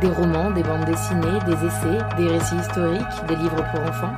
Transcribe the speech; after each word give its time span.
Des 0.00 0.08
romans, 0.08 0.50
des 0.50 0.62
bandes 0.64 0.84
dessinées, 0.86 1.38
des 1.46 1.64
essais, 1.64 1.98
des 2.16 2.28
récits 2.28 2.56
historiques, 2.56 3.26
des 3.28 3.36
livres 3.36 3.64
pour 3.70 3.80
enfants. 3.82 4.14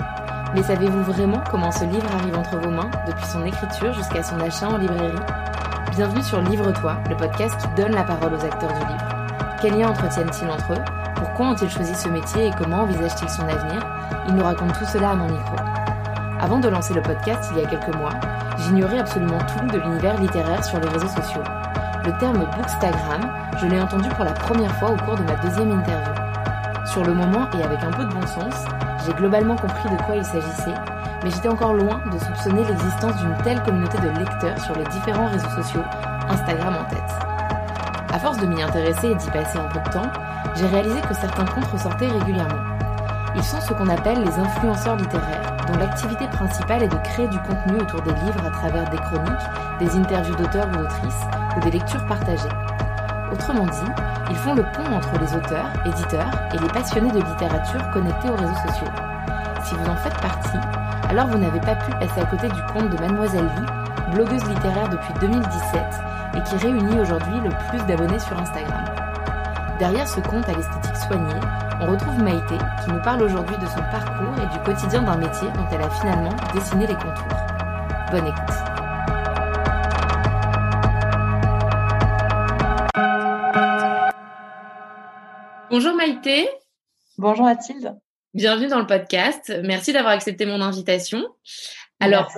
Mais 0.55 0.63
savez-vous 0.63 1.03
vraiment 1.03 1.43
comment 1.51 1.71
ce 1.71 1.85
livre 1.85 2.07
arrive 2.19 2.39
entre 2.39 2.57
vos 2.57 2.71
mains, 2.71 2.91
depuis 3.07 3.27
son 3.27 3.45
écriture 3.45 3.93
jusqu'à 3.93 4.23
son 4.23 4.41
achat 4.41 4.69
en 4.69 4.79
librairie? 4.79 5.13
Bienvenue 5.91 6.23
sur 6.23 6.41
Livre-toi, 6.41 6.97
le 7.11 7.17
podcast 7.17 7.61
qui 7.61 7.83
donne 7.83 7.93
la 7.93 8.05
parole 8.05 8.33
aux 8.33 8.45
acteurs 8.45 8.73
du 8.73 8.79
livre. 8.79 9.07
Quels 9.61 9.79
liens 9.79 9.91
entretiennent-ils 9.91 10.49
entre 10.49 10.73
eux? 10.73 10.85
Pourquoi 11.17 11.49
ont-ils 11.49 11.69
choisi 11.69 11.95
ce 11.95 12.09
métier 12.09 12.47
et 12.47 12.53
comment 12.57 12.83
envisagent-ils 12.83 13.29
son 13.29 13.43
avenir? 13.43 13.87
Ils 14.29 14.35
nous 14.35 14.45
racontent 14.45 14.73
tout 14.79 14.87
cela 14.87 15.11
à 15.11 15.15
mon 15.15 15.29
micro. 15.29 15.57
Avant 16.41 16.59
de 16.59 16.69
lancer 16.69 16.95
le 16.95 17.03
podcast 17.03 17.53
il 17.53 17.61
y 17.61 17.65
a 17.65 17.69
quelques 17.69 17.95
mois, 17.97 18.15
j'ignorais 18.57 19.01
absolument 19.01 19.39
tout 19.41 19.67
de 19.67 19.79
l'univers 19.79 20.19
littéraire 20.19 20.65
sur 20.65 20.81
les 20.81 20.89
réseaux 20.89 21.09
sociaux. 21.09 21.43
Le 22.05 22.13
terme 22.19 22.45
bookstagram, 22.57 23.21
je 23.61 23.67
l'ai 23.67 23.81
entendu 23.81 24.09
pour 24.09 24.25
la 24.25 24.33
première 24.33 24.75
fois 24.77 24.91
au 24.91 24.97
cours 24.97 25.15
de 25.15 25.23
ma 25.23 25.37
deuxième 25.37 25.71
interview. 25.71 26.13
Sur 26.85 27.05
le 27.05 27.15
moment 27.15 27.49
et 27.57 27.63
avec 27.63 27.81
un 27.85 27.93
peu 27.93 28.05
de 28.05 28.13
bon 28.13 28.27
sens, 28.27 28.65
j'ai 29.07 29.13
globalement 29.13 29.55
compris 29.55 29.89
de 29.89 30.03
quoi 30.03 30.17
il 30.17 30.25
s'agissait, 30.25 30.75
mais 31.23 31.31
j'étais 31.31 31.49
encore 31.49 31.75
loin 31.75 32.01
de 32.13 32.19
soupçonner 32.19 32.65
l'existence 32.65 33.15
d'une 33.19 33.37
telle 33.45 33.63
communauté 33.63 33.99
de 33.99 34.19
lecteurs 34.19 34.59
sur 34.59 34.77
les 34.77 34.85
différents 34.87 35.29
réseaux 35.29 35.49
sociaux, 35.51 35.83
Instagram 36.29 36.75
en 36.81 36.85
tête. 36.91 38.13
À 38.13 38.19
force 38.19 38.39
de 38.39 38.47
m'y 38.47 38.61
intéresser 38.61 39.11
et 39.11 39.15
d'y 39.15 39.31
passer 39.31 39.59
un 39.59 39.69
peu 39.69 39.79
de 39.79 39.91
temps, 39.91 40.11
j'ai 40.57 40.67
réalisé 40.67 41.01
que 41.03 41.15
certains 41.15 41.45
comptes 41.45 41.71
ressortaient 41.73 42.09
régulièrement. 42.09 42.82
Ils 43.35 43.43
sont 43.43 43.61
ce 43.61 43.73
qu'on 43.73 43.89
appelle 43.89 44.23
les 44.23 44.39
influenceurs 44.39 44.97
littéraires, 44.97 45.57
dont 45.67 45.79
l'activité 45.79 46.27
principale 46.29 46.83
est 46.83 46.89
de 46.89 46.97
créer 46.97 47.29
du 47.29 47.39
contenu 47.39 47.81
autour 47.81 48.03
des 48.03 48.13
livres 48.13 48.47
à 48.47 48.51
travers 48.51 48.89
des 48.91 48.99
chroniques, 48.99 49.49
des 49.79 49.97
interviews 49.97 50.37
d'auteurs 50.37 50.69
ou 50.69 50.77
d'autrices, 50.77 51.23
ou 51.57 51.61
des 51.61 51.71
lectures 51.71 52.05
partagées. 52.07 52.49
Autrement 53.33 53.65
dit, 53.65 53.93
ils 54.29 54.37
font 54.37 54.55
le 54.55 54.63
pont 54.63 54.95
entre 54.95 55.19
les 55.19 55.35
auteurs, 55.35 55.67
éditeurs 55.87 56.31
et 56.55 56.59
les 56.59 56.69
passionnés 56.69 57.11
de 57.11 57.21
littérature 57.21 57.91
connectés 57.91 58.29
aux 58.29 58.37
réseaux 58.37 58.69
sociaux. 58.69 58.93
Si 59.65 59.75
vous 59.75 59.91
en 59.91 59.97
faites 59.97 60.21
partie, 60.21 60.59
alors 61.09 61.29
vous 61.29 61.39
n'avez 61.39 61.61
pas 61.61 61.77
pu 61.77 61.91
passer 61.93 62.21
à 62.21 62.27
côté 62.27 62.49
du 62.49 62.63
compte 62.73 62.91
de 62.91 63.01
Mademoiselle 63.01 63.49
Lee, 63.57 64.13
blogueuse 64.15 64.45
littéraire 64.45 64.89
depuis 64.91 65.15
2017 65.21 65.81
et 66.37 66.43
qui 66.43 66.57
réunit 66.57 67.01
aujourd'hui 67.01 67.41
le 67.43 67.51
plus 67.71 67.85
d'abonnés 67.87 68.19
sur 68.19 68.39
Instagram. 68.39 68.85
Derrière 69.79 70.07
ce 70.07 70.21
compte 70.21 70.49
à 70.49 70.53
l'esthétique 70.53 70.92
soignée, 71.07 71.41
on 71.81 71.91
retrouve 71.91 72.23
Maïté 72.23 72.57
qui 72.85 72.93
nous 72.93 73.03
parle 73.03 73.23
aujourd'hui 73.23 73.57
de 73.57 73.67
son 73.67 73.83
parcours 73.91 74.35
et 74.43 74.53
du 74.53 74.63
quotidien 74.65 75.03
d'un 75.03 75.17
métier 75.17 75.49
dont 75.49 75.67
elle 75.73 75.83
a 75.83 75.91
finalement 75.91 76.35
dessiné 76.55 76.87
les 76.87 76.95
contours. 76.95 77.37
Bonne 78.11 78.27
écoute. 78.27 78.73
Bonjour 85.71 85.95
Maïté. 85.95 86.49
Bonjour 87.19 87.47
Mathilde. 87.47 87.97
Bienvenue 88.35 88.69
dans 88.69 88.79
le 88.79 88.87
podcast. 88.87 89.53
Merci 89.65 89.93
d'avoir 89.93 90.13
accepté 90.13 90.47
mon 90.47 90.61
invitation. 90.61 91.25
Alors, 91.99 92.31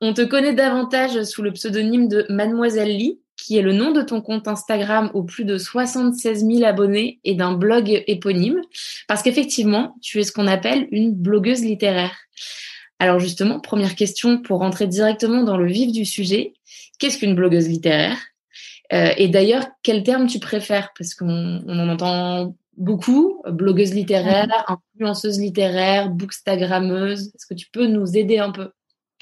on, 0.00 0.14
te 0.14 0.22
connaît 0.22 0.54
davantage 0.54 1.22
sous 1.24 1.42
le 1.42 1.52
pseudonyme 1.52 2.08
de 2.08 2.26
Mademoiselle 2.28 2.96
Lee, 2.96 3.20
qui 3.40 3.56
est 3.56 3.62
le 3.62 3.72
nom 3.72 3.90
de 3.90 4.02
ton 4.02 4.20
compte 4.20 4.48
Instagram 4.48 5.10
aux 5.14 5.22
plus 5.22 5.44
de 5.44 5.56
76 5.56 6.46
000 6.46 6.64
abonnés 6.64 7.20
et 7.24 7.34
d'un 7.34 7.52
blog 7.52 8.04
éponyme, 8.06 8.60
parce 9.08 9.22
qu'effectivement, 9.22 9.96
tu 10.02 10.20
es 10.20 10.24
ce 10.24 10.32
qu'on 10.32 10.46
appelle 10.46 10.86
une 10.90 11.12
blogueuse 11.12 11.62
littéraire. 11.62 12.16
Alors 12.98 13.18
justement, 13.18 13.58
première 13.60 13.94
question 13.94 14.42
pour 14.42 14.58
rentrer 14.58 14.86
directement 14.86 15.42
dans 15.42 15.56
le 15.56 15.66
vif 15.66 15.90
du 15.90 16.04
sujet, 16.04 16.52
qu'est-ce 16.98 17.18
qu'une 17.18 17.34
blogueuse 17.34 17.68
littéraire? 17.68 18.18
Euh, 18.92 19.12
Et 19.16 19.28
d'ailleurs, 19.28 19.66
quel 19.82 20.02
terme 20.02 20.26
tu 20.26 20.38
préfères? 20.38 20.90
Parce 20.98 21.14
qu'on 21.14 21.66
en 21.66 21.88
entend 21.88 22.54
beaucoup, 22.76 23.42
blogueuse 23.48 23.94
littéraire, 23.94 24.48
influenceuse 24.68 25.40
littéraire, 25.40 26.10
bookstagrammeuse. 26.10 27.28
Est-ce 27.34 27.46
que 27.46 27.54
tu 27.54 27.68
peux 27.72 27.86
nous 27.86 28.16
aider 28.16 28.38
un 28.38 28.50
peu? 28.50 28.70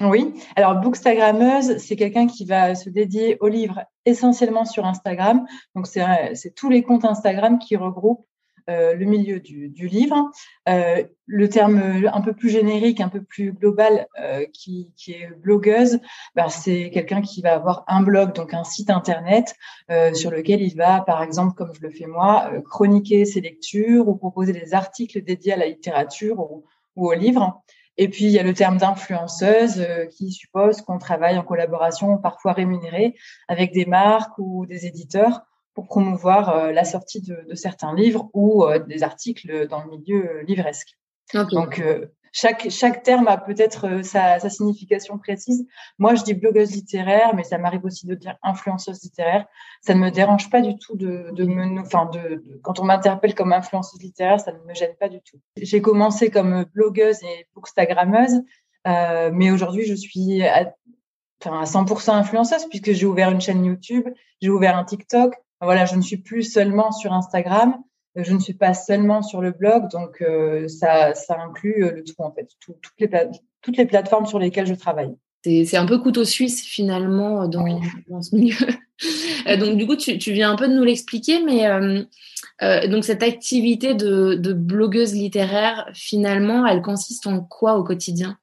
Oui, 0.01 0.33
alors 0.55 0.75
bookstagrammeuse, 0.79 1.77
c'est 1.77 1.97
quelqu'un 1.97 2.25
qui 2.25 2.45
va 2.45 2.73
se 2.73 2.89
dédier 2.89 3.37
aux 3.41 3.49
livres 3.49 3.81
essentiellement 4.05 4.63
sur 4.63 4.85
Instagram. 4.85 5.45
Donc 5.75 5.87
c'est 5.87 6.55
tous 6.55 6.69
les 6.69 6.83
comptes 6.83 7.03
Instagram 7.03 7.59
qui 7.59 7.75
regroupent 7.75 8.25
euh, 8.69 8.93
le 8.93 9.05
milieu 9.05 9.41
du, 9.41 9.87
livre. 9.87 10.31
Euh, 10.69 11.03
le 11.25 11.49
terme 11.49 12.05
un 12.13 12.21
peu 12.21 12.31
plus 12.31 12.49
générique, 12.49 13.01
un 13.01 13.09
peu 13.09 13.21
plus 13.21 13.51
global, 13.51 14.07
euh, 14.21 14.45
qui, 14.53 14.93
est 15.07 15.35
blogueuse, 15.35 15.99
bah, 16.33 16.47
c'est 16.47 16.91
quelqu'un 16.91 17.21
qui 17.21 17.41
va 17.41 17.55
avoir 17.55 17.83
un 17.87 18.01
blog, 18.01 18.33
donc 18.33 18.53
un 18.53 18.63
site 18.63 18.89
internet, 18.89 19.55
sur 20.13 20.31
lequel 20.31 20.61
il 20.61 20.75
va, 20.77 21.01
par 21.01 21.23
exemple, 21.23 21.55
comme 21.55 21.73
je 21.73 21.81
le 21.81 21.89
fais 21.89 22.05
moi, 22.05 22.51
chroniquer 22.69 23.25
ses 23.25 23.41
lectures 23.41 24.07
ou 24.07 24.15
proposer 24.15 24.53
des 24.53 24.73
articles 24.73 25.21
dédiés 25.23 25.53
à 25.53 25.57
la 25.57 25.67
littérature 25.67 26.39
ou, 26.39 26.63
ou 26.95 27.09
au 27.09 27.13
livre. 27.13 27.61
Et 28.01 28.07
puis, 28.07 28.25
il 28.25 28.31
y 28.31 28.39
a 28.39 28.43
le 28.43 28.53
terme 28.53 28.77
d'influenceuse 28.77 29.85
qui 30.11 30.31
suppose 30.31 30.81
qu'on 30.81 30.99
travaille 30.99 31.37
en 31.37 31.43
collaboration, 31.43 32.17
parfois 32.17 32.53
rémunérée, 32.53 33.13
avec 33.49 33.73
des 33.73 33.85
marques 33.85 34.37
ou 34.37 34.65
des 34.65 34.85
éditeurs 34.85 35.41
pour 35.79 35.87
promouvoir 35.87 36.49
euh, 36.49 36.71
la 36.71 36.83
sortie 36.83 37.21
de, 37.21 37.55
certains 37.55 37.95
livres 37.95 38.29
ou 38.33 38.65
euh, 38.65 38.79
des 38.79 39.03
articles 39.03 39.67
dans 39.67 39.83
le 39.83 39.89
milieu 39.89 40.29
euh, 40.29 40.43
livresque. 40.43 40.97
Donc, 41.33 41.81
chaque, 42.31 42.69
chaque 42.69 43.03
terme 43.03 43.27
a 43.27 43.37
peut-être 43.37 44.03
sa, 44.03 44.39
signification 44.49 45.17
précise. 45.17 45.65
Moi, 45.97 46.15
je 46.15 46.23
dis 46.23 46.33
blogueuse 46.33 46.71
littéraire, 46.71 47.35
mais 47.35 47.43
ça 47.43 47.57
m'arrive 47.57 47.85
aussi 47.85 48.07
de 48.07 48.15
dire 48.15 48.35
influenceuse 48.43 49.01
littéraire. 49.03 49.45
Ça 49.81 49.93
ne 49.93 49.99
me 49.99 50.09
dérange 50.09 50.49
pas 50.49 50.61
du 50.61 50.77
tout 50.77 50.95
de, 50.95 51.29
de 51.31 51.45
me, 51.45 51.81
enfin, 51.81 52.09
de, 52.11 52.43
quand 52.63 52.79
on 52.79 52.85
m'interpelle 52.85 53.35
comme 53.35 53.53
influenceuse 53.53 54.01
littéraire, 54.01 54.39
ça 54.39 54.51
ne 54.51 54.59
me 54.59 54.73
gêne 54.73 54.95
pas 54.99 55.09
du 55.09 55.21
tout. 55.21 55.37
J'ai 55.57 55.81
commencé 55.81 56.29
comme 56.29 56.65
blogueuse 56.73 57.21
et 57.23 57.47
bookstagrammeuse, 57.53 58.41
euh, 58.87 59.29
mais 59.33 59.51
aujourd'hui, 59.51 59.85
je 59.85 59.95
suis 59.95 60.43
à, 60.43 60.73
à 61.45 61.63
100% 61.63 62.11
influenceuse 62.11 62.65
puisque 62.69 62.91
j'ai 62.91 63.05
ouvert 63.05 63.31
une 63.31 63.41
chaîne 63.41 63.63
YouTube, 63.63 64.07
j'ai 64.41 64.49
ouvert 64.49 64.77
un 64.77 64.83
TikTok, 64.83 65.35
voilà, 65.61 65.85
je 65.85 65.95
ne 65.95 66.01
suis 66.01 66.17
plus 66.17 66.43
seulement 66.43 66.91
sur 66.91 67.13
Instagram, 67.13 67.75
euh, 67.75 67.77
je 68.15 68.33
ne 68.33 68.39
suis 68.39 68.53
pas 68.53 68.73
seulement 68.73 69.21
sur 69.21 69.41
le 69.41 69.51
blog, 69.51 69.89
donc 69.91 70.21
euh, 70.21 70.67
ça, 70.67 71.13
ça 71.13 71.39
inclut 71.39 71.83
euh, 71.83 71.91
le 71.91 72.03
tout 72.03 72.15
en 72.19 72.31
fait, 72.31 72.49
toutes, 72.59 72.77
les 72.99 73.09
toutes 73.61 73.77
les 73.77 73.85
plateformes 73.85 74.25
sur 74.25 74.39
lesquelles 74.39 74.67
je 74.67 74.73
travaille. 74.73 75.15
C'est 75.43 75.77
un 75.77 75.85
peu 75.85 75.99
couteau 75.99 76.25
suisse 76.25 76.65
finalement 76.65 77.47
dans, 77.47 77.79
dans 78.09 78.21
ce 78.21 78.35
milieu. 78.35 78.67
donc 79.59 79.77
du 79.77 79.87
coup, 79.87 79.95
tu, 79.95 80.17
tu, 80.17 80.33
viens 80.33 80.51
un 80.51 80.55
peu 80.55 80.67
de 80.67 80.73
nous 80.73 80.83
l'expliquer, 80.83 81.41
mais 81.43 81.67
euh, 81.67 82.87
donc 82.87 83.05
cette 83.05 83.23
activité 83.23 83.93
de, 83.93 84.35
de, 84.35 84.53
blogueuse 84.53 85.13
littéraire, 85.13 85.89
finalement, 85.93 86.65
elle 86.65 86.81
consiste 86.81 87.25
en 87.25 87.41
quoi 87.41 87.75
au 87.75 87.83
quotidien? 87.83 88.37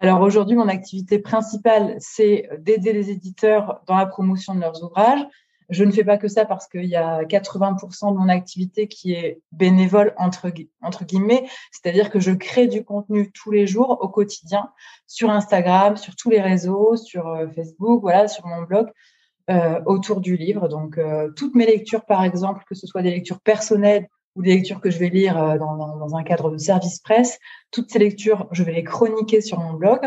Alors 0.00 0.20
aujourd'hui, 0.20 0.56
mon 0.56 0.68
activité 0.68 1.18
principale, 1.18 1.96
c'est 1.98 2.48
d'aider 2.60 2.92
les 2.92 3.10
éditeurs 3.10 3.82
dans 3.86 3.96
la 3.96 4.06
promotion 4.06 4.54
de 4.54 4.60
leurs 4.60 4.84
ouvrages. 4.84 5.24
Je 5.68 5.84
ne 5.84 5.90
fais 5.90 6.04
pas 6.04 6.16
que 6.16 6.28
ça 6.28 6.44
parce 6.44 6.66
qu'il 6.66 6.86
y 6.86 6.96
a 6.96 7.24
80% 7.24 8.12
de 8.12 8.18
mon 8.18 8.28
activité 8.28 8.88
qui 8.88 9.12
est 9.12 9.42
bénévole 9.52 10.14
entre, 10.16 10.50
entre 10.82 11.04
guillemets, 11.04 11.46
c'est-à-dire 11.72 12.10
que 12.10 12.20
je 12.20 12.32
crée 12.32 12.68
du 12.68 12.84
contenu 12.84 13.30
tous 13.32 13.50
les 13.50 13.66
jours 13.66 13.98
au 14.00 14.08
quotidien 14.08 14.70
sur 15.06 15.30
Instagram, 15.30 15.96
sur 15.96 16.16
tous 16.16 16.30
les 16.30 16.40
réseaux, 16.40 16.96
sur 16.96 17.28
euh, 17.28 17.46
Facebook, 17.54 18.00
voilà, 18.00 18.28
sur 18.28 18.46
mon 18.46 18.62
blog. 18.62 18.88
Euh, 19.50 19.80
autour 19.86 20.20
du 20.20 20.36
livre. 20.36 20.68
Donc, 20.68 20.98
euh, 20.98 21.30
toutes 21.34 21.54
mes 21.54 21.64
lectures, 21.64 22.04
par 22.04 22.22
exemple, 22.22 22.64
que 22.68 22.74
ce 22.74 22.86
soit 22.86 23.00
des 23.00 23.10
lectures 23.10 23.40
personnelles 23.40 24.06
ou 24.36 24.42
des 24.42 24.54
lectures 24.54 24.78
que 24.78 24.90
je 24.90 24.98
vais 24.98 25.08
lire 25.08 25.42
euh, 25.42 25.56
dans, 25.56 25.74
dans, 25.74 25.96
dans, 25.96 26.16
un 26.16 26.22
cadre 26.22 26.50
de 26.50 26.58
service 26.58 26.98
presse, 26.98 27.38
toutes 27.70 27.90
ces 27.90 27.98
lectures, 27.98 28.46
je 28.52 28.62
vais 28.62 28.72
les 28.72 28.84
chroniquer 28.84 29.40
sur 29.40 29.58
mon 29.58 29.72
blog. 29.72 30.00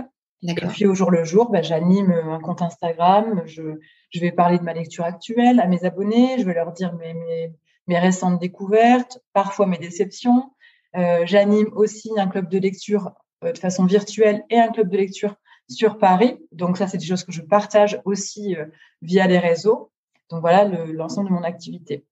Et 0.43 0.53
puis 0.53 0.85
au 0.85 0.93
jour 0.93 1.09
le 1.09 1.23
jour, 1.23 1.49
bah, 1.49 1.63
j'anime 1.63 2.11
un 2.11 2.39
compte 2.39 2.61
Instagram, 2.61 3.41
je, 3.45 3.79
je, 4.11 4.19
vais 4.19 4.31
parler 4.31 4.57
de 4.57 4.63
ma 4.63 4.73
lecture 4.73 5.05
actuelle 5.05 5.59
à 5.59 5.67
mes 5.67 5.83
abonnés, 5.85 6.37
je 6.39 6.45
vais 6.45 6.53
leur 6.53 6.71
dire 6.71 6.93
mes, 6.93 7.99
récentes 7.99 8.39
découvertes, 8.39 9.19
parfois 9.33 9.67
mes 9.67 9.77
déceptions. 9.77 10.51
Euh, 10.95 11.23
j'anime 11.25 11.67
aussi 11.73 12.11
un 12.17 12.27
club 12.27 12.49
de 12.49 12.57
lecture 12.57 13.11
euh, 13.43 13.51
de 13.51 13.57
façon 13.57 13.85
virtuelle 13.85 14.43
et 14.49 14.59
un 14.59 14.69
club 14.69 14.89
de 14.89 14.97
lecture 14.97 15.35
sur 15.69 15.97
Paris. 15.97 16.37
Donc 16.51 16.77
ça, 16.77 16.87
c'est 16.87 16.97
des 16.97 17.05
choses 17.05 17.23
que 17.23 17.31
je 17.31 17.41
partage 17.41 17.99
aussi 18.05 18.55
euh, 18.55 18.65
via 19.01 19.27
les 19.27 19.39
réseaux. 19.39 19.91
Donc 20.29 20.39
voilà 20.41 20.63
l'ensemble 20.63 21.29
de 21.29 21.33
mon 21.33 21.43
activité. 21.43 22.05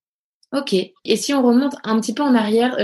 Ok. 0.51 0.73
Et 0.73 1.15
si 1.15 1.33
on 1.33 1.41
remonte 1.41 1.75
un 1.83 1.99
petit 2.01 2.13
peu 2.13 2.23
en 2.23 2.35
arrière, 2.35 2.75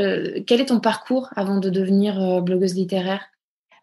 quel 0.48 0.62
est 0.62 0.68
ton 0.68 0.80
parcours 0.80 1.28
avant 1.36 1.58
de 1.58 1.70
devenir 1.70 2.42
blogueuse 2.42 2.76
littéraire? 2.76 3.28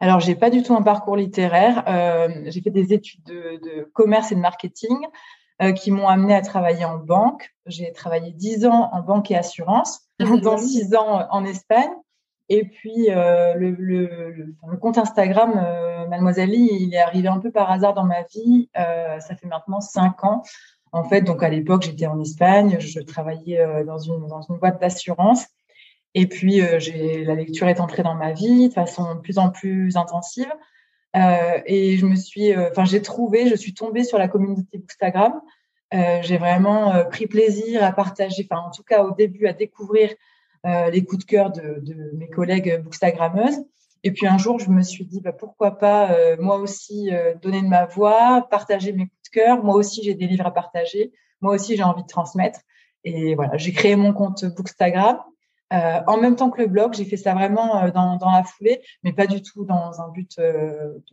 Alors, 0.03 0.19
j'ai 0.19 0.35
pas 0.35 0.51
du 0.51 0.65
tout 0.65 0.75
un 0.75 0.83
parcours 0.83 1.17
littéraire. 1.17 1.85
Euh, 1.87 2.29
j'ai 2.47 2.61
fait 2.61 2.73
des 2.73 2.93
études 2.93 3.23
de, 3.23 3.89
commerce 3.93 4.33
et 4.33 4.35
de 4.35 4.41
marketing 4.41 4.97
euh, 5.63 5.71
qui 5.71 5.93
m'ont 5.93 6.09
amené 6.09 6.35
à 6.35 6.41
travailler 6.41 6.85
en 6.85 6.99
banque. 6.99 7.55
J'ai 7.67 7.93
travaillé 7.93 8.33
dix 8.33 8.67
ans 8.67 8.91
en 8.93 9.01
banque 9.03 9.31
et 9.31 9.37
assurance, 9.37 10.01
dont 10.43 10.59
six 10.59 10.97
ans 10.97 11.29
en 11.31 11.45
Espagne. 11.45 11.93
Et 12.49 12.65
puis, 12.65 13.11
euh, 13.11 13.55
le, 13.55 13.71
le, 13.71 14.77
compte 14.81 14.99
Instagram, 14.99 15.55
Mademoiselle 16.11 16.51
Lee, 16.51 16.69
il 16.81 16.95
est 16.95 17.01
arrivé 17.01 17.29
un 17.29 17.39
peu 17.39 17.53
par 17.53 17.71
hasard 17.71 17.95
dans 17.95 18.05
ma 18.05 18.23
vie. 18.23 18.71
ça 18.75 19.37
fait 19.37 19.47
maintenant 19.47 19.81
cinq 19.81 20.25
ans. 20.25 20.43
En 20.91 21.05
fait, 21.05 21.23
donc 21.23 21.45
à 21.45 21.49
l'époque, 21.49 21.83
j'étais 21.83 22.07
en 22.07 22.21
Espagne, 22.21 22.81
je 22.81 22.99
travaillais 22.99 23.85
dans 23.85 23.99
une 23.99 24.27
dans 24.27 24.43
une 24.43 24.57
boîte 24.57 24.81
d'assurance. 24.81 25.47
Et 26.15 26.27
puis, 26.27 26.61
j'ai 26.79 27.25
la 27.25 27.35
lecture 27.35 27.69
est 27.69 27.81
entrée 27.81 28.03
dans 28.03 28.15
ma 28.15 28.33
vie 28.33 28.69
de 28.69 28.75
façon 28.75 29.15
de 29.15 29.21
plus 29.21 29.39
en 29.39 29.51
plus 29.51 29.97
intensive. 29.97 30.53
Euh, 31.17 31.61
et 31.67 31.97
je 31.97 32.07
me 32.07 32.17
suis, 32.17 32.57
enfin, 32.57 32.85
j'ai 32.85 33.03
trouvé, 33.03 33.49
je 33.49 33.55
suis 33.55 33.75
tombée 33.75 34.05
sur 34.05 34.19
la 34.19 34.29
communauté. 34.29 34.85
Euh, 35.95 36.19
j'ai 36.23 36.39
vraiment 36.39 37.05
pris 37.11 37.27
plaisir 37.27 37.83
à 37.83 37.93
partager, 37.93 38.47
enfin, 38.51 38.63
en 38.63 38.71
tout 38.71 38.83
cas 38.83 39.05
au 39.05 39.15
début, 39.15 39.47
à 39.47 39.53
découvrir 39.53 40.11
les 40.65 41.05
coups 41.05 41.25
de 41.25 41.29
cœur 41.29 41.51
de, 41.51 41.81
de 41.81 42.13
mes 42.15 42.29
collègues 42.29 42.83
bookstagrammeuses. 42.83 43.65
Et 44.05 44.11
puis 44.11 44.27
un 44.27 44.39
jour, 44.39 44.59
je 44.59 44.71
me 44.71 44.83
suis 44.83 45.05
dit, 45.05 45.21
bah, 45.21 45.33
pourquoi 45.33 45.79
pas 45.79 46.13
euh, 46.13 46.37
moi 46.39 46.57
aussi 46.59 47.13
euh, 47.13 47.35
donner 47.41 47.63
de 47.63 47.69
ma 47.69 47.87
voix, 47.87 48.47
partager 48.51 48.93
mes 48.93 49.05
coups 49.05 49.23
de 49.27 49.41
cœur. 49.41 49.63
Moi 49.63 49.77
aussi, 49.77 50.03
j'ai 50.03 50.15
des 50.15 50.27
livres 50.27 50.47
à 50.47 50.51
partager. 50.53 51.13
Moi 51.41 51.55
aussi, 51.55 51.77
j'ai 51.77 51.83
envie 51.83 52.03
de 52.03 52.09
transmettre. 52.09 52.61
Et 53.05 53.35
voilà, 53.35 53.57
j'ai 53.57 53.73
créé 53.73 53.95
mon 53.97 54.13
compte 54.13 54.45
Bookstagram. 54.45 55.19
Euh, 55.73 56.01
en 56.07 56.19
même 56.19 56.37
temps 56.37 56.51
que 56.51 56.61
le 56.61 56.69
blog, 56.69 56.95
j'ai 56.95 57.05
fait 57.05 57.17
ça 57.17 57.35
vraiment 57.35 57.89
dans, 57.89 58.17
dans, 58.17 58.31
la 58.31 58.45
foulée, 58.45 58.83
mais 59.03 59.13
pas 59.13 59.27
du 59.27 59.43
tout 59.43 59.65
dans 59.65 60.01
un 60.01 60.09
but 60.11 60.41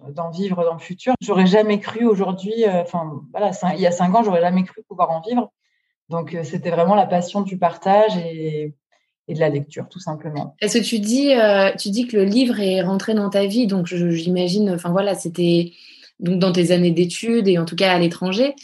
d'en 0.10 0.30
vivre 0.32 0.64
dans 0.64 0.74
le 0.74 0.80
futur. 0.80 1.14
J'aurais 1.22 1.48
jamais 1.48 1.80
cru 1.80 2.06
aujourd'hui, 2.06 2.66
enfin 2.68 3.22
voilà, 3.32 3.52
il 3.76 3.82
y 3.82 3.88
a 3.88 3.92
cinq 3.92 4.14
ans, 4.16 4.24
j'aurais 4.24 4.42
jamais 4.42 4.64
cru 4.64 4.84
pouvoir 4.88 5.12
en 5.12 5.22
vivre. 5.22 5.52
Donc 6.10 6.36
c'était 6.44 6.72
vraiment 6.72 6.96
la 6.96 7.06
passion 7.06 7.42
du 7.42 7.58
partage 7.58 8.18
et 8.18 8.74
de 9.34 9.40
la 9.40 9.50
lecture, 9.50 9.88
tout 9.90 10.00
simplement. 10.00 10.56
Est-ce 10.62 10.80
que 10.80 10.84
tu 10.84 11.00
dis, 11.00 11.34
euh, 11.34 11.72
tu 11.78 11.90
dis 11.90 12.08
que 12.08 12.18
le 12.18 12.24
livre 12.24 12.60
est 12.60 12.82
rentré 12.82 13.14
dans 13.14 13.30
ta 13.30 13.46
vie, 13.46 13.68
donc 13.68 13.86
j'imagine, 13.86 14.72
enfin 14.72 14.90
voilà, 14.90 15.16
c'était 15.16 15.74
dans 16.20 16.52
tes 16.52 16.72
années 16.72 16.92
d'études 16.92 17.48
et 17.48 17.58
en 17.58 17.66
tout 17.66 17.76
cas 17.76 17.94
à 17.94 18.00
l'étranger, 18.00 18.56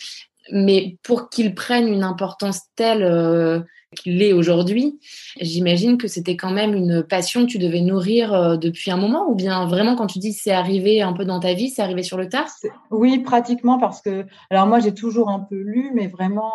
mais 0.51 0.97
pour 1.03 1.29
qu'il 1.29 1.55
prenne 1.55 1.87
une 1.87 2.03
importance 2.03 2.61
telle 2.75 3.03
euh, 3.03 3.59
qu'il 3.95 4.17
l'est 4.17 4.33
aujourd'hui, 4.33 4.99
j'imagine 5.39 5.97
que 5.97 6.07
c'était 6.07 6.35
quand 6.35 6.51
même 6.51 6.73
une 6.73 7.03
passion 7.03 7.45
que 7.45 7.51
tu 7.51 7.57
devais 7.59 7.81
nourrir 7.81 8.33
euh, 8.33 8.57
depuis 8.57 8.91
un 8.91 8.97
moment, 8.97 9.29
ou 9.29 9.35
bien 9.35 9.65
vraiment 9.67 9.95
quand 9.95 10.07
tu 10.07 10.19
dis 10.19 10.33
c'est 10.33 10.51
arrivé 10.51 11.01
un 11.01 11.13
peu 11.13 11.25
dans 11.25 11.39
ta 11.39 11.53
vie, 11.53 11.69
c'est 11.69 11.81
arrivé 11.81 12.03
sur 12.03 12.17
le 12.17 12.27
tard? 12.29 12.49
Oui, 12.91 13.19
pratiquement 13.19 13.79
parce 13.79 14.01
que, 14.01 14.25
alors 14.49 14.67
moi 14.67 14.79
j'ai 14.79 14.93
toujours 14.93 15.29
un 15.29 15.39
peu 15.39 15.55
lu, 15.55 15.91
mais 15.93 16.07
vraiment 16.07 16.51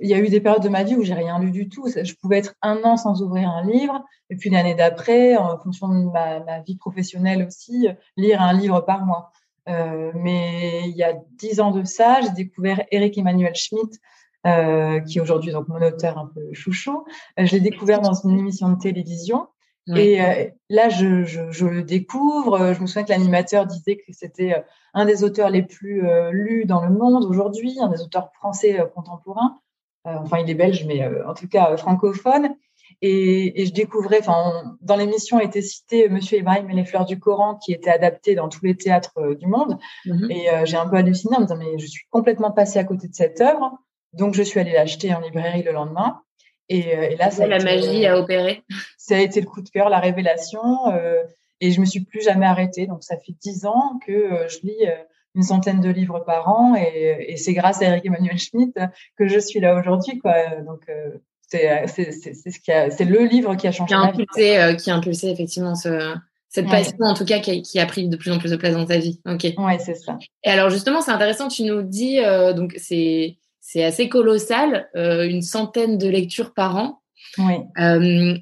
il 0.00 0.08
y 0.08 0.14
a 0.14 0.18
eu 0.18 0.28
des 0.28 0.40
périodes 0.40 0.62
de 0.62 0.68
ma 0.68 0.82
vie 0.82 0.96
où 0.96 1.04
j'ai 1.04 1.14
rien 1.14 1.38
lu 1.38 1.50
du 1.50 1.68
tout. 1.68 1.86
Je 1.88 2.14
pouvais 2.14 2.38
être 2.38 2.54
un 2.62 2.82
an 2.82 2.96
sans 2.96 3.22
ouvrir 3.22 3.48
un 3.48 3.64
livre, 3.64 4.04
et 4.30 4.36
puis 4.36 4.50
l'année 4.50 4.74
d'après, 4.74 5.36
en 5.36 5.58
fonction 5.58 5.88
de 5.88 6.10
ma, 6.10 6.60
vie 6.60 6.76
professionnelle 6.76 7.44
aussi, 7.46 7.88
lire 8.16 8.42
un 8.42 8.52
livre 8.52 8.80
par 8.80 9.04
mois. 9.04 9.30
Euh, 9.68 10.12
mais 10.14 10.88
il 10.88 10.96
y 10.96 11.02
a 11.02 11.14
dix 11.36 11.60
ans 11.60 11.70
de 11.70 11.84
ça, 11.84 12.20
j'ai 12.22 12.30
découvert 12.30 12.82
Eric 12.90 13.18
Emmanuel 13.18 13.54
Schmitt, 13.54 14.00
euh, 14.46 15.00
qui 15.00 15.18
est 15.18 15.20
aujourd'hui 15.20 15.50
donc 15.50 15.66
mon 15.66 15.82
auteur 15.82 16.16
un 16.16 16.30
peu 16.32 16.40
chouchou. 16.52 17.04
Euh, 17.40 17.44
je 17.44 17.52
l'ai 17.52 17.60
découvert 17.60 18.00
dans 18.00 18.14
une 18.14 18.38
émission 18.38 18.68
de 18.70 18.78
télévision. 18.78 19.48
Et 19.96 20.20
euh, 20.20 20.44
là, 20.68 20.90
je, 20.90 21.24
je, 21.24 21.50
je, 21.50 21.66
le 21.66 21.82
découvre. 21.82 22.74
Je 22.74 22.80
me 22.80 22.86
souviens 22.86 23.04
que 23.04 23.10
l'animateur 23.10 23.66
disait 23.66 23.96
que 23.96 24.12
c'était 24.12 24.62
un 24.92 25.06
des 25.06 25.24
auteurs 25.24 25.48
les 25.48 25.62
plus 25.62 26.02
lus 26.30 26.66
dans 26.66 26.82
le 26.82 26.90
monde 26.90 27.24
aujourd'hui, 27.24 27.74
un 27.80 27.88
des 27.88 28.02
auteurs 28.02 28.30
français 28.34 28.78
contemporains. 28.94 29.58
Enfin, 30.04 30.38
il 30.40 30.50
est 30.50 30.54
belge, 30.54 30.84
mais 30.86 31.02
en 31.26 31.32
tout 31.32 31.48
cas 31.48 31.74
francophone. 31.78 32.54
Et, 33.00 33.62
et, 33.62 33.66
je 33.66 33.72
découvrais, 33.72 34.18
enfin, 34.20 34.76
dans 34.82 34.96
l'émission 34.96 35.40
était 35.40 35.62
cité 35.62 36.10
Monsieur 36.10 36.38
Ibrahim 36.38 36.68
et 36.68 36.74
les 36.74 36.84
fleurs 36.84 37.06
du 37.06 37.18
Coran, 37.18 37.54
qui 37.54 37.72
était 37.72 37.90
adapté 37.90 38.34
dans 38.34 38.50
tous 38.50 38.66
les 38.66 38.76
théâtres 38.76 39.34
du 39.40 39.46
monde. 39.46 39.78
Mhm. 40.04 40.30
Et 40.30 40.48
j'ai 40.64 40.76
un 40.76 40.86
peu 40.86 40.96
halluciné 40.96 41.34
en 41.36 41.40
me 41.40 41.46
disant, 41.46 41.58
mais 41.58 41.78
je 41.78 41.86
suis 41.86 42.04
complètement 42.10 42.50
passée 42.50 42.78
à 42.78 42.84
côté 42.84 43.08
de 43.08 43.14
cette 43.14 43.40
œuvre. 43.40 43.78
Donc, 44.12 44.34
je 44.34 44.42
suis 44.42 44.60
allée 44.60 44.72
l'acheter 44.72 45.14
en 45.14 45.20
librairie 45.20 45.62
le 45.62 45.72
lendemain. 45.72 46.20
Et, 46.68 46.90
et 46.90 47.16
là, 47.16 47.30
ça 47.30 47.46
la 47.46 47.58
magie 47.58 48.06
a 48.06 48.18
opéré. 48.18 48.62
Ça 48.98 49.16
a 49.16 49.20
été 49.20 49.40
le 49.40 49.46
coup 49.46 49.62
de 49.62 49.68
cœur, 49.70 49.88
la 49.88 50.00
révélation. 50.00 50.92
Euh, 50.92 51.22
et 51.62 51.70
je 51.70 51.80
me 51.80 51.86
suis 51.86 52.00
plus 52.00 52.20
jamais 52.20 52.44
arrêtée. 52.44 52.86
Donc, 52.86 53.02
ça 53.02 53.16
fait 53.16 53.32
dix 53.40 53.64
ans 53.64 53.98
que 54.06 54.46
je 54.48 54.58
lis 54.64 54.86
une 55.34 55.42
centaine 55.42 55.80
de 55.80 55.88
livres 55.88 56.20
par 56.20 56.48
an 56.48 56.74
et, 56.74 57.36
c'est 57.36 57.54
grâce 57.54 57.80
à 57.82 57.86
Eric 57.86 58.04
Emmanuel 58.06 58.38
Schmitt 58.38 58.76
que 59.16 59.28
je 59.28 59.38
suis 59.38 59.60
là 59.60 59.78
aujourd'hui 59.78 60.18
quoi 60.18 60.34
donc 60.66 60.80
euh, 60.88 61.10
c'est 61.46 61.86
c'est 61.86 62.12
ce 62.12 62.58
qui 62.58 62.72
c'est 62.90 63.04
le 63.04 63.24
livre 63.24 63.54
qui 63.54 63.68
a 63.68 63.72
changé 63.72 63.88
qui 63.88 63.94
a 63.94 64.00
impulsé 64.00 64.58
euh, 64.58 64.74
qui 64.74 64.90
a 64.90 64.96
impulsé 64.96 65.30
effectivement 65.30 65.74
ce 65.74 66.14
cette 66.48 66.66
passion 66.66 66.96
en 67.00 67.14
tout 67.14 67.24
cas 67.24 67.38
qui 67.38 67.78
a, 67.78 67.86
pris 67.86 68.08
de 68.08 68.16
plus 68.16 68.32
en 68.32 68.38
plus 68.38 68.50
de 68.50 68.56
place 68.56 68.74
dans 68.74 68.86
ta 68.86 68.98
vie 68.98 69.20
ok 69.26 69.54
ouais 69.58 69.78
c'est 69.78 69.94
ça 69.94 70.18
et 70.42 70.50
alors 70.50 70.70
justement 70.70 71.00
c'est 71.02 71.12
intéressant 71.12 71.48
tu 71.48 71.62
nous 71.62 71.82
dis 71.82 72.20
euh, 72.20 72.52
donc 72.52 72.74
c'est 72.76 73.36
c'est 73.70 73.84
assez 73.84 74.08
colossal 74.08 74.88
une 74.94 75.42
centaine 75.42 75.98
de 75.98 76.08
lectures 76.08 76.54
par 76.54 76.76
an 76.76 77.02
oui. 77.36 77.56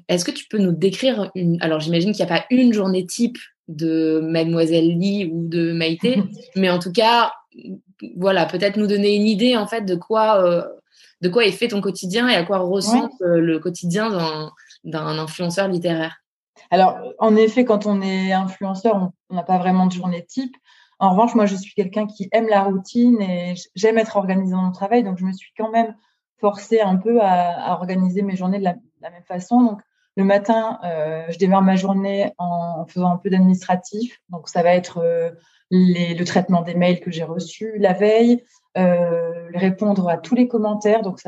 Est-ce 0.07 0.23
que 0.23 0.31
tu 0.31 0.45
peux 0.47 0.59
nous 0.59 0.71
décrire 0.71 1.31
une 1.35 1.61
alors 1.61 1.79
j'imagine 1.79 2.13
qu'il 2.13 2.25
n'y 2.25 2.31
a 2.31 2.35
pas 2.37 2.45
une 2.49 2.73
journée 2.73 3.05
type 3.05 3.37
de 3.67 4.21
Mademoiselle 4.23 4.97
Lee 4.97 5.29
ou 5.31 5.47
de 5.47 5.73
Maïté, 5.73 6.23
mais 6.55 6.69
en 6.69 6.79
tout 6.79 6.91
cas, 6.91 7.33
voilà, 8.15 8.45
peut-être 8.45 8.77
nous 8.77 8.87
donner 8.87 9.15
une 9.15 9.27
idée 9.27 9.57
en 9.57 9.67
fait 9.67 9.81
de 9.81 9.95
quoi, 9.95 10.43
euh, 10.43 10.63
de 11.21 11.29
quoi 11.29 11.45
est 11.45 11.51
fait 11.51 11.67
ton 11.67 11.81
quotidien 11.81 12.27
et 12.29 12.35
à 12.35 12.43
quoi 12.43 12.59
ressemble 12.59 13.09
euh, 13.21 13.39
le 13.39 13.59
quotidien 13.59 14.51
d'un 14.83 15.19
influenceur 15.19 15.67
littéraire? 15.67 16.17
Alors, 16.69 16.97
en 17.19 17.35
effet, 17.35 17.65
quand 17.65 17.85
on 17.85 18.01
est 18.01 18.33
influenceur, 18.33 19.11
on 19.29 19.35
n'a 19.35 19.43
pas 19.43 19.57
vraiment 19.57 19.85
de 19.85 19.93
journée 19.93 20.25
type. 20.25 20.55
En 20.99 21.11
revanche, 21.11 21.35
moi, 21.35 21.45
je 21.45 21.55
suis 21.55 21.73
quelqu'un 21.73 22.07
qui 22.07 22.27
aime 22.31 22.47
la 22.47 22.63
routine 22.63 23.21
et 23.21 23.53
j'aime 23.75 23.97
être 23.97 24.17
organisé 24.17 24.53
dans 24.53 24.63
mon 24.63 24.71
travail, 24.71 25.03
donc 25.03 25.17
je 25.17 25.25
me 25.25 25.31
suis 25.31 25.51
quand 25.57 25.69
même 25.69 25.95
forcée 26.39 26.81
un 26.81 26.97
peu 26.97 27.19
à, 27.21 27.73
organiser 27.73 28.21
mes 28.21 28.35
journées 28.35 28.59
de 28.59 28.63
la, 28.63 28.75
même 29.01 29.23
façon. 29.27 29.61
Donc, 29.61 29.81
le 30.15 30.23
matin, 30.23 30.79
euh, 30.83 31.25
je 31.29 31.37
démarre 31.37 31.61
ma 31.61 31.75
journée 31.75 32.31
en, 32.39 32.85
faisant 32.87 33.11
un 33.11 33.17
peu 33.17 33.29
d'administratif. 33.29 34.19
Donc, 34.29 34.49
ça 34.49 34.63
va 34.63 34.73
être 34.73 34.97
euh, 34.97 35.29
le 35.69 36.23
traitement 36.23 36.63
des 36.63 36.73
mails 36.73 36.99
que 36.99 37.11
j'ai 37.11 37.23
reçus 37.23 37.77
la 37.77 37.93
veille, 37.93 38.43
euh, 38.77 39.49
répondre 39.53 40.09
à 40.09 40.17
tous 40.17 40.33
les 40.33 40.47
commentaires. 40.47 41.03
Donc, 41.03 41.19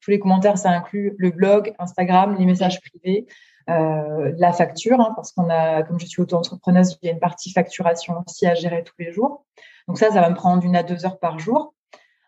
tous 0.00 0.10
les 0.10 0.18
commentaires, 0.18 0.58
ça 0.58 0.70
inclut 0.70 1.14
le 1.18 1.30
blog, 1.30 1.72
Instagram, 1.78 2.36
les 2.36 2.46
messages 2.46 2.80
privés, 2.80 3.26
la 3.66 4.52
facture, 4.52 5.00
hein, 5.00 5.12
parce 5.16 5.32
qu'on 5.32 5.48
a, 5.50 5.82
comme 5.82 5.98
je 5.98 6.06
suis 6.06 6.20
auto-entrepreneuse, 6.22 6.98
il 7.02 7.06
y 7.06 7.08
a 7.08 7.12
une 7.12 7.20
partie 7.20 7.52
facturation 7.52 8.22
aussi 8.26 8.46
à 8.46 8.54
gérer 8.54 8.84
tous 8.84 8.94
les 8.98 9.12
jours. 9.12 9.44
Donc 9.88 9.98
ça, 9.98 10.10
ça 10.10 10.20
va 10.20 10.30
me 10.30 10.34
prendre 10.34 10.64
une 10.64 10.76
à 10.76 10.82
deux 10.82 11.04
heures 11.04 11.18
par 11.18 11.38
jour. 11.38 11.74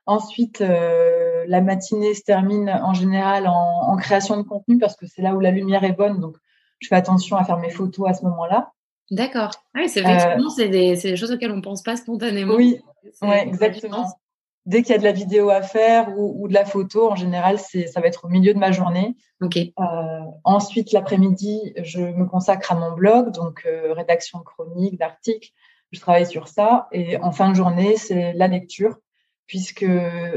Ensuite, 0.06 0.60
euh, 0.60 1.44
la 1.48 1.60
matinée 1.60 2.14
se 2.14 2.22
termine 2.22 2.70
en 2.70 2.94
général 2.94 3.48
en, 3.48 3.96
création 3.96 4.36
de 4.36 4.42
contenu 4.42 4.78
parce 4.78 4.94
que 4.94 5.06
c'est 5.06 5.22
là 5.22 5.34
où 5.34 5.40
la 5.40 5.50
lumière 5.50 5.82
est 5.82 5.92
bonne. 5.92 6.20
Donc, 6.20 6.36
je 6.78 6.86
fais 6.86 6.94
attention 6.94 7.36
à 7.36 7.44
faire 7.44 7.58
mes 7.58 7.70
photos 7.70 8.08
à 8.08 8.14
ce 8.14 8.24
moment-là. 8.24 8.72
D'accord. 9.10 9.50
Ah 9.74 9.80
oui, 9.80 9.88
c'est 9.88 10.00
effectivement, 10.00 10.50
c'est 10.50 10.68
des, 10.68 11.16
choses 11.16 11.32
auxquelles 11.32 11.50
on 11.52 11.56
ne 11.56 11.62
pense 11.62 11.82
pas 11.82 11.96
spontanément. 11.96 12.54
Oui, 12.54 12.80
exactement. 13.22 14.06
Dès 14.66 14.82
qu'il 14.82 14.92
y 14.92 14.94
a 14.96 14.98
de 14.98 15.04
la 15.04 15.12
vidéo 15.12 15.48
à 15.48 15.62
faire 15.62 16.08
ou, 16.18 16.48
de 16.48 16.52
la 16.52 16.64
photo, 16.64 17.10
en 17.10 17.14
général, 17.14 17.58
c'est, 17.58 17.86
ça 17.86 18.00
va 18.00 18.08
être 18.08 18.24
au 18.24 18.28
milieu 18.28 18.52
de 18.52 18.58
ma 18.58 18.72
journée. 18.72 19.16
Ok. 19.40 19.56
Euh, 19.56 20.20
ensuite, 20.42 20.92
l'après-midi, 20.92 21.72
je 21.82 22.00
me 22.00 22.26
consacre 22.26 22.72
à 22.72 22.74
mon 22.74 22.92
blog, 22.92 23.32
donc 23.32 23.62
euh, 23.64 23.92
rédaction 23.92 24.40
de 24.40 24.44
chroniques, 24.44 24.98
d'articles. 24.98 25.50
Je 25.92 26.00
travaille 26.00 26.26
sur 26.26 26.48
ça. 26.48 26.88
Et 26.90 27.16
en 27.18 27.30
fin 27.30 27.48
de 27.48 27.54
journée, 27.54 27.96
c'est 27.96 28.32
la 28.32 28.48
lecture 28.48 28.98
puisque 29.46 29.86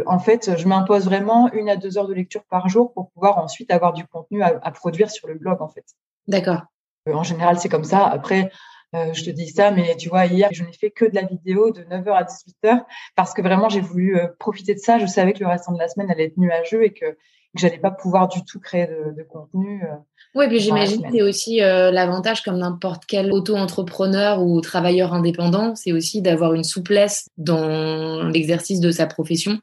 en 0.06 0.20
fait, 0.20 0.58
je 0.58 0.68
m'impose 0.68 1.06
vraiment 1.06 1.52
une 1.52 1.70
à 1.70 1.76
deux 1.76 1.98
heures 1.98 2.08
de 2.08 2.14
lecture 2.14 2.44
par 2.50 2.70
jour 2.70 2.94
pour 2.94 3.10
pouvoir 3.12 3.38
ensuite 3.40 3.72
avoir 3.72 3.94
du 3.94 4.06
contenu 4.06 4.44
à, 4.44 4.72
produire 4.72 5.10
sur 5.10 5.28
le 5.28 5.36
blog, 5.36 5.62
en 5.62 5.68
fait. 5.68 5.86
D'accord. 6.28 6.62
Euh, 7.08 7.14
en 7.14 7.24
général, 7.24 7.60
c'est 7.60 7.70
comme 7.70 7.84
ça. 7.84 8.06
Après, 8.06 8.52
euh, 8.96 9.14
je 9.14 9.24
te 9.24 9.30
dis 9.30 9.48
ça, 9.48 9.72
mais 9.72 9.96
tu 9.98 10.10
vois, 10.10 10.26
hier, 10.26 10.50
je 10.52 10.64
n'ai 10.64 10.74
fait 10.74 10.90
que 10.90 11.06
de 11.06 11.14
la 11.14 11.24
vidéo 11.24 11.72
de 11.72 11.82
9h 11.84 12.12
à 12.12 12.24
18h 12.24 12.84
parce 13.16 13.34
que 13.34 13.42
vraiment, 13.42 13.70
j'ai 13.70 13.82
voulu 13.82 14.18
euh, 14.18 14.28
profiter 14.40 14.74
de 14.74 14.80
ça. 14.80 14.98
Je 14.98 15.06
savais 15.06 15.34
que 15.34 15.40
le 15.40 15.48
restant 15.48 15.74
de 15.74 15.80
la 15.80 15.88
semaine 15.88 16.10
allait 16.10 16.26
être 16.26 16.38
nuageux 16.38 16.84
et 16.84 16.94
que 16.94 17.18
que 17.56 17.62
j'allais 17.62 17.80
pas 17.80 17.90
pouvoir 17.90 18.28
du 18.28 18.46
tout 18.46 18.60
créer 18.60 18.86
de, 18.86 19.24
contenu. 19.24 19.84
Euh, 19.84 19.96
oui, 20.36 20.48
puis 20.48 20.60
j'imagine 20.60 21.02
que 21.02 21.12
c'est 21.12 21.24
aussi 21.24 21.58
l'avantage, 21.58 22.44
comme 22.44 22.60
n'importe 22.60 23.08
quel 23.08 23.34
auto-entrepreneur 23.34 24.40
ou 24.44 24.62
travailleur 24.62 25.16
indépendant, 25.16 25.74
c'est 25.74 25.92
aussi 25.92 26.22
d'avoir 26.22 26.54
une 26.54 26.64
souplesse 26.64 27.28
dans 27.38 28.22
l'exercice 28.28 28.80
de 28.80 28.92
sa 28.92 29.08
profession. 29.08 29.58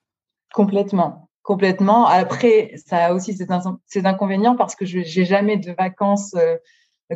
Complètement. 0.52 1.28
Complètement. 1.44 2.06
Après, 2.06 2.72
ça 2.74 3.04
a 3.04 3.12
aussi 3.12 3.36
ses, 3.36 4.04
inconvénients 4.04 4.56
parce 4.56 4.74
que 4.74 4.84
je 4.84 4.98
n'ai 4.98 5.24
jamais 5.24 5.56
de 5.56 5.70
vacances 5.70 6.34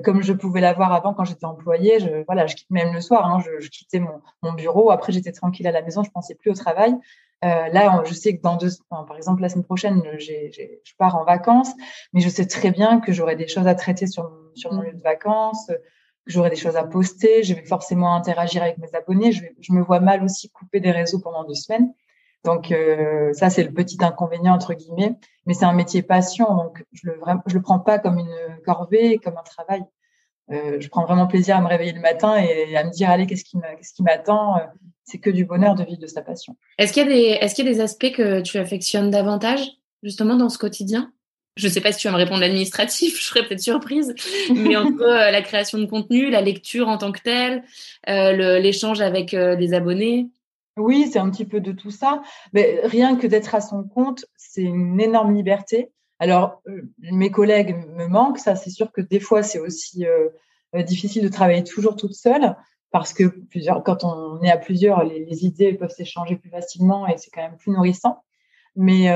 comme 0.05 0.23
je 0.23 0.33
pouvais 0.33 0.61
l'avoir 0.61 0.93
avant 0.93 1.15
quand 1.15 1.25
j'étais 1.25 1.45
employée. 1.45 1.99
Je, 2.01 2.25
voilà, 2.27 2.47
je 2.47 2.55
quitte 2.55 2.71
même 2.71 2.93
le 2.95 3.01
soir, 3.01 3.27
hein, 3.27 3.43
je, 3.45 3.65
je, 3.65 3.71
quittais 3.71 3.99
mon, 3.99 4.21
mon, 4.43 4.53
bureau. 4.53 4.91
Après, 4.91 5.13
j'étais 5.13 5.33
tranquille 5.33 5.67
à 5.67 5.73
la 5.73 5.83
maison, 5.83 6.05
je 6.05 6.11
pensais 6.11 6.35
plus 6.35 6.51
au 6.51 6.55
travail. 6.55 6.95
Euh, 7.45 7.69
là, 7.69 8.03
je 8.05 8.13
sais 8.13 8.37
que 8.37 8.43
dans 8.43 8.57
deux, 8.57 8.69
par 8.91 9.17
exemple, 9.17 9.41
la 9.41 9.49
semaine 9.49 9.65
prochaine, 9.65 10.03
je 10.19 10.93
pars 10.99 11.17
en 11.17 11.25
vacances, 11.25 11.73
mais 12.13 12.21
je 12.21 12.29
sais 12.29 12.47
très 12.47 12.71
bien 12.71 13.01
que 13.01 13.13
j'aurai 13.13 13.35
des 13.35 13.49
choses 13.49 13.67
à 13.67 13.75
traiter 13.75 14.07
sur, 14.07 14.31
sur 14.55 14.73
mon 14.73 14.83
lieu 14.83 14.93
de 14.93 15.03
vacances, 15.03 15.67
que 15.69 16.33
j'aurai 16.33 16.51
des 16.51 16.57
choses 16.57 16.77
à 16.77 16.85
poster, 16.85 17.43
je 17.43 17.55
vais 17.55 17.65
forcément 17.65 18.15
interagir 18.15 18.63
avec 18.63 18.77
mes 18.79 18.95
abonnés. 18.95 19.33
Je, 19.33 19.45
je 19.59 19.73
me 19.73 19.81
vois 19.83 20.01
mal 20.01 20.23
aussi 20.23 20.51
couper 20.51 20.81
des 20.81 20.91
réseaux 20.91 21.21
pendant 21.21 21.45
deux 21.45 21.55
semaines. 21.55 21.95
Donc 22.45 22.75
ça 23.33 23.51
c'est 23.51 23.65
le 23.65 23.73
petit 23.73 23.99
inconvénient 24.01 24.55
entre 24.55 24.75
guillemets, 24.75 25.15
mais 25.47 25.55
c'est 25.55 25.67
un 25.67 25.75
métier 25.75 26.03
passion, 26.03 26.47
donc 26.55 26.85
je 26.93 27.11
le 27.11 27.15
le 27.47 27.63
prends 27.63 27.79
pas 27.79 27.99
comme 27.99 28.19
une 28.19 28.35
corvée, 28.65 29.19
comme 29.19 29.37
un 29.37 29.43
travail. 29.43 29.83
je 30.49 30.89
prends 30.89 31.05
vraiment 31.05 31.27
plaisir 31.27 31.57
à 31.57 31.61
me 31.61 31.69
réveiller 31.69 31.93
le 31.93 32.01
matin 32.01 32.37
et 32.39 32.77
à 32.77 32.85
me 32.85 32.91
dire 32.91 33.11
allez 33.11 33.27
qu'est-ce 33.27 33.45
qui 33.45 34.03
m'attend? 34.03 34.57
C'est 35.05 35.19
que 35.19 35.31
du 35.31 35.45
bonheur 35.45 35.75
de 35.75 35.85
vivre 35.85 36.01
de 36.01 36.07
sa 36.07 36.23
passion. 36.23 36.57
Est-ce 36.79 36.93
qu'il 36.93 37.07
y 37.07 37.69
a 37.69 37.73
des 37.73 37.81
aspects 37.81 38.13
que 38.13 38.41
tu 38.41 38.57
affectionnes 38.57 39.11
davantage 39.11 39.61
justement 40.03 40.37
dans 40.37 40.49
ce 40.49 40.57
quotidien? 40.57 41.13
Je 41.57 41.67
ne 41.67 41.73
sais 41.73 41.81
pas 41.81 41.93
si 41.93 41.99
tu 41.99 42.09
vas 42.09 42.13
me 42.13 42.19
répondre 42.19 42.41
l'administratif, 42.41 43.17
je 43.21 43.25
serais 43.25 43.47
peut-être 43.47 43.61
surprise, 43.61 44.15
mais 44.55 44.77
entre 44.77 45.03
euh, 45.03 45.31
la 45.31 45.43
création 45.43 45.79
de 45.79 45.87
contenu, 45.87 46.31
la 46.31 46.41
lecture 46.41 46.89
en 46.89 46.99
tant 46.99 47.13
que 47.13 47.21
telle, 47.21 47.63
euh, 48.09 48.59
l'échange 48.59 49.01
avec 49.01 49.35
euh, 49.35 49.57
les 49.57 49.75
abonnés? 49.75 50.29
Oui, 50.77 51.09
c'est 51.13 51.19
un 51.19 51.31
petit 51.31 51.45
peu 51.45 51.61
de 51.61 51.73
tout 51.73 51.91
ça. 51.91 52.23
Mais 52.53 52.81
rien 52.85 53.17
que 53.17 53.27
d'être 53.27 53.55
à 53.55 53.61
son 53.61 53.85
compte, 53.85 54.25
c'est 54.37 54.63
une 54.63 55.01
énorme 55.01 55.35
liberté. 55.35 55.91
Alors, 56.19 56.63
mes 56.99 57.31
collègues 57.31 57.77
me 57.97 58.07
manquent, 58.07 58.39
ça 58.39 58.55
c'est 58.55 58.71
sûr 58.71 58.93
que 58.93 59.01
des 59.01 59.21
fois 59.21 59.43
c'est 59.43 59.59
aussi 59.59 60.05
difficile 60.75 61.23
de 61.23 61.29
travailler 61.29 61.65
toujours 61.65 61.97
toute 61.97 62.13
seule 62.13 62.57
parce 62.91 63.15
que 63.15 63.25
plusieurs, 63.25 63.83
quand 63.83 64.05
on 64.05 64.43
est 64.43 64.51
à 64.51 64.59
plusieurs, 64.59 65.03
les, 65.03 65.47
idées 65.47 65.73
peuvent 65.73 65.91
s'échanger 65.91 66.37
plus 66.37 66.51
facilement 66.51 67.07
et 67.07 67.17
c'est 67.17 67.31
quand 67.31 67.43
même 67.43 67.57
plus 67.57 67.73
nourrissant. 67.73 68.23
Mais, 68.77 69.09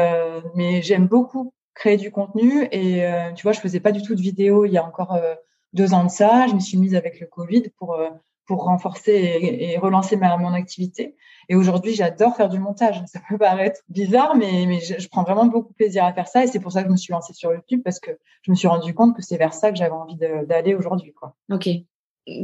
mais 0.55 0.81
j'aime 0.81 1.07
beaucoup 1.07 1.53
créer 1.75 1.97
du 1.97 2.11
contenu. 2.11 2.67
Et 2.71 3.05
euh, 3.05 3.33
tu 3.33 3.43
vois, 3.43 3.53
je 3.53 3.61
faisais 3.61 3.81
pas 3.81 3.93
du 3.93 4.03
tout 4.03 4.15
de 4.15 4.21
vidéo 4.21 4.65
il 4.65 4.73
y 4.73 4.79
a 4.79 4.85
encore 4.85 5.15
euh, 5.15 5.35
deux 5.73 5.93
ans 5.93 6.05
de 6.05 6.11
ça. 6.11 6.47
Je 6.47 6.55
me 6.55 6.61
suis 6.61 6.79
mise 6.79 6.95
avec 6.95 7.21
le 7.21 7.27
Covid 7.27 7.65
pour 7.77 7.95
euh, 7.95 8.09
pour 8.47 8.65
renforcer 8.65 9.13
et, 9.41 9.79
relancer 9.79 10.17
ma, 10.17 10.37
mon 10.37 10.53
activité. 10.53 11.17
Et 11.49 11.55
aujourd'hui, 11.55 11.95
j'adore 11.95 12.37
faire 12.37 12.49
du 12.49 12.59
montage. 12.59 13.03
Ça 13.07 13.21
peut 13.29 13.39
paraître 13.39 13.81
bizarre, 13.89 14.35
mais, 14.37 14.65
mais 14.67 14.81
je, 14.81 15.09
prends 15.09 15.23
vraiment 15.23 15.47
beaucoup 15.47 15.71
de 15.71 15.77
plaisir 15.77 16.05
à 16.05 16.13
faire 16.13 16.29
ça. 16.29 16.45
Et 16.45 16.47
c'est 16.47 16.61
pour 16.61 16.73
ça 16.73 16.83
que 16.83 16.89
je 16.89 16.93
me 16.93 16.97
suis 16.97 17.13
lancée 17.13 17.33
sur 17.33 17.53
YouTube 17.53 17.81
parce 17.85 18.01
que 18.01 18.11
je 18.43 18.51
me 18.51 18.57
suis 18.57 18.69
rendu 18.69 18.95
compte 18.95 19.17
que 19.17 19.23
c'est 19.23 19.37
vers 19.37 19.55
ça 19.55 19.71
que 19.71 19.77
j'avais 19.77 19.93
envie 19.93 20.17
d'aller 20.17 20.75
aujourd'hui. 20.75 21.13
Quoi. 21.13 21.35
Ok. 21.51 21.69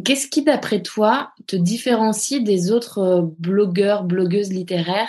Qu'est-ce 0.04 0.28
qui, 0.28 0.42
d'après 0.42 0.82
toi, 0.82 1.32
te 1.46 1.56
différencie 1.56 2.42
des 2.44 2.70
autres 2.70 2.98
euh, 2.98 3.22
blogueurs, 3.38 4.04
blogueuses 4.04 4.52
littéraires? 4.52 5.08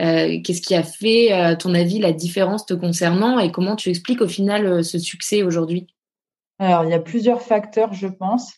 Euh, 0.00 0.38
Qu'est-ce 0.42 0.62
qui 0.62 0.74
a 0.74 0.82
fait, 0.82 1.32
à 1.32 1.54
ton 1.54 1.74
avis, 1.74 1.98
la 1.98 2.12
différence 2.12 2.64
te 2.64 2.72
concernant? 2.72 3.38
Et 3.38 3.52
comment 3.52 3.76
tu 3.76 3.90
expliques 3.90 4.22
au 4.22 4.28
final 4.28 4.66
euh, 4.66 4.82
ce 4.82 4.98
succès 4.98 5.42
aujourd'hui? 5.42 5.86
Alors, 6.58 6.84
il 6.84 6.90
y 6.90 6.94
a 6.94 6.98
plusieurs 6.98 7.42
facteurs, 7.42 7.92
je 7.92 8.06
pense. 8.06 8.54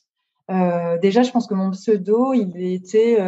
Déjà, 0.48 1.22
je 1.22 1.30
pense 1.30 1.46
que 1.46 1.54
mon 1.54 1.70
pseudo, 1.70 2.32
il 2.32 2.72
était 2.72 3.18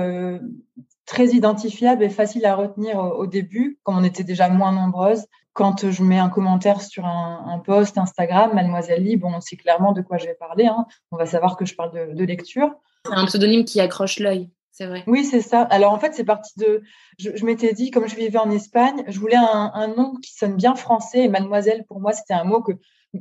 très 1.10 1.26
identifiable 1.28 2.04
et 2.04 2.08
facile 2.08 2.46
à 2.46 2.54
retenir 2.54 2.98
au, 2.98 3.26
début, 3.26 3.78
comme 3.82 3.98
on 3.98 4.04
était 4.04 4.22
déjà 4.22 4.48
moins 4.48 4.72
nombreuses. 4.72 5.26
Quand 5.52 5.90
je 5.90 6.02
mets 6.04 6.20
un 6.20 6.28
commentaire 6.28 6.80
sur 6.80 7.04
un, 7.04 7.44
un 7.48 7.58
post 7.58 7.98
Instagram, 7.98 8.54
Mademoiselle 8.54 9.02
Lee, 9.02 9.16
bon, 9.16 9.34
on 9.34 9.40
sait 9.40 9.56
clairement 9.56 9.92
de 9.92 10.02
quoi 10.02 10.18
je 10.18 10.26
vais 10.26 10.34
parler. 10.34 10.66
Hein. 10.66 10.86
On 11.10 11.16
va 11.16 11.26
savoir 11.26 11.56
que 11.56 11.64
je 11.64 11.74
parle 11.74 11.92
de, 11.92 12.14
de 12.14 12.24
lecture. 12.24 12.70
Un 13.06 13.26
pseudonyme 13.26 13.64
qui 13.64 13.80
accroche 13.80 14.20
l'œil. 14.20 14.50
C'est 14.70 14.86
vrai. 14.86 15.02
Oui, 15.08 15.24
c'est 15.24 15.40
ça. 15.40 15.62
Alors 15.62 15.92
en 15.92 15.98
fait, 15.98 16.14
c'est 16.14 16.24
parti 16.24 16.52
de. 16.58 16.82
Je, 17.18 17.30
je 17.34 17.44
m'étais 17.44 17.72
dit, 17.72 17.90
comme 17.90 18.06
je 18.06 18.14
vivais 18.14 18.38
en 18.38 18.50
Espagne, 18.50 19.02
je 19.08 19.18
voulais 19.18 19.36
un, 19.36 19.72
un, 19.74 19.88
nom 19.88 20.14
qui 20.22 20.32
sonne 20.32 20.54
bien 20.54 20.76
français. 20.76 21.24
Et 21.24 21.28
Mademoiselle, 21.28 21.84
pour 21.88 22.00
moi, 22.00 22.12
c'était 22.12 22.34
un 22.34 22.44
mot 22.44 22.62
que 22.62 22.72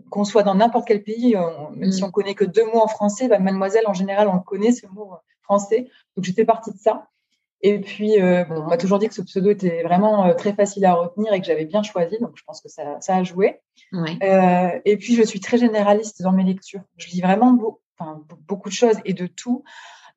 qu'on 0.10 0.24
soit 0.24 0.44
dans 0.44 0.56
n'importe 0.56 0.88
quel 0.88 1.04
pays, 1.04 1.36
même 1.76 1.92
si 1.92 2.02
mm. 2.02 2.06
on 2.06 2.12
connaît 2.12 2.36
que 2.36 2.46
deux 2.46 2.66
mots 2.66 2.82
en 2.82 2.88
français, 2.88 3.28
bah, 3.28 3.40
Mademoiselle, 3.40 3.88
en 3.88 3.94
général, 3.94 4.28
on 4.28 4.36
le 4.36 4.42
connaît 4.42 4.72
ce 4.72 4.86
mot 4.88 5.14
français. 5.42 5.90
Donc 6.16 6.26
j'étais 6.26 6.46
partie 6.46 6.72
de 6.72 6.78
ça. 6.78 7.08
Et 7.62 7.80
puis, 7.80 8.22
euh, 8.22 8.46
bon, 8.46 8.62
on 8.62 8.68
m'a 8.68 8.78
toujours 8.78 9.00
dit 9.00 9.10
que 9.10 9.14
ce 9.14 9.22
pseudo 9.22 9.50
était 9.50 9.84
vraiment 9.84 10.26
euh, 10.26 10.34
très 10.34 10.54
facile 10.54 10.86
à 10.86 10.94
retenir 10.94 11.34
et 11.34 11.42
que 11.42 11.46
j'avais 11.46 11.66
bien 11.66 11.84
choisi, 11.84 12.18
donc 12.20 12.32
je 12.36 12.44
pense 12.44 12.62
que 12.62 12.70
ça, 12.70 13.02
ça 13.02 13.18
a 13.18 13.24
joué. 13.24 13.60
Euh, 13.94 14.80
et 14.86 14.98
puis, 14.98 15.16
je 15.16 15.24
suis 15.24 15.42
très 15.42 15.58
généraliste 15.58 16.22
dans 16.22 16.32
mes 16.32 16.44
lectures. 16.44 16.82
Je 16.98 17.10
lis 17.10 17.22
vraiment 17.22 17.58
beaucoup 18.48 18.70
de 18.70 18.74
choses 18.74 18.98
et 19.04 19.14
de 19.14 19.28
tout. 19.28 19.64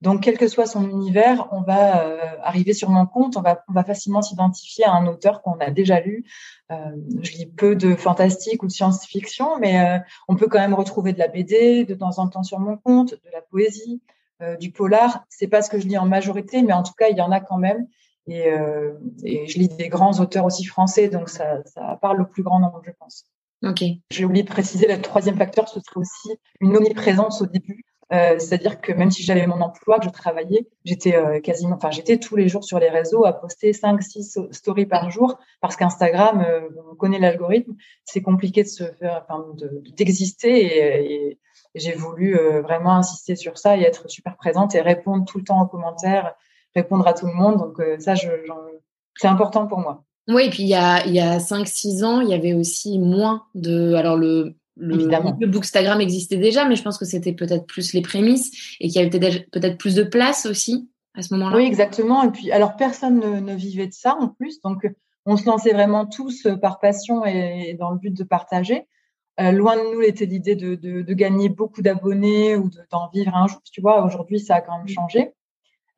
Donc, 0.03 0.21
quel 0.23 0.37
que 0.37 0.49
soit 0.49 0.67
son 0.67 0.87
univers, 0.89 1.49
on 1.53 1.63
va 1.63 2.05
euh, 2.05 2.19
arriver 2.43 2.75
sur 2.75 2.91
mon 2.91 3.07
compte, 3.07 3.39
on 3.39 3.41
va, 3.41 3.65
on 3.69 3.73
va 3.73 3.85
facilement 3.85 4.21
s'identifier 4.21 4.85
à 4.85 4.93
un 4.93 5.07
auteur 5.07 5.41
qu'on 5.41 5.59
a 5.61 5.71
déjà 5.71 6.01
lu. 6.01 6.25
Euh, 6.71 6.77
je 7.23 7.33
lis 7.33 7.47
peu 7.47 7.75
de 7.75 7.95
fantastique 7.95 8.63
ou 8.63 8.67
de 8.67 8.73
science-fiction, 8.73 9.59
mais 9.59 10.03
on 10.29 10.37
peut 10.37 10.49
quand 10.49 10.59
même 10.59 10.75
retrouver 10.75 11.15
de 11.15 11.19
la 11.19 11.29
BD 11.29 11.85
de 11.85 11.95
temps 11.95 12.19
en 12.19 12.29
temps 12.29 12.43
sur 12.43 12.59
mon 12.59 12.77
compte, 12.77 13.13
de 13.13 13.31
la 13.33 13.41
poésie, 13.41 14.03
euh, 14.43 14.57
du 14.57 14.73
polar. 14.73 15.25
C'est 15.29 15.47
pas 15.47 15.63
ce 15.63 15.71
que 15.71 15.79
je 15.79 15.87
lis 15.87 15.99
en 15.99 16.07
majorité, 16.07 16.63
mais 16.63 16.73
en 16.73 16.83
tout 16.83 16.95
cas, 16.99 17.09
il 17.09 17.17
y 17.17 17.21
en 17.21 17.31
a 17.31 17.41
quand 17.41 17.59
même. 17.59 17.87
Et, 18.27 18.49
euh, 18.49 18.93
je 19.25 19.59
lis 19.59 19.69
des 19.69 19.89
grands 19.89 20.19
auteurs 20.19 20.45
aussi 20.45 20.65
français, 20.65 21.09
donc 21.09 21.29
ça, 21.29 21.63
parle 22.01 22.23
au 22.23 22.25
plus 22.25 22.43
grand 22.43 22.59
nombre, 22.59 22.83
je 22.85 22.91
pense. 22.99 23.27
Ok. 23.63 23.85
J'ai 24.11 24.25
oublié 24.25 24.43
de 24.43 24.49
préciser, 24.49 24.89
le 24.89 25.01
troisième 25.01 25.37
facteur, 25.37 25.69
ce 25.69 25.79
serait 25.79 26.01
aussi 26.01 26.31
une 26.61 26.77
omniprésence 26.77 27.41
au 27.41 27.47
début. 27.47 27.85
Euh, 28.13 28.39
c'est-à-dire 28.39 28.81
que 28.81 28.93
même 28.93 29.11
si 29.11 29.23
j'avais 29.23 29.47
mon 29.47 29.61
emploi, 29.61 29.99
que 29.99 30.05
je 30.05 30.11
travaillais, 30.11 30.69
j'étais 30.85 31.41
quasiment, 31.41 31.77
enfin 31.77 31.91
j'étais 31.91 32.19
tous 32.19 32.37
les 32.37 32.49
jours 32.49 32.63
sur 32.65 32.79
les 32.79 32.91
réseaux 32.91 33.25
à 33.25 33.33
poster 33.33 33.73
5 33.73 34.03
6 34.03 34.39
stories 34.51 34.87
par 34.87 35.11
jour 35.11 35.39
parce 35.61 35.77
qu'Instagram, 35.77 36.45
on 36.91 36.95
connaît 36.95 37.19
l'algorithme, 37.19 37.75
c'est 38.05 38.21
compliqué 38.21 38.65
de 38.65 38.69
se 38.69 38.85
faire 38.85 39.25
enfin 39.27 39.47
d'exister 39.97 41.11
et, 41.11 41.39
j'ai 41.75 41.93
voulu 41.93 42.37
euh, 42.37 42.61
vraiment 42.61 42.97
insister 42.97 43.37
sur 43.37 43.59
ça 43.59 43.77
et 43.77 43.83
être 43.83 44.09
super 44.11 44.37
présente 44.37 44.75
et 44.75 44.81
répondre 44.81 45.25
tout 45.25 45.39
le 45.39 45.45
temps 45.45 45.63
aux 45.63 45.67
commentaires, 45.67 46.35
répondre 46.75 47.07
à 47.07 47.15
tout 47.15 47.27
le 47.27 47.33
monde. 47.33 47.59
Donc 47.59 47.81
euh, 47.81 47.99
ça, 47.99 48.15
c'est 48.15 49.29
important 49.29 49.67
pour 49.67 49.79
moi. 49.79 50.05
Oui, 50.29 50.45
et 50.47 50.51
puis 50.51 50.63
il 50.63 50.69
y 50.69 50.75
a, 50.75 51.05
il 51.07 51.15
y 51.15 51.21
a 51.21 51.39
5-6 51.39 52.05
ans, 52.05 52.21
il 52.21 52.29
y 52.29 52.35
avait 52.35 52.55
aussi 52.55 52.99
moins 52.99 53.45
de... 53.55 53.95
Alors 53.95 54.17
le, 54.17 54.55
le, 54.77 54.97
le 54.97 55.47
Bookstagram 55.47 56.01
existait 56.01 56.39
déjà, 56.39 56.65
mais 56.65 56.77
je 56.77 56.83
pense 56.83 56.99
que 56.99 57.05
c'était 57.05 57.33
peut-être 57.33 57.67
plus 57.67 57.93
les 57.93 58.03
prémices 58.03 58.77
et 58.81 58.89
qu'il 58.89 59.03
y 59.03 59.05
avait 59.05 59.47
peut-être 59.53 59.79
plus 59.79 59.95
de 59.95 60.03
place 60.03 60.47
aussi 60.47 60.89
à 61.15 61.23
ce 61.23 61.35
moment-là. 61.35 61.57
Oui, 61.57 61.65
exactement. 61.65 62.23
Et 62.23 62.31
puis, 62.31 62.51
alors 62.53 62.77
personne 62.77 63.19
ne, 63.19 63.41
ne, 63.41 63.55
vivait 63.55 63.87
de 63.87 63.93
ça 63.93 64.17
en 64.19 64.29
plus, 64.29 64.61
donc 64.63 64.87
on 65.27 65.37
se 65.37 65.47
lançait 65.47 65.73
vraiment 65.73 66.07
tous 66.07 66.47
par 66.61 66.81
passion 66.81 67.25
et 67.25 67.77
dans 67.79 67.91
le 67.91 67.99
but 67.99 68.17
de 68.17 68.25
partager. 68.25 68.87
Euh, 69.41 69.51
loin 69.51 69.77
de 69.77 69.95
nous 69.95 70.03
était 70.03 70.27
l'idée 70.27 70.57
de, 70.57 70.75
de, 70.75 71.01
de, 71.01 71.15
gagner 71.15 71.49
beaucoup 71.49 71.81
d'abonnés 71.81 72.55
ou 72.57 72.69
d'en 72.91 73.09
vivre 73.09 73.35
un 73.35 73.47
jour. 73.47 73.61
Tu 73.73 73.81
vois, 73.81 74.05
aujourd'hui, 74.05 74.39
ça 74.39 74.57
a 74.57 74.61
quand 74.61 74.77
même 74.77 74.89
changé. 74.89 75.33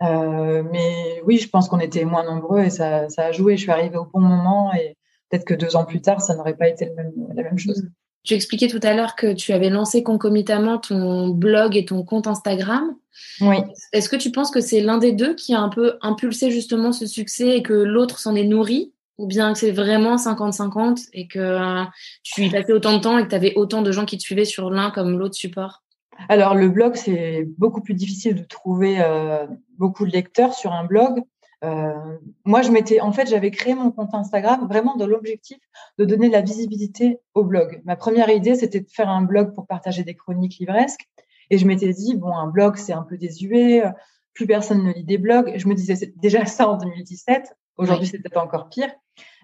Euh, 0.03 0.63
mais 0.71 1.21
oui, 1.25 1.39
je 1.39 1.49
pense 1.49 1.69
qu'on 1.69 1.81
était 1.81 2.05
moins 2.05 2.25
nombreux 2.25 2.61
et 2.61 2.71
ça, 2.71 3.09
ça, 3.09 3.27
a 3.27 3.33
joué. 3.33 3.57
Je 3.57 3.63
suis 3.63 3.73
arrivée 3.73 3.97
au 3.97 4.05
bon 4.05 4.21
moment 4.21 4.73
et 4.75 4.97
peut-être 5.29 5.45
que 5.45 5.55
deux 5.55 5.75
ans 5.75 5.85
plus 5.85 6.01
tard, 6.01 6.21
ça 6.21 6.37
n'aurait 6.37 6.57
pas 6.57 6.69
été 6.69 6.85
le 6.87 6.95
même, 6.95 7.13
la 7.35 7.43
même 7.43 7.59
chose. 7.59 7.89
Tu 8.25 8.35
expliquais 8.35 8.69
tout 8.69 8.81
à 8.83 8.95
l'heure 8.95 9.17
que 9.17 9.33
tu 9.33 9.53
avais 9.53 9.71
lancé 9.71 10.03
concomitamment 10.03 10.79
ton 10.79 11.29
blog 11.29 11.77
et 11.77 11.85
ton 11.85 12.03
compte 12.03 12.27
Instagram. 12.27 12.97
Oui. 13.41 13.57
Est-ce 13.93 14.09
que 14.09 14.17
tu 14.17 14.33
penses 14.33 14.51
que 14.51 14.61
c'est 14.61 14.81
l'un 14.81 14.99
des 14.99 15.13
deux 15.13 15.35
qui 15.35 15.55
a 15.55 15.61
un 15.61 15.69
peu 15.69 15.99
impulsé 16.01 16.51
justement 16.51 16.93
ce 16.93 17.07
succès 17.07 17.57
et 17.59 17.63
que 17.63 17.75
l'autre 17.75 18.19
s'en 18.19 18.35
est 18.35 18.45
nourri? 18.45 18.93
Ou 19.17 19.29
bien 19.29 19.53
que 19.53 19.59
c'est 19.61 19.71
vraiment 19.71 20.17
50-50 20.17 21.11
et 21.13 21.29
que 21.29 21.39
euh, 21.39 21.85
tu 22.25 22.47
y 22.47 22.51
passais 22.51 22.73
autant 22.73 22.95
de 22.95 22.99
temps 22.99 23.17
et 23.17 23.23
que 23.23 23.29
tu 23.29 23.35
avais 23.37 23.53
autant 23.55 23.81
de 23.83 23.93
gens 23.93 24.07
qui 24.07 24.19
te 24.19 24.23
suivaient 24.23 24.45
sur 24.45 24.71
l'un 24.71 24.91
comme 24.91 25.19
l'autre 25.19 25.37
support? 25.37 25.85
Alors, 26.29 26.55
le 26.55 26.69
blog, 26.69 26.97
c'est 26.97 27.47
beaucoup 27.59 27.81
plus 27.81 27.95
difficile 27.95 28.35
de 28.35 28.43
trouver 28.43 29.01
euh, 29.01 29.47
beaucoup 29.79 30.07
de 30.07 30.11
lecteurs 30.11 30.55
sur 30.55 30.73
un 30.73 30.85
blog. 30.85 31.23
Euh, 31.65 32.19
moi, 32.45 32.63
je 32.63 32.71
m'étais, 32.71 33.01
en 33.01 33.13
fait, 33.13 33.29
j'avais 33.29 33.51
créé 33.51 33.75
mon 33.75 33.91
compte 33.91 34.15
Instagram 34.15 34.67
vraiment 34.69 34.97
dans 34.97 35.07
l'objectif 35.07 35.59
de 35.99 36.05
donner 36.05 36.29
de 36.29 36.33
la 36.33 36.43
visibilité 36.43 37.21
au 37.35 37.45
blog. 37.45 37.81
Ma 37.85 37.97
première 37.97 38.29
idée, 38.29 38.55
c'était 38.55 38.81
de 38.81 38.91
faire 38.91 39.09
un 39.09 39.23
blog 39.23 39.55
pour 39.55 39.67
partager 39.67 40.05
des 40.05 40.15
chroniques 40.15 40.59
livresques. 40.59 41.09
Et 41.51 41.59
je 41.59 41.67
m'étais 41.67 41.93
dit, 41.93 42.17
bon, 42.17 42.35
un 42.35 42.49
blog, 42.49 42.77
c'est 42.77 42.93
un 42.93 43.03
peu 43.03 43.17
désuet, 43.17 43.83
plus 44.35 44.47
personne 44.47 44.85
ne 44.85 44.93
lit 44.93 45.05
des 45.05 45.19
blogs. 45.19 45.53
Je 45.57 45.69
me 45.69 45.75
disais 45.75 46.13
déjà 46.17 46.45
ça 46.47 46.69
en 46.69 46.77
2017. 46.77 47.55
Aujourd'hui, 47.77 48.07
c'est 48.07 48.19
peut-être 48.19 48.37
encore 48.37 48.69
pire. 48.69 48.91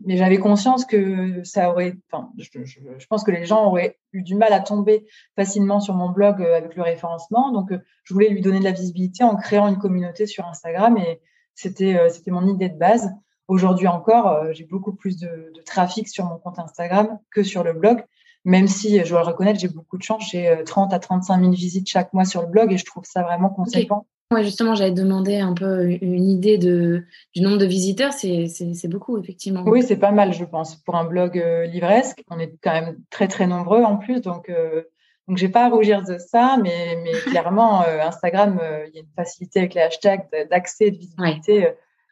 Mais 0.05 0.17
j'avais 0.17 0.39
conscience 0.39 0.85
que 0.85 1.43
ça 1.45 1.71
aurait, 1.71 1.97
enfin, 2.11 2.31
je, 2.39 2.49
je, 2.65 2.81
je, 2.99 3.07
pense 3.07 3.23
que 3.23 3.31
les 3.31 3.45
gens 3.45 3.67
auraient 3.67 3.99
eu 4.13 4.23
du 4.23 4.35
mal 4.35 4.53
à 4.53 4.61
tomber 4.61 5.07
facilement 5.37 5.79
sur 5.81 5.95
mon 5.95 6.11
blog 6.11 6.41
euh, 6.41 6.57
avec 6.57 6.75
le 6.75 6.83
référencement. 6.83 7.53
Donc, 7.53 7.71
euh, 7.71 7.79
je 8.03 8.15
voulais 8.15 8.29
lui 8.29 8.41
donner 8.41 8.59
de 8.59 8.65
la 8.65 8.73
visibilité 8.73 9.23
en 9.23 9.37
créant 9.37 9.69
une 9.69 9.79
communauté 9.79 10.27
sur 10.27 10.47
Instagram 10.47 10.97
et 10.99 11.21
c'était, 11.55 11.99
euh, 11.99 12.09
c'était 12.09 12.31
mon 12.31 12.47
idée 12.47 12.69
de 12.69 12.79
base. 12.79 13.11
Aujourd'hui 13.49 13.89
encore, 13.89 14.53
j'ai 14.53 14.65
beaucoup 14.65 14.93
plus 14.93 15.17
de, 15.19 15.27
de, 15.27 15.63
trafic 15.63 16.09
sur 16.09 16.25
mon 16.25 16.39
compte 16.39 16.59
Instagram 16.59 17.19
que 17.33 17.43
sur 17.43 17.65
le 17.65 17.73
blog. 17.73 18.05
Même 18.45 18.69
si, 18.69 19.05
je 19.05 19.11
dois 19.11 19.21
le 19.21 19.27
reconnaître, 19.27 19.59
j'ai 19.59 19.69
beaucoup 19.69 19.99
de 19.99 20.03
chance. 20.03 20.31
J'ai 20.31 20.63
30 20.65 20.95
à 20.95 21.01
35 21.01 21.41
000 21.41 21.53
visites 21.53 21.89
chaque 21.89 22.13
mois 22.13 22.25
sur 22.25 22.43
le 22.43 22.49
blog 22.49 22.73
et 22.73 22.79
je 22.79 22.85
trouve 22.85 23.05
ça 23.05 23.23
vraiment 23.23 23.49
conséquent. 23.49 24.07
Ouais, 24.33 24.45
justement, 24.45 24.77
j'avais 24.77 24.93
demandé 24.93 25.39
un 25.39 25.55
peu 25.55 25.91
une 25.91 26.29
idée 26.29 26.57
de, 26.57 27.03
du 27.35 27.43
nombre 27.43 27.59
de 27.59 27.67
visiteurs. 27.67 28.13
C'est, 28.13 28.47
c'est, 28.47 28.87
beaucoup, 28.87 29.19
effectivement. 29.19 29.65
Oui, 29.67 29.83
c'est 29.83 29.97
pas 29.97 30.13
mal, 30.13 30.33
je 30.33 30.45
pense, 30.45 30.77
pour 30.77 30.95
un 30.95 31.05
blog 31.05 31.37
euh, 31.37 31.67
livresque. 31.67 32.23
On 32.31 32.39
est 32.39 32.55
quand 32.63 32.71
même 32.71 32.97
très, 33.11 33.27
très 33.27 33.49
nombreux 33.49 33.83
en 33.83 33.97
plus. 33.97 34.21
Donc, 34.21 34.49
euh, 34.49 34.85
donc 35.29 35.37
j'ai 35.37 35.49
pas 35.49 35.67
à 35.67 35.69
rougir 35.69 36.03
de 36.03 36.19
ça, 36.19 36.57
mais, 36.63 36.99
mais 37.03 37.13
clairement, 37.31 37.83
euh, 37.83 38.01
Instagram, 38.01 38.61
il 38.89 38.95
y 38.95 38.99
a 38.99 39.01
une 39.03 39.15
facilité 39.15 39.61
avec 39.61 39.75
les 39.75 39.83
hashtags 39.83 40.27
d'accès 40.51 40.87
et 40.87 40.91
de 40.91 40.99
visibilité 40.99 41.69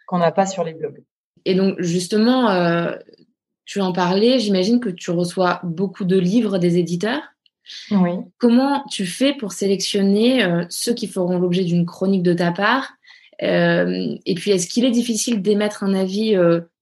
qu'on 0.06 0.18
n'a 0.18 0.32
pas 0.32 0.46
sur 0.46 0.64
les 0.64 0.74
blogs. 0.74 1.02
Et 1.44 1.54
donc, 1.54 1.80
justement, 1.80 2.50
euh, 2.50 2.94
tu 3.64 3.80
en 3.80 3.92
parlais, 3.92 4.38
j'imagine 4.38 4.80
que 4.80 4.88
tu 4.88 5.10
reçois 5.10 5.60
beaucoup 5.62 6.04
de 6.04 6.18
livres 6.18 6.58
des 6.58 6.78
éditeurs. 6.78 7.22
Oui. 7.90 8.12
Comment 8.38 8.84
tu 8.90 9.04
fais 9.04 9.34
pour 9.34 9.52
sélectionner 9.52 10.42
euh, 10.42 10.64
ceux 10.70 10.94
qui 10.94 11.06
feront 11.06 11.38
l'objet 11.38 11.64
d'une 11.64 11.84
chronique 11.86 12.22
de 12.22 12.32
ta 12.32 12.50
part 12.50 12.92
euh, 13.42 14.16
Et 14.24 14.34
puis, 14.34 14.50
est-ce 14.50 14.66
qu'il 14.66 14.84
est 14.84 14.90
difficile 14.90 15.42
d'émettre 15.42 15.84
un 15.84 15.94
avis 15.94 16.36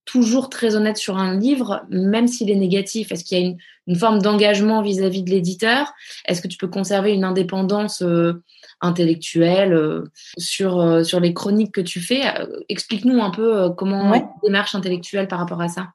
toujours 0.06 0.48
très 0.48 0.74
honnête 0.74 0.96
sur 0.96 1.18
un 1.18 1.38
livre, 1.38 1.84
même 1.90 2.28
s'il 2.28 2.50
est 2.50 2.56
négatif 2.56 3.12
Est-ce 3.12 3.24
qu'il 3.24 3.38
y 3.38 3.42
a 3.42 3.44
une, 3.44 3.58
une 3.86 3.96
forme 3.96 4.20
d'engagement 4.20 4.80
vis-à-vis 4.80 5.22
de 5.22 5.30
l'éditeur? 5.30 5.92
Est-ce 6.26 6.40
que 6.40 6.48
tu 6.48 6.56
peux 6.56 6.68
conserver 6.68 7.12
une 7.12 7.24
indépendance 7.24 8.02
intellectuelle 8.80 9.74
euh, 9.74 10.04
sur, 10.38 10.80
euh, 10.80 11.02
sur 11.02 11.20
les 11.20 11.34
chroniques 11.34 11.72
que 11.72 11.80
tu 11.80 12.00
fais? 12.00 12.22
Euh, 12.26 12.60
explique-nous 12.68 13.20
un 13.20 13.30
peu 13.30 13.70
comment 13.76 14.10
ouais. 14.10 14.24
démarche 14.42 14.74
intellectuelle 14.74 15.28
par 15.28 15.38
rapport 15.38 15.60
à 15.60 15.68
ça. 15.68 15.88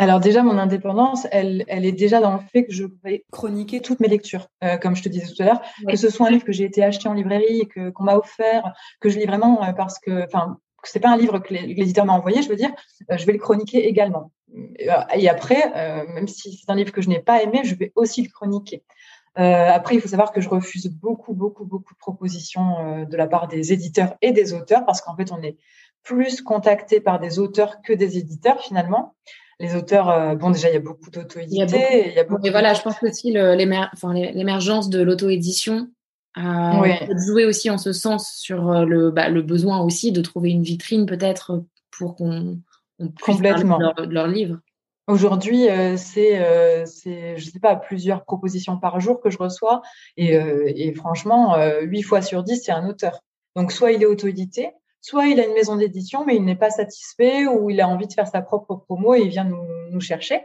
Alors 0.00 0.20
déjà, 0.20 0.44
mon 0.44 0.58
indépendance, 0.58 1.26
elle, 1.32 1.64
elle 1.66 1.84
est 1.84 1.92
déjà 1.92 2.20
dans 2.20 2.34
le 2.34 2.38
fait 2.52 2.64
que 2.64 2.72
je 2.72 2.84
vais 3.02 3.24
chroniquer 3.32 3.80
toutes 3.80 3.98
mes 3.98 4.06
lectures, 4.06 4.46
euh, 4.62 4.76
comme 4.76 4.94
je 4.94 5.02
te 5.02 5.08
disais 5.08 5.26
tout 5.26 5.42
à 5.42 5.46
l'heure, 5.46 5.60
que 5.88 5.96
ce 5.96 6.08
soit 6.08 6.28
un 6.28 6.30
livre 6.30 6.44
que 6.44 6.52
j'ai 6.52 6.64
été 6.64 6.84
acheté 6.84 7.08
en 7.08 7.14
librairie, 7.14 7.66
que 7.66 7.90
qu'on 7.90 8.04
m'a 8.04 8.14
offert, 8.14 8.72
que 9.00 9.08
je 9.08 9.18
lis 9.18 9.26
vraiment 9.26 9.60
parce 9.76 9.98
que, 9.98 10.24
enfin, 10.24 10.58
c'est 10.84 11.00
pas 11.00 11.10
un 11.10 11.16
livre 11.16 11.38
que 11.38 11.52
l'éditeur 11.52 12.04
m'a 12.04 12.12
envoyé, 12.12 12.42
je 12.42 12.48
veux 12.48 12.56
dire, 12.56 12.70
euh, 13.10 13.16
je 13.16 13.26
vais 13.26 13.32
le 13.32 13.38
chroniquer 13.38 13.88
également. 13.88 14.32
Et 15.14 15.28
après, 15.28 15.72
euh, 15.76 16.06
même 16.14 16.28
si 16.28 16.56
c'est 16.56 16.70
un 16.70 16.74
livre 16.74 16.92
que 16.92 17.02
je 17.02 17.08
n'ai 17.08 17.20
pas 17.20 17.42
aimé, 17.42 17.60
je 17.64 17.74
vais 17.74 17.92
aussi 17.96 18.22
le 18.22 18.28
chroniquer. 18.28 18.82
Euh, 19.38 19.68
après, 19.70 19.94
il 19.94 20.00
faut 20.00 20.08
savoir 20.08 20.32
que 20.32 20.40
je 20.40 20.48
refuse 20.48 20.88
beaucoup, 20.88 21.32
beaucoup, 21.32 21.64
beaucoup 21.64 21.94
de 21.94 21.98
propositions 21.98 22.78
euh, 22.78 23.04
de 23.04 23.16
la 23.16 23.28
part 23.28 23.46
des 23.46 23.72
éditeurs 23.72 24.14
et 24.20 24.32
des 24.32 24.52
auteurs 24.52 24.84
parce 24.84 25.00
qu'en 25.00 25.14
fait, 25.14 25.30
on 25.30 25.40
est 25.42 25.56
plus 26.02 26.42
contacté 26.42 27.00
par 27.00 27.20
des 27.20 27.38
auteurs 27.38 27.80
que 27.82 27.92
des 27.92 28.18
éditeurs 28.18 28.60
finalement. 28.60 29.14
Les 29.60 29.76
auteurs, 29.76 30.08
euh, 30.08 30.34
bon, 30.34 30.50
déjà, 30.50 30.70
il 30.70 30.74
y 30.74 30.76
a 30.76 30.80
beaucoup 30.80 31.10
d'auto-édités. 31.10 32.08
Il 32.08 32.14
y 32.14 32.18
a 32.18 32.24
beaucoup. 32.24 32.44
Et 32.44 32.50
voilà, 32.50 32.74
je 32.74 32.82
pense 32.82 33.00
aussi 33.02 33.30
l'émergence 33.30 34.88
de 34.88 35.02
l'auto-édition 35.02 35.88
oui. 36.80 36.90
joué 37.26 37.44
aussi 37.44 37.70
en 37.70 37.78
ce 37.78 37.92
sens 37.92 38.30
sur 38.36 38.84
le, 38.84 39.10
bah, 39.10 39.28
le 39.28 39.42
besoin 39.42 39.80
aussi 39.80 40.12
de 40.12 40.20
trouver 40.20 40.50
une 40.50 40.62
vitrine 40.62 41.06
peut-être 41.06 41.64
pour 41.90 42.16
qu'on 42.16 42.58
de 42.98 43.78
leur, 43.78 43.94
leur 44.08 44.26
livre. 44.26 44.58
Aujourd'hui, 45.06 45.70
euh, 45.70 45.96
c'est, 45.96 46.38
euh, 46.38 46.84
c'est, 46.84 47.38
je 47.38 47.50
sais 47.50 47.60
pas, 47.60 47.76
plusieurs 47.76 48.24
propositions 48.24 48.76
par 48.76 49.00
jour 49.00 49.20
que 49.20 49.30
je 49.30 49.38
reçois, 49.38 49.80
et, 50.18 50.36
euh, 50.36 50.70
et 50.76 50.92
franchement, 50.92 51.56
huit 51.80 52.02
fois 52.02 52.20
sur 52.20 52.42
dix, 52.42 52.62
c'est 52.62 52.72
un 52.72 52.86
auteur. 52.86 53.20
Donc, 53.56 53.72
soit 53.72 53.92
il 53.92 54.02
est 54.02 54.06
auto-édité, 54.06 54.70
soit 55.00 55.26
il 55.26 55.40
a 55.40 55.46
une 55.46 55.54
maison 55.54 55.76
d'édition, 55.76 56.26
mais 56.26 56.36
il 56.36 56.44
n'est 56.44 56.56
pas 56.56 56.70
satisfait, 56.70 57.46
ou 57.46 57.70
il 57.70 57.80
a 57.80 57.88
envie 57.88 58.06
de 58.06 58.12
faire 58.12 58.26
sa 58.26 58.42
propre 58.42 58.74
promo 58.74 59.14
et 59.14 59.20
il 59.20 59.28
vient 59.28 59.44
nous, 59.44 59.66
nous 59.90 60.00
chercher. 60.00 60.42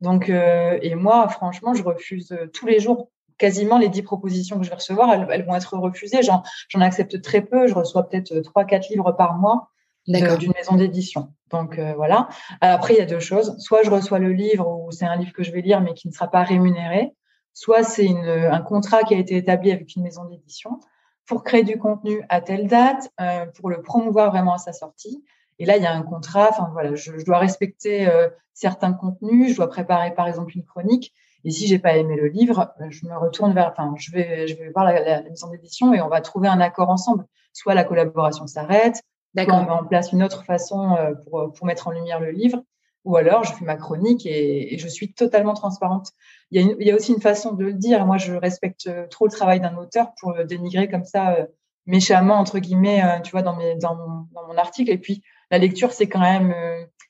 Donc, 0.00 0.28
et 0.28 0.94
moi, 0.94 1.28
franchement, 1.28 1.74
je 1.74 1.82
refuse 1.82 2.32
tous 2.54 2.66
les 2.66 2.78
jours. 2.78 3.10
Quasiment 3.38 3.78
les 3.78 3.88
dix 3.88 4.02
propositions 4.02 4.58
que 4.58 4.64
je 4.64 4.70
vais 4.70 4.76
recevoir, 4.76 5.12
elles, 5.12 5.26
elles 5.30 5.46
vont 5.46 5.54
être 5.54 5.76
refusées. 5.76 6.22
J'en, 6.22 6.42
j'en 6.68 6.80
accepte 6.80 7.22
très 7.22 7.40
peu. 7.40 7.66
Je 7.66 7.74
reçois 7.74 8.08
peut-être 8.08 8.40
trois, 8.40 8.64
quatre 8.64 8.88
livres 8.88 9.12
par 9.12 9.38
mois 9.38 9.70
d'une 10.06 10.52
maison 10.56 10.76
d'édition. 10.76 11.32
Donc 11.50 11.78
euh, 11.78 11.94
voilà. 11.94 12.28
Après, 12.60 12.94
il 12.94 12.98
y 12.98 13.02
a 13.02 13.06
deux 13.06 13.20
choses. 13.20 13.56
Soit 13.58 13.82
je 13.82 13.90
reçois 13.90 14.18
le 14.18 14.32
livre 14.32 14.66
ou 14.68 14.90
c'est 14.90 15.04
un 15.04 15.16
livre 15.16 15.32
que 15.32 15.42
je 15.42 15.52
vais 15.52 15.60
lire 15.60 15.80
mais 15.80 15.94
qui 15.94 16.08
ne 16.08 16.12
sera 16.12 16.28
pas 16.28 16.42
rémunéré. 16.42 17.12
Soit 17.54 17.82
c'est 17.82 18.08
un 18.08 18.60
contrat 18.60 19.02
qui 19.02 19.14
a 19.14 19.18
été 19.18 19.36
établi 19.36 19.72
avec 19.72 19.96
une 19.96 20.02
maison 20.02 20.24
d'édition 20.24 20.80
pour 21.26 21.44
créer 21.44 21.62
du 21.62 21.76
contenu 21.76 22.22
à 22.28 22.40
telle 22.40 22.66
date, 22.68 23.10
euh, 23.20 23.46
pour 23.46 23.68
le 23.68 23.82
promouvoir 23.82 24.30
vraiment 24.30 24.54
à 24.54 24.58
sa 24.58 24.72
sortie. 24.72 25.22
Et 25.58 25.66
là, 25.66 25.76
il 25.76 25.82
y 25.82 25.86
a 25.86 25.92
un 25.92 26.02
contrat. 26.02 26.48
Enfin 26.50 26.70
voilà, 26.72 26.94
je, 26.94 27.18
je 27.18 27.24
dois 27.24 27.38
respecter 27.38 28.08
euh, 28.08 28.28
certains 28.54 28.92
contenus. 28.92 29.50
Je 29.50 29.56
dois 29.56 29.68
préparer 29.68 30.14
par 30.14 30.26
exemple 30.26 30.52
une 30.56 30.64
chronique. 30.64 31.12
Et 31.44 31.50
si 31.50 31.66
j'ai 31.66 31.78
pas 31.78 31.96
aimé 31.96 32.16
le 32.16 32.28
livre, 32.28 32.72
euh, 32.80 32.86
je 32.90 33.06
me 33.06 33.16
retourne 33.16 33.52
vers, 33.54 33.70
enfin, 33.70 33.94
je 33.96 34.10
vais, 34.10 34.46
je 34.48 34.56
vais 34.56 34.70
voir 34.70 34.84
la, 34.84 34.92
la, 35.00 35.22
la 35.22 35.30
maison 35.30 35.48
d'édition 35.50 35.94
et 35.94 36.00
on 36.00 36.08
va 36.08 36.20
trouver 36.20 36.48
un 36.48 36.60
accord 36.60 36.90
ensemble. 36.90 37.24
Soit 37.52 37.74
la 37.74 37.84
collaboration 37.84 38.46
s'arrête, 38.46 39.02
D'accord. 39.34 39.58
On 39.58 39.64
met 39.64 39.70
en 39.70 39.84
place 39.84 40.12
une 40.12 40.22
autre 40.22 40.44
façon 40.44 40.96
euh, 40.96 41.14
pour, 41.14 41.52
pour 41.52 41.66
mettre 41.66 41.88
en 41.88 41.90
lumière 41.90 42.20
le 42.20 42.30
livre, 42.30 42.62
ou 43.04 43.16
alors 43.16 43.44
je 43.44 43.52
fais 43.52 43.64
ma 43.64 43.76
chronique 43.76 44.26
et, 44.26 44.74
et 44.74 44.78
je 44.78 44.88
suis 44.88 45.12
totalement 45.12 45.54
transparente. 45.54 46.12
Il 46.50 46.60
y, 46.60 46.64
a 46.64 46.66
une, 46.66 46.76
il 46.80 46.86
y, 46.86 46.90
a 46.90 46.94
aussi 46.94 47.12
une 47.12 47.20
façon 47.20 47.52
de 47.52 47.64
le 47.64 47.74
dire. 47.74 48.04
Moi, 48.06 48.16
je 48.16 48.32
respecte 48.32 48.86
euh, 48.86 49.06
trop 49.06 49.26
le 49.26 49.30
travail 49.30 49.60
d'un 49.60 49.76
auteur 49.76 50.12
pour 50.20 50.32
le 50.32 50.44
dénigrer 50.44 50.88
comme 50.88 51.04
ça 51.04 51.34
euh, 51.34 51.46
méchamment 51.86 52.34
entre 52.34 52.58
guillemets, 52.58 53.02
tu 53.22 53.30
vois, 53.30 53.40
dans, 53.40 53.56
mes, 53.56 53.74
dans, 53.76 53.94
mon, 53.94 54.26
dans 54.32 54.46
mon 54.46 54.58
article. 54.58 54.90
Et 54.90 54.98
puis 54.98 55.22
la 55.50 55.56
lecture, 55.56 55.92
c'est 55.92 56.06
quand 56.06 56.20
même 56.20 56.54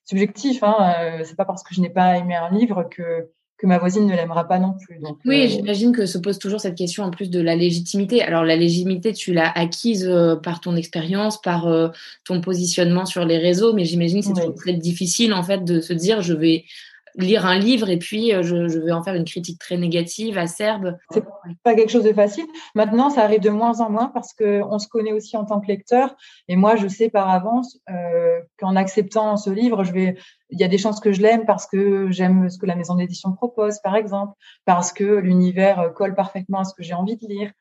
subjectif. 0.04 0.62
Hein. 0.62 1.18
c'est 1.24 1.34
pas 1.34 1.44
parce 1.44 1.64
que 1.64 1.74
je 1.74 1.80
n'ai 1.80 1.90
pas 1.90 2.16
aimé 2.16 2.36
un 2.36 2.48
livre 2.50 2.84
que 2.84 3.28
que 3.58 3.66
ma 3.66 3.78
voisine 3.78 4.06
ne 4.06 4.14
l'aimera 4.14 4.46
pas 4.46 4.60
non 4.60 4.74
plus. 4.74 4.98
Donc, 5.00 5.18
oui, 5.24 5.44
euh... 5.44 5.48
j'imagine 5.48 5.92
que 5.92 6.06
se 6.06 6.16
pose 6.16 6.38
toujours 6.38 6.60
cette 6.60 6.76
question 6.76 7.02
en 7.02 7.10
plus 7.10 7.28
de 7.28 7.40
la 7.40 7.56
légitimité. 7.56 8.22
Alors 8.22 8.44
la 8.44 8.56
légitimité, 8.56 9.12
tu 9.12 9.32
l'as 9.32 9.50
acquise 9.50 10.06
euh, 10.08 10.36
par 10.36 10.60
ton 10.60 10.76
expérience, 10.76 11.42
par 11.42 11.66
euh, 11.66 11.88
ton 12.24 12.40
positionnement 12.40 13.04
sur 13.04 13.24
les 13.24 13.38
réseaux, 13.38 13.72
mais 13.72 13.84
j'imagine 13.84 14.20
que 14.20 14.28
c'est 14.34 14.46
oui. 14.46 14.54
très 14.54 14.74
difficile 14.74 15.34
en 15.34 15.42
fait 15.42 15.64
de 15.64 15.80
se 15.80 15.92
dire 15.92 16.22
je 16.22 16.34
vais 16.34 16.64
lire 17.16 17.46
un 17.46 17.58
livre 17.58 17.88
et 17.88 17.98
puis 17.98 18.32
euh, 18.32 18.42
je, 18.42 18.68
je, 18.68 18.78
vais 18.78 18.92
en 18.92 19.02
faire 19.02 19.14
une 19.14 19.24
critique 19.24 19.58
très 19.58 19.76
négative, 19.76 20.38
acerbe. 20.38 20.96
C'est 21.10 21.24
pas 21.62 21.74
quelque 21.74 21.90
chose 21.90 22.04
de 22.04 22.12
facile. 22.12 22.46
Maintenant, 22.74 23.10
ça 23.10 23.22
arrive 23.22 23.40
de 23.40 23.50
moins 23.50 23.80
en 23.80 23.90
moins 23.90 24.08
parce 24.08 24.32
que 24.32 24.62
on 24.62 24.78
se 24.78 24.88
connaît 24.88 25.12
aussi 25.12 25.36
en 25.36 25.44
tant 25.44 25.60
que 25.60 25.66
lecteur. 25.66 26.16
Et 26.48 26.56
moi, 26.56 26.76
je 26.76 26.88
sais 26.88 27.10
par 27.10 27.28
avance 27.28 27.78
euh, 27.90 28.40
qu'en 28.58 28.76
acceptant 28.76 29.36
ce 29.36 29.50
livre, 29.50 29.84
je 29.84 29.92
vais, 29.92 30.16
il 30.50 30.60
y 30.60 30.64
a 30.64 30.68
des 30.68 30.78
chances 30.78 31.00
que 31.00 31.12
je 31.12 31.20
l'aime 31.20 31.44
parce 31.46 31.66
que 31.66 32.10
j'aime 32.10 32.48
ce 32.48 32.58
que 32.58 32.66
la 32.66 32.76
maison 32.76 32.94
d'édition 32.94 33.32
propose, 33.32 33.78
par 33.80 33.96
exemple, 33.96 34.34
parce 34.64 34.92
que 34.92 35.04
l'univers 35.04 35.92
colle 35.94 36.14
parfaitement 36.14 36.60
à 36.60 36.64
ce 36.64 36.74
que 36.74 36.82
j'ai 36.82 36.94
envie 36.94 37.16
de 37.16 37.26
lire. 37.26 37.52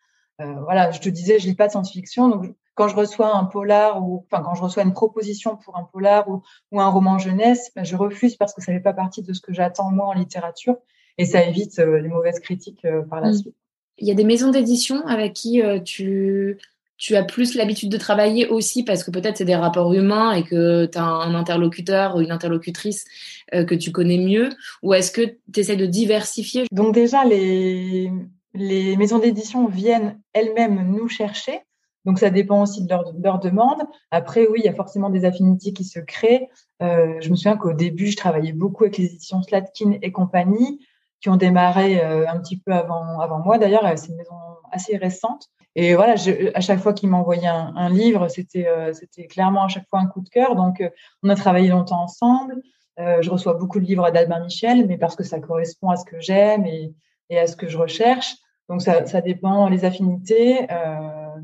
Euh, 0.41 0.53
voilà, 0.63 0.91
je 0.91 0.99
te 0.99 1.09
disais, 1.09 1.39
je 1.39 1.47
lis 1.47 1.55
pas 1.55 1.67
de 1.67 1.71
science-fiction, 1.71 2.29
donc 2.29 2.55
quand 2.77 2.87
je 2.87 2.95
reçois 2.95 3.35
un 3.35 3.45
polar 3.45 4.01
ou 4.01 4.23
enfin 4.29 4.43
quand 4.43 4.55
je 4.55 4.61
reçois 4.61 4.83
une 4.83 4.93
proposition 4.93 5.57
pour 5.57 5.77
un 5.77 5.83
polar 5.83 6.29
ou, 6.29 6.43
ou 6.71 6.79
un 6.79 6.89
roman 6.89 7.17
jeunesse, 7.17 7.71
ben, 7.75 7.83
je 7.83 7.95
refuse 7.95 8.35
parce 8.35 8.53
que 8.53 8.61
ça 8.61 8.71
fait 8.71 8.79
pas 8.79 8.93
partie 8.93 9.23
de 9.23 9.33
ce 9.33 9.41
que 9.41 9.51
j'attends 9.51 9.91
moi 9.91 10.05
en 10.05 10.13
littérature 10.13 10.77
et 11.17 11.25
ça 11.25 11.43
évite 11.43 11.79
euh, 11.79 11.99
les 11.99 12.07
mauvaises 12.07 12.39
critiques 12.39 12.85
euh, 12.85 13.01
par 13.01 13.19
la 13.19 13.31
mmh. 13.31 13.33
suite. 13.33 13.55
Il 13.97 14.07
y 14.07 14.11
a 14.11 14.13
des 14.13 14.23
maisons 14.23 14.51
d'édition 14.51 15.05
avec 15.07 15.33
qui 15.33 15.61
euh, 15.61 15.79
tu 15.79 16.59
tu 16.97 17.15
as 17.15 17.23
plus 17.23 17.55
l'habitude 17.55 17.89
de 17.89 17.97
travailler 17.97 18.47
aussi 18.47 18.83
parce 18.83 19.03
que 19.03 19.11
peut-être 19.11 19.37
c'est 19.37 19.45
des 19.45 19.55
rapports 19.55 19.93
humains 19.93 20.33
et 20.33 20.43
que 20.43 20.85
tu 20.85 20.97
as 20.97 21.03
un 21.03 21.35
interlocuteur 21.35 22.15
ou 22.15 22.21
une 22.21 22.31
interlocutrice 22.31 23.05
euh, 23.53 23.63
que 23.63 23.75
tu 23.75 23.91
connais 23.91 24.17
mieux 24.17 24.49
ou 24.81 24.93
est-ce 24.93 25.11
que 25.11 25.21
tu 25.21 25.59
essaies 25.59 25.75
de 25.75 25.85
diversifier? 25.85 26.65
Donc 26.71 26.93
déjà 26.93 27.23
les 27.23 28.11
les 28.53 28.97
maisons 28.97 29.19
d'édition 29.19 29.67
viennent 29.67 30.19
elles-mêmes 30.33 30.91
nous 30.91 31.07
chercher 31.07 31.61
donc, 32.07 32.19
ça 32.19 32.29
dépend 32.29 32.61
aussi 32.61 32.85
de 32.85 32.89
leur, 32.89 33.03
de 33.03 33.49
demande. 33.49 33.81
Après, 34.11 34.47
oui, 34.47 34.61
il 34.63 34.65
y 34.65 34.69
a 34.69 34.73
forcément 34.73 35.09
des 35.09 35.25
affinités 35.25 35.73
qui 35.73 35.83
se 35.83 35.99
créent. 35.99 36.47
Euh, 36.81 37.17
je 37.19 37.29
me 37.29 37.35
souviens 37.35 37.57
qu'au 37.57 37.73
début, 37.73 38.07
je 38.07 38.15
travaillais 38.15 38.53
beaucoup 38.53 38.85
avec 38.85 38.97
les 38.97 39.07
éditions 39.07 39.43
Slatkin 39.43 39.97
et 40.01 40.13
compagnie, 40.13 40.79
qui 41.19 41.27
ont 41.27 41.35
démarré 41.35 41.99
euh, 41.99 42.25
un 42.29 42.39
petit 42.39 42.55
peu 42.55 42.71
avant, 42.71 43.39
moi. 43.43 43.57
D'ailleurs, 43.57 43.83
c'est 43.97 44.07
une 44.07 44.15
maison 44.15 44.35
assez 44.71 44.95
récente. 44.95 45.49
Et 45.75 45.95
voilà, 45.95 46.15
à 46.53 46.61
chaque 46.61 46.79
fois 46.79 46.93
qu'ils 46.93 47.09
m'envoyaient 47.09 47.45
un, 47.45 47.89
livre, 47.89 48.29
c'était 48.29 48.67
euh, 48.67 48.93
c'était 48.93 49.27
clairement 49.27 49.65
à 49.65 49.67
chaque 49.67 49.87
fois 49.89 49.99
un 49.99 50.07
coup 50.07 50.21
de 50.21 50.29
cœur. 50.29 50.55
Donc, 50.55 50.81
on 51.23 51.29
a 51.29 51.35
travaillé 51.35 51.67
longtemps 51.67 52.03
ensemble. 52.03 52.55
Je 52.97 53.29
reçois 53.29 53.55
beaucoup 53.55 53.81
de 53.81 53.85
livres 53.85 54.09
d'Albin 54.11 54.39
Michel, 54.39 54.87
mais 54.87 54.97
parce 54.97 55.17
que 55.17 55.23
ça 55.23 55.41
correspond 55.41 55.89
à 55.89 55.97
ce 55.97 56.05
que 56.05 56.21
j'aime 56.21 56.65
et, 56.65 57.37
à 57.37 57.47
ce 57.47 57.57
que 57.57 57.67
je 57.67 57.77
recherche. 57.77 58.33
Donc, 58.69 58.81
ça, 58.81 59.21
dépend 59.21 59.67
les 59.67 59.83
affinités. 59.83 60.67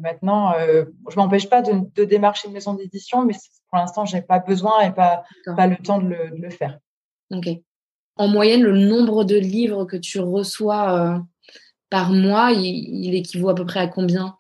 Maintenant, 0.04 0.54
euh, 0.54 0.86
je 1.10 1.16
m'empêche 1.16 1.50
pas 1.50 1.62
de, 1.62 1.72
de, 1.96 2.04
démarcher 2.04 2.48
une 2.48 2.54
maison 2.54 2.74
d'édition, 2.74 3.26
mais 3.26 3.34
pour 3.70 3.80
l'instant, 3.80 4.06
j'ai 4.06 4.22
pas 4.22 4.40
besoin 4.40 4.82
et 4.82 4.92
pas, 4.92 5.24
pas 5.56 5.66
le 5.66 5.78
temps 5.78 6.00
de 6.00 6.08
le, 6.08 6.30
de 6.30 6.42
le, 6.42 6.50
faire. 6.50 6.78
Ok. 7.32 7.48
En 8.18 8.28
moyenne, 8.28 8.62
le 8.62 8.78
nombre 8.78 9.24
de 9.24 9.38
livres 9.38 9.86
que 9.86 9.98
tu 9.98 10.20
reçois 10.20 11.16
euh, 11.16 11.20
par 11.90 12.12
mois, 12.12 12.52
il, 12.52 12.66
il, 12.66 13.16
équivaut 13.16 13.50
à 13.50 13.56
peu 13.56 13.66
près 13.66 13.80
à 13.80 13.88
combien? 13.88 14.38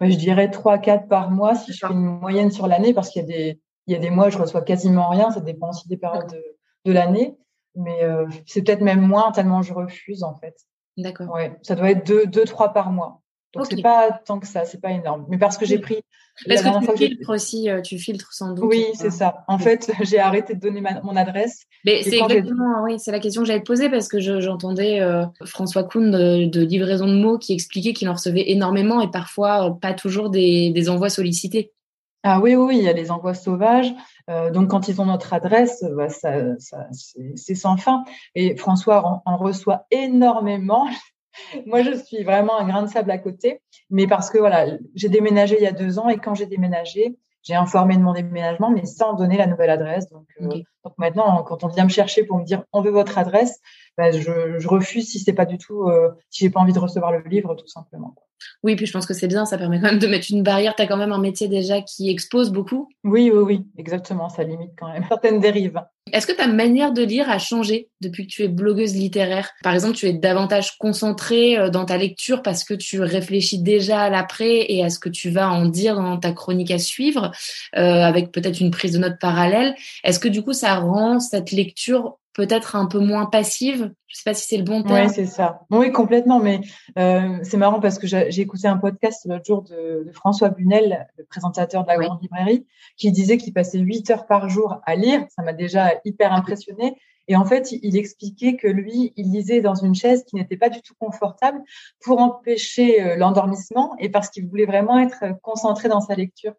Je 0.00 0.14
dirais 0.14 0.48
3-4 0.48 1.08
par 1.08 1.30
mois 1.30 1.54
si 1.54 1.72
je 1.72 1.86
fais 1.86 1.92
une 1.92 2.18
moyenne 2.20 2.50
sur 2.50 2.66
l'année, 2.66 2.92
parce 2.92 3.08
qu'il 3.10 3.22
y, 3.22 3.24
a 3.24 3.28
des, 3.28 3.60
il 3.86 3.94
y 3.94 3.96
a 3.96 3.98
des 3.98 4.10
mois 4.10 4.28
où 4.28 4.30
je 4.30 4.38
reçois 4.38 4.62
quasiment 4.62 5.08
rien, 5.08 5.30
ça 5.30 5.40
dépend 5.40 5.70
aussi 5.70 5.88
des 5.88 5.96
périodes 5.96 6.30
de, 6.30 6.44
de 6.84 6.92
l'année. 6.92 7.36
Mais 7.74 8.04
euh, 8.04 8.26
c'est 8.46 8.62
peut-être 8.62 8.82
même 8.82 9.00
moins 9.00 9.32
tellement 9.32 9.62
je 9.62 9.72
refuse 9.72 10.22
en 10.22 10.34
fait. 10.34 10.54
D'accord. 10.96 11.30
Ouais, 11.30 11.56
ça 11.62 11.76
doit 11.76 11.90
être 11.90 12.06
2-3 12.06 12.06
deux, 12.06 12.26
deux, 12.26 12.44
par 12.74 12.90
mois. 12.90 13.22
Donc 13.54 13.64
okay. 13.64 13.76
c'est 13.76 13.82
pas 13.82 14.10
tant 14.26 14.38
que 14.38 14.46
ça, 14.46 14.64
c'est 14.64 14.80
pas 14.80 14.90
énorme. 14.90 15.26
Mais 15.28 15.38
parce 15.38 15.56
que 15.56 15.64
j'ai 15.64 15.78
pris. 15.78 16.02
Parce 16.46 16.62
que 16.62 16.92
tu 16.92 16.96
filtres 16.96 17.30
aussi, 17.30 17.68
euh, 17.68 17.80
tu 17.80 17.98
filtres 17.98 18.32
sans 18.32 18.52
doute. 18.52 18.66
Oui, 18.66 18.84
c'est 18.94 19.10
ça. 19.10 19.44
En 19.48 19.58
fait, 19.58 19.90
j'ai 20.02 20.18
arrêté 20.20 20.54
de 20.54 20.60
donner 20.60 20.80
ma, 20.80 21.00
mon 21.00 21.16
adresse. 21.16 21.64
Mais 21.84 22.02
c'est 22.02 22.18
exactement, 22.18 22.82
oui, 22.84 22.98
c'est 22.98 23.10
la 23.10 23.18
question 23.18 23.42
que 23.42 23.48
j'allais 23.48 23.62
te 23.62 23.66
poser 23.66 23.88
parce 23.88 24.08
que 24.08 24.20
j'entendais 24.20 25.00
euh, 25.00 25.24
François 25.44 25.84
Kuhn 25.84 26.10
de, 26.10 26.44
de, 26.46 26.60
livraison 26.60 27.06
de 27.06 27.14
mots 27.14 27.38
qui 27.38 27.54
expliquait 27.54 27.92
qu'il 27.92 28.08
en 28.08 28.14
recevait 28.14 28.50
énormément 28.50 29.00
et 29.00 29.10
parfois 29.10 29.68
euh, 29.68 29.70
pas 29.70 29.94
toujours 29.94 30.30
des, 30.30 30.70
des 30.70 30.88
envois 30.88 31.10
sollicités. 31.10 31.72
Ah 32.24 32.40
oui, 32.40 32.56
oui, 32.56 32.78
il 32.78 32.84
y 32.84 32.88
a 32.88 32.92
les 32.92 33.10
envois 33.10 33.34
sauvages. 33.34 33.92
Euh, 34.28 34.50
donc, 34.50 34.68
quand 34.70 34.88
ils 34.88 35.00
ont 35.00 35.06
notre 35.06 35.32
adresse, 35.32 35.84
bah, 35.96 36.08
ça, 36.08 36.32
c'est 37.36 37.54
sans 37.54 37.76
fin. 37.76 38.04
Et 38.34 38.56
François 38.56 39.22
en, 39.24 39.36
reçoit 39.36 39.86
énormément. 39.90 40.88
Moi, 41.66 41.82
je 41.82 41.92
suis 41.92 42.24
vraiment 42.24 42.58
un 42.58 42.66
grain 42.66 42.82
de 42.82 42.88
sable 42.88 43.10
à 43.10 43.18
côté. 43.18 43.60
Mais 43.90 44.06
parce 44.06 44.30
que 44.30 44.38
voilà, 44.38 44.66
j'ai 44.94 45.08
déménagé 45.08 45.56
il 45.58 45.62
y 45.62 45.66
a 45.66 45.72
deux 45.72 45.98
ans 45.98 46.08
et 46.08 46.18
quand 46.18 46.34
j'ai 46.34 46.46
déménagé, 46.46 47.16
j'ai 47.42 47.54
informé 47.54 47.96
de 47.96 48.02
mon 48.02 48.12
déménagement, 48.12 48.70
mais 48.70 48.84
sans 48.84 49.14
donner 49.14 49.36
la 49.36 49.46
nouvelle 49.46 49.70
adresse. 49.70 50.08
Donc, 50.10 50.26
euh, 50.42 50.48
donc 50.84 50.94
maintenant, 50.98 51.42
quand 51.44 51.64
on 51.64 51.68
vient 51.68 51.84
me 51.84 51.88
chercher 51.88 52.24
pour 52.24 52.38
me 52.38 52.44
dire 52.44 52.62
on 52.72 52.82
veut 52.82 52.90
votre 52.90 53.16
adresse, 53.16 53.60
bah, 53.96 54.10
je, 54.10 54.58
je, 54.58 54.68
refuse 54.68 55.08
si 55.08 55.18
c'est 55.18 55.32
pas 55.32 55.46
du 55.46 55.56
tout, 55.56 55.84
euh, 55.84 56.10
si 56.30 56.44
j'ai 56.44 56.50
pas 56.50 56.60
envie 56.60 56.72
de 56.72 56.78
recevoir 56.78 57.12
le 57.12 57.22
livre, 57.26 57.54
tout 57.54 57.66
simplement. 57.66 58.14
Oui, 58.62 58.76
puis 58.76 58.86
je 58.86 58.92
pense 58.92 59.06
que 59.06 59.14
c'est 59.14 59.28
bien, 59.28 59.46
ça 59.46 59.58
permet 59.58 59.80
quand 59.80 59.86
même 59.86 59.98
de 59.98 60.06
mettre 60.06 60.28
une 60.30 60.42
barrière. 60.42 60.74
Tu 60.76 60.82
as 60.82 60.86
quand 60.86 60.96
même 60.96 61.12
un 61.12 61.18
métier 61.18 61.48
déjà 61.48 61.80
qui 61.80 62.10
expose 62.10 62.52
beaucoup. 62.52 62.88
Oui, 63.04 63.30
oui, 63.32 63.40
oui, 63.40 63.66
exactement. 63.76 64.28
Ça 64.28 64.44
limite 64.44 64.72
quand 64.78 64.92
même 64.92 65.04
certaines 65.08 65.40
dérives. 65.40 65.80
Est-ce 66.12 66.26
que 66.26 66.32
ta 66.32 66.46
manière 66.46 66.92
de 66.92 67.02
lire 67.02 67.30
a 67.30 67.38
changé 67.38 67.88
depuis 68.00 68.26
que 68.26 68.32
tu 68.32 68.42
es 68.42 68.48
blogueuse 68.48 68.94
littéraire? 68.94 69.50
Par 69.62 69.74
exemple, 69.74 69.96
tu 69.96 70.06
es 70.06 70.12
davantage 70.12 70.76
concentrée 70.78 71.58
euh, 71.58 71.70
dans 71.70 71.84
ta 71.84 71.96
lecture 71.96 72.42
parce 72.42 72.64
que 72.64 72.74
tu 72.74 73.00
réfléchis 73.00 73.62
déjà 73.62 74.02
à 74.02 74.10
l'après 74.10 74.66
et 74.68 74.84
à 74.84 74.90
ce 74.90 74.98
que 74.98 75.08
tu 75.08 75.30
vas 75.30 75.50
en 75.50 75.66
dire 75.66 75.96
dans 75.96 76.18
ta 76.18 76.32
chronique 76.32 76.70
à 76.70 76.78
suivre, 76.78 77.30
euh, 77.76 78.02
avec 78.02 78.32
peut-être 78.32 78.60
une 78.60 78.70
prise 78.70 78.92
de 78.92 78.98
notes 78.98 79.18
parallèle? 79.20 79.74
Est-ce 80.04 80.18
que 80.18 80.28
du 80.28 80.42
coup, 80.42 80.52
ça 80.52 80.76
rend 80.76 81.20
cette 81.20 81.52
lecture 81.52 82.18
peut-être 82.38 82.76
un 82.76 82.86
peu 82.86 83.00
moins 83.00 83.26
passive. 83.26 83.92
Je 84.06 84.16
sais 84.16 84.22
pas 84.24 84.32
si 84.32 84.46
c'est 84.46 84.58
le 84.58 84.62
bon 84.62 84.84
terme. 84.84 85.08
Oui, 85.08 85.12
c'est 85.12 85.26
ça. 85.26 85.62
Oui, 85.72 85.90
complètement. 85.90 86.38
Mais 86.38 86.60
euh, 86.96 87.40
c'est 87.42 87.56
marrant 87.56 87.80
parce 87.80 87.98
que 87.98 88.06
j'ai 88.06 88.40
écouté 88.40 88.68
un 88.68 88.76
podcast 88.76 89.26
l'autre 89.28 89.44
jour 89.44 89.62
de, 89.62 90.06
François 90.12 90.48
Bunel, 90.48 91.08
le 91.18 91.24
présentateur 91.24 91.82
de 91.82 91.88
la 91.88 91.96
grande 91.96 92.22
librairie, 92.22 92.64
qui 92.96 93.10
disait 93.10 93.38
qu'il 93.38 93.52
passait 93.52 93.80
8 93.80 94.10
heures 94.10 94.26
par 94.26 94.48
jour 94.48 94.80
à 94.86 94.94
lire. 94.94 95.26
Ça 95.30 95.42
m'a 95.42 95.52
déjà 95.52 95.94
hyper 96.04 96.32
impressionné. 96.32 96.96
Et 97.26 97.34
en 97.34 97.44
fait, 97.44 97.72
il 97.72 97.96
expliquait 97.96 98.54
que 98.54 98.68
lui, 98.68 99.12
il 99.16 99.32
lisait 99.32 99.60
dans 99.60 99.74
une 99.74 99.96
chaise 99.96 100.24
qui 100.24 100.36
n'était 100.36 100.56
pas 100.56 100.68
du 100.68 100.80
tout 100.80 100.94
confortable 100.96 101.60
pour 102.00 102.20
empêcher 102.20 103.02
euh, 103.02 103.16
l'endormissement 103.16 103.96
et 103.98 104.10
parce 104.10 104.30
qu'il 104.30 104.46
voulait 104.46 104.64
vraiment 104.64 105.00
être 105.00 105.24
concentré 105.42 105.88
dans 105.88 106.00
sa 106.00 106.14
lecture. 106.14 106.54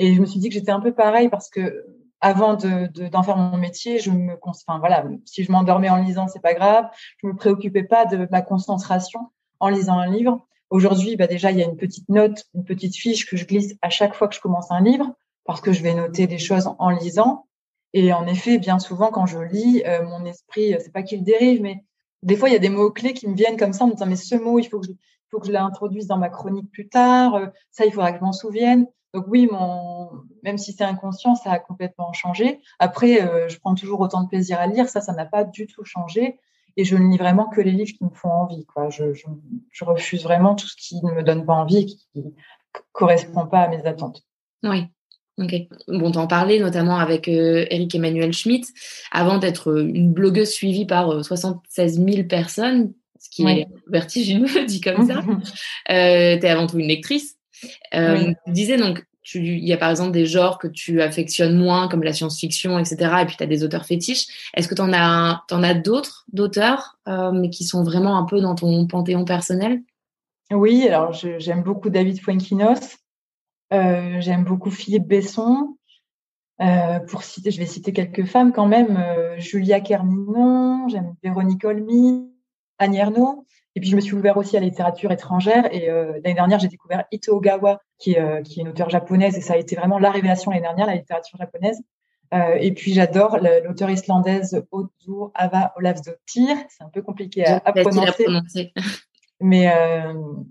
Et 0.00 0.12
je 0.12 0.20
me 0.20 0.26
suis 0.26 0.40
dit 0.40 0.48
que 0.48 0.54
j'étais 0.54 0.72
un 0.72 0.80
peu 0.80 0.92
pareil 0.92 1.28
parce 1.28 1.48
que 1.48 1.86
avant 2.20 2.54
de, 2.54 2.86
d'en 3.08 3.22
faire 3.22 3.36
mon 3.36 3.56
métier, 3.56 3.98
je 3.98 4.10
me, 4.10 4.36
enfin 4.42 4.78
voilà, 4.78 5.04
si 5.24 5.42
je 5.42 5.50
m'endormais 5.52 5.88
en 5.88 5.96
lisant, 5.96 6.28
c'est 6.28 6.40
pas 6.42 6.54
grave. 6.54 6.88
Je 7.22 7.26
me 7.26 7.34
préoccupais 7.34 7.84
pas 7.84 8.04
de 8.04 8.28
ma 8.30 8.42
concentration 8.42 9.30
en 9.58 9.68
lisant 9.68 9.98
un 9.98 10.06
livre. 10.06 10.46
Aujourd'hui, 10.68 11.16
bah 11.16 11.26
déjà, 11.26 11.50
il 11.50 11.58
y 11.58 11.62
a 11.62 11.66
une 11.66 11.76
petite 11.76 12.08
note, 12.08 12.44
une 12.54 12.64
petite 12.64 12.94
fiche 12.94 13.26
que 13.26 13.36
je 13.36 13.44
glisse 13.44 13.74
à 13.82 13.90
chaque 13.90 14.14
fois 14.14 14.28
que 14.28 14.34
je 14.34 14.40
commence 14.40 14.70
un 14.70 14.80
livre, 14.82 15.12
parce 15.44 15.60
que 15.60 15.72
je 15.72 15.82
vais 15.82 15.94
noter 15.94 16.26
des 16.26 16.38
choses 16.38 16.70
en 16.78 16.90
lisant. 16.90 17.46
Et 17.92 18.12
en 18.12 18.26
effet, 18.26 18.58
bien 18.58 18.78
souvent, 18.78 19.10
quand 19.10 19.26
je 19.26 19.38
lis, 19.38 19.82
euh, 19.86 20.04
mon 20.04 20.24
esprit, 20.24 20.76
c'est 20.78 20.92
pas 20.92 21.02
qu'il 21.02 21.24
dérive, 21.24 21.60
mais 21.60 21.84
des 22.22 22.36
fois, 22.36 22.48
il 22.48 22.52
y 22.52 22.56
a 22.56 22.60
des 22.60 22.68
mots 22.68 22.90
clés 22.90 23.14
qui 23.14 23.26
me 23.26 23.34
viennent 23.34 23.56
comme 23.56 23.72
ça 23.72 23.84
en 23.84 23.88
me 23.88 23.92
disant 23.94 24.06
mais 24.06 24.16
ce 24.16 24.36
mot, 24.36 24.58
il 24.58 24.64
faut 24.64 24.78
que 24.78 24.86
je, 24.86 24.92
faut 25.30 25.40
que 25.40 25.46
je 25.46 25.52
l'introduise 25.52 26.06
dans 26.06 26.18
ma 26.18 26.28
chronique 26.28 26.70
plus 26.70 26.88
tard. 26.88 27.34
Euh, 27.34 27.46
ça, 27.70 27.86
il 27.86 27.92
faudra 27.92 28.12
que 28.12 28.18
je 28.18 28.24
m'en 28.24 28.32
souvienne. 28.32 28.86
Donc 29.12 29.24
oui, 29.28 29.48
mon, 29.50 30.10
même 30.42 30.58
si 30.58 30.72
c'est 30.72 30.84
inconscient, 30.84 31.34
ça 31.34 31.52
a 31.52 31.58
complètement 31.58 32.12
changé. 32.12 32.60
Après, 32.78 33.22
euh, 33.22 33.48
je 33.48 33.58
prends 33.58 33.74
toujours 33.74 34.00
autant 34.00 34.22
de 34.22 34.28
plaisir 34.28 34.60
à 34.60 34.66
lire. 34.66 34.88
Ça, 34.88 35.00
ça 35.00 35.12
n'a 35.12 35.26
pas 35.26 35.44
du 35.44 35.66
tout 35.66 35.84
changé. 35.84 36.38
Et 36.76 36.84
je 36.84 36.96
ne 36.96 37.10
lis 37.10 37.18
vraiment 37.18 37.48
que 37.48 37.60
les 37.60 37.72
livres 37.72 37.92
qui 37.96 38.04
me 38.04 38.10
font 38.10 38.30
envie. 38.30 38.64
Quoi. 38.66 38.90
Je, 38.90 39.12
je, 39.12 39.26
je 39.70 39.84
refuse 39.84 40.22
vraiment 40.22 40.54
tout 40.54 40.68
ce 40.68 40.76
qui 40.76 41.04
ne 41.04 41.12
me 41.12 41.22
donne 41.22 41.44
pas 41.44 41.54
envie 41.54 41.78
et 41.78 41.86
qui 41.86 42.08
ne 42.14 42.30
correspond 42.92 43.46
pas 43.46 43.62
à 43.62 43.68
mes 43.68 43.84
attentes. 43.84 44.22
Oui. 44.62 44.86
Ok. 45.38 45.54
Bon, 45.88 46.10
t'en 46.10 46.26
parlais 46.26 46.58
notamment 46.58 46.98
avec 46.98 47.26
euh, 47.28 47.64
Eric 47.70 47.94
Emmanuel 47.94 48.32
Schmitt. 48.32 48.68
Avant 49.10 49.38
d'être 49.38 49.80
une 49.80 50.12
blogueuse 50.12 50.50
suivie 50.50 50.84
par 50.84 51.24
76 51.24 51.98
euh, 51.98 52.12
000 52.12 52.28
personnes, 52.28 52.92
ce 53.18 53.30
qui 53.30 53.46
est 53.46 53.66
vertigineux, 53.86 54.64
dit 54.66 54.80
comme 54.80 55.06
ça, 55.06 55.20
euh, 55.90 56.38
tu 56.38 56.46
es 56.46 56.48
avant 56.48 56.66
tout 56.66 56.78
une 56.78 56.88
lectrice. 56.88 57.36
Euh, 57.94 58.32
Tu 58.46 58.52
disais 58.52 58.76
donc, 58.76 59.04
il 59.34 59.64
y 59.64 59.72
a 59.72 59.76
par 59.76 59.90
exemple 59.90 60.12
des 60.12 60.26
genres 60.26 60.58
que 60.58 60.68
tu 60.68 61.02
affectionnes 61.02 61.56
moins, 61.56 61.88
comme 61.88 62.02
la 62.02 62.12
science-fiction, 62.12 62.78
etc. 62.78 62.96
Et 63.22 63.26
puis 63.26 63.36
tu 63.36 63.42
as 63.42 63.46
des 63.46 63.64
auteurs 63.64 63.84
fétiches. 63.84 64.26
Est-ce 64.54 64.68
que 64.68 64.74
tu 64.74 64.82
en 64.82 64.92
as, 64.92 65.44
en 65.50 65.62
as 65.62 65.74
d'autres, 65.74 66.24
d'auteurs, 66.32 66.98
euh, 67.08 67.30
mais 67.32 67.50
qui 67.50 67.64
sont 67.64 67.84
vraiment 67.84 68.16
un 68.16 68.24
peu 68.24 68.40
dans 68.40 68.54
ton 68.54 68.86
panthéon 68.86 69.24
personnel? 69.24 69.82
Oui, 70.50 70.88
alors 70.88 71.12
j'aime 71.12 71.62
beaucoup 71.62 71.90
David 71.90 72.20
Fuenquinos. 72.20 72.98
Euh, 73.72 74.20
j'aime 74.20 74.44
beaucoup 74.44 74.70
Philippe 74.70 75.06
Besson. 75.06 75.76
Euh, 76.60 76.98
pour 77.00 77.22
citer, 77.22 77.50
je 77.50 77.58
vais 77.58 77.66
citer 77.66 77.92
quelques 77.92 78.26
femmes 78.26 78.52
quand 78.52 78.66
même. 78.66 78.98
Euh, 78.98 79.38
Julia 79.38 79.80
Kerninon, 79.80 80.88
j'aime 80.88 81.14
Véronique 81.22 81.64
Olmy, 81.64 82.29
Annie 82.80 82.98
Ernaux. 82.98 83.46
Et 83.76 83.80
puis, 83.80 83.88
je 83.88 83.94
me 83.94 84.00
suis 84.00 84.14
ouvert 84.14 84.36
aussi 84.36 84.56
à 84.56 84.60
la 84.60 84.66
littérature 84.66 85.12
étrangère. 85.12 85.72
Et 85.72 85.88
euh, 85.88 86.14
l'année 86.24 86.34
dernière, 86.34 86.58
j'ai 86.58 86.66
découvert 86.66 87.04
Ito 87.12 87.36
Ogawa, 87.36 87.80
qui, 87.98 88.18
euh, 88.18 88.42
qui 88.42 88.58
est 88.58 88.62
une 88.62 88.70
auteure 88.70 88.90
japonaise. 88.90 89.36
Et 89.36 89.40
ça 89.40 89.54
a 89.54 89.56
été 89.58 89.76
vraiment 89.76 90.00
la 90.00 90.10
révélation 90.10 90.50
l'année 90.50 90.62
dernière, 90.62 90.86
la 90.86 90.96
littérature 90.96 91.38
japonaise. 91.38 91.80
Euh, 92.34 92.56
et 92.60 92.72
puis, 92.72 92.92
j'adore 92.92 93.38
l'auteure 93.38 93.90
islandaise 93.90 94.64
Odur 94.72 95.30
Ava 95.34 95.72
Olafsdottir. 95.76 96.56
C'est 96.68 96.82
un 96.82 96.88
peu 96.88 97.02
compliqué 97.02 97.46
à, 97.46 97.62
à 97.64 97.72
prononcer. 97.72 98.26
mais 99.40 99.72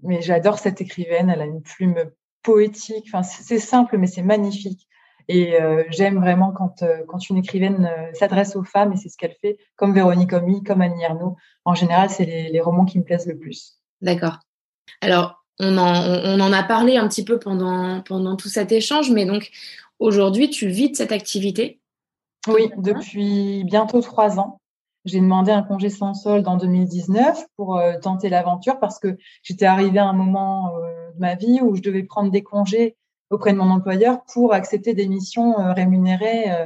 mais 0.02 0.22
j'adore 0.22 0.60
cette 0.60 0.80
écrivaine. 0.80 1.30
Elle 1.30 1.42
a 1.42 1.46
une 1.46 1.62
plume 1.62 2.12
poétique. 2.42 3.06
Enfin, 3.08 3.24
c'est 3.24 3.60
simple, 3.60 3.98
mais 3.98 4.08
c'est 4.08 4.24
magnifique. 4.24 4.89
Et 5.32 5.62
euh, 5.62 5.84
j'aime 5.92 6.20
vraiment 6.20 6.52
quand, 6.52 6.82
euh, 6.82 7.04
quand 7.08 7.30
une 7.30 7.38
écrivaine 7.38 7.86
euh, 7.86 8.12
s'adresse 8.14 8.56
aux 8.56 8.64
femmes, 8.64 8.94
et 8.94 8.98
c'est 8.98 9.10
ce 9.10 9.16
qu'elle 9.16 9.36
fait, 9.40 9.60
comme 9.76 9.94
Véronique 9.94 10.34
Omy, 10.34 10.64
comme 10.64 10.82
Annie 10.82 11.04
Ernaux. 11.04 11.38
En 11.66 11.76
général, 11.76 12.10
c'est 12.10 12.26
les, 12.26 12.50
les, 12.50 12.60
romans 12.60 12.84
qui 12.84 12.98
me 12.98 13.04
plaisent 13.04 13.28
le 13.28 13.38
plus. 13.38 13.80
D'accord. 14.02 14.40
Alors, 15.02 15.44
on 15.60 15.78
en, 15.78 15.94
on 16.26 16.40
en 16.40 16.52
a 16.52 16.64
parlé 16.64 16.98
un 16.98 17.08
petit 17.08 17.24
peu 17.24 17.38
pendant, 17.38 18.02
pendant 18.02 18.36
tout 18.38 18.50
cet 18.50 18.72
échange, 18.72 19.12
mais 19.12 19.26
donc 19.26 19.52
aujourd'hui, 20.00 20.50
tu 20.50 20.68
vis 20.68 20.90
de 20.90 20.96
cette 20.96 21.12
activité? 21.12 21.80
Oui, 22.48 22.72
depuis 22.78 23.64
bientôt 23.66 24.02
trois 24.02 24.40
ans. 24.40 24.60
J'ai 25.06 25.20
demandé 25.20 25.52
un 25.52 25.64
congé 25.64 25.90
sans 25.90 26.14
solde 26.14 26.48
en 26.48 26.58
2019 26.58 27.46
pour 27.56 27.78
euh, 27.78 27.94
tenter 28.02 28.30
l'aventure 28.30 28.80
parce 28.80 29.00
que 29.00 29.18
j'étais 29.44 29.66
arrivée 29.66 30.00
à 30.00 30.06
un 30.06 30.14
moment 30.14 30.76
euh, 30.78 31.12
de 31.12 31.20
ma 31.20 31.36
vie 31.36 31.60
où 31.62 31.76
je 31.76 31.82
devais 31.82 32.04
prendre 32.04 32.32
des 32.32 32.44
congés 32.44 32.98
auprès 33.30 33.54
de 33.54 33.58
mon 33.58 33.70
employeur 33.70 34.24
pour 34.26 34.54
accepter 34.54 34.94
des 34.94 35.08
missions 35.08 35.60
euh, 35.60 35.74
rémunérées 35.74 36.52
euh, 36.52 36.66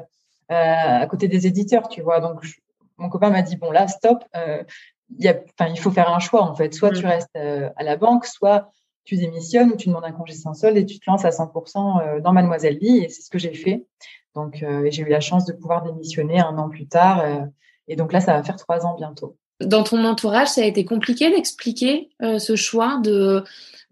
euh, 0.51 1.01
à 1.01 1.07
côté 1.07 1.27
des 1.27 1.47
éditeurs, 1.47 1.87
tu 1.89 2.01
vois. 2.01 2.19
Donc, 2.19 2.45
mon 2.97 3.09
copain 3.09 3.29
m'a 3.29 3.41
dit, 3.41 3.55
bon, 3.55 3.71
là, 3.71 3.87
stop, 3.87 4.23
y 5.17 5.27
a, 5.27 5.35
il 5.67 5.79
faut 5.79 5.91
faire 5.91 6.13
un 6.13 6.19
choix, 6.19 6.43
en 6.43 6.55
fait. 6.55 6.73
Soit 6.73 6.91
tu 6.91 7.03
mmh. 7.03 7.07
restes 7.07 7.35
à 7.35 7.83
la 7.83 7.95
banque, 7.97 8.25
soit 8.25 8.69
tu 9.03 9.15
démissionnes 9.15 9.71
ou 9.71 9.75
tu 9.75 9.87
demandes 9.87 10.05
un 10.05 10.11
congé 10.11 10.33
sans 10.33 10.53
solde 10.53 10.77
et 10.77 10.85
tu 10.85 10.99
te 10.99 11.09
lances 11.09 11.25
à 11.25 11.29
100% 11.29 12.21
dans 12.21 12.33
Mademoiselle 12.33 12.77
Vie. 12.77 12.99
Et 12.99 13.09
c'est 13.09 13.23
ce 13.23 13.29
que 13.29 13.39
j'ai 13.39 13.53
fait. 13.53 13.85
Donc, 14.35 14.63
j'ai 14.89 15.01
eu 15.01 15.09
la 15.09 15.21
chance 15.21 15.45
de 15.45 15.53
pouvoir 15.53 15.83
démissionner 15.83 16.39
un 16.39 16.57
an 16.57 16.69
plus 16.69 16.87
tard. 16.87 17.25
et 17.87 17.95
donc 17.95 18.13
là, 18.13 18.19
ça 18.19 18.33
va 18.33 18.43
faire 18.43 18.57
trois 18.57 18.85
ans 18.85 18.95
bientôt. 18.95 19.37
Dans 19.61 19.83
ton 19.83 20.03
entourage, 20.03 20.49
ça 20.49 20.61
a 20.61 20.65
été 20.65 20.83
compliqué 20.83 21.29
d'expliquer 21.29 22.09
ce 22.19 22.55
choix 22.55 22.99
de 23.03 23.43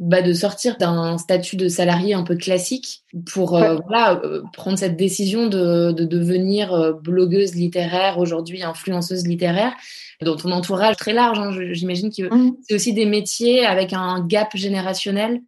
bah, 0.02 0.24
de 0.24 0.34
sortir 0.34 0.78
d'un 0.78 1.19
statut 1.19 1.58
de 1.58 1.67
salarié 1.67 2.15
un 2.15 2.24
peu 2.24 2.36
classique 2.36 3.04
pour 3.32 3.56
euh, 3.56 3.78
voilà, 3.86 4.19
euh, 4.24 4.41
prendre 4.52 4.76
cette 4.76 4.97
décision 4.97 5.45
de, 5.45 5.91
de 5.91 6.06
devenir 6.06 6.74
euh, 6.74 6.91
blogueuse 6.91 7.54
littéraire, 7.54 8.17
aujourd'hui 8.17 8.63
influenceuse 8.63 9.28
littéraire, 9.28 9.74
dans 10.19 10.36
ton 10.36 10.52
entourage 10.54 10.95
très 10.97 11.13
large. 11.13 11.38
Hein, 11.38 11.52
J'imagine 11.74 12.10
que 12.12 12.34
mmh. 12.34 12.56
c'est 12.63 12.74
aussi 12.74 12.93
des 12.93 13.06
métiers 13.06 13.63
avec 13.63 13.93
un 13.93 14.26
gap 14.26 14.58
générationnel. 14.58 15.39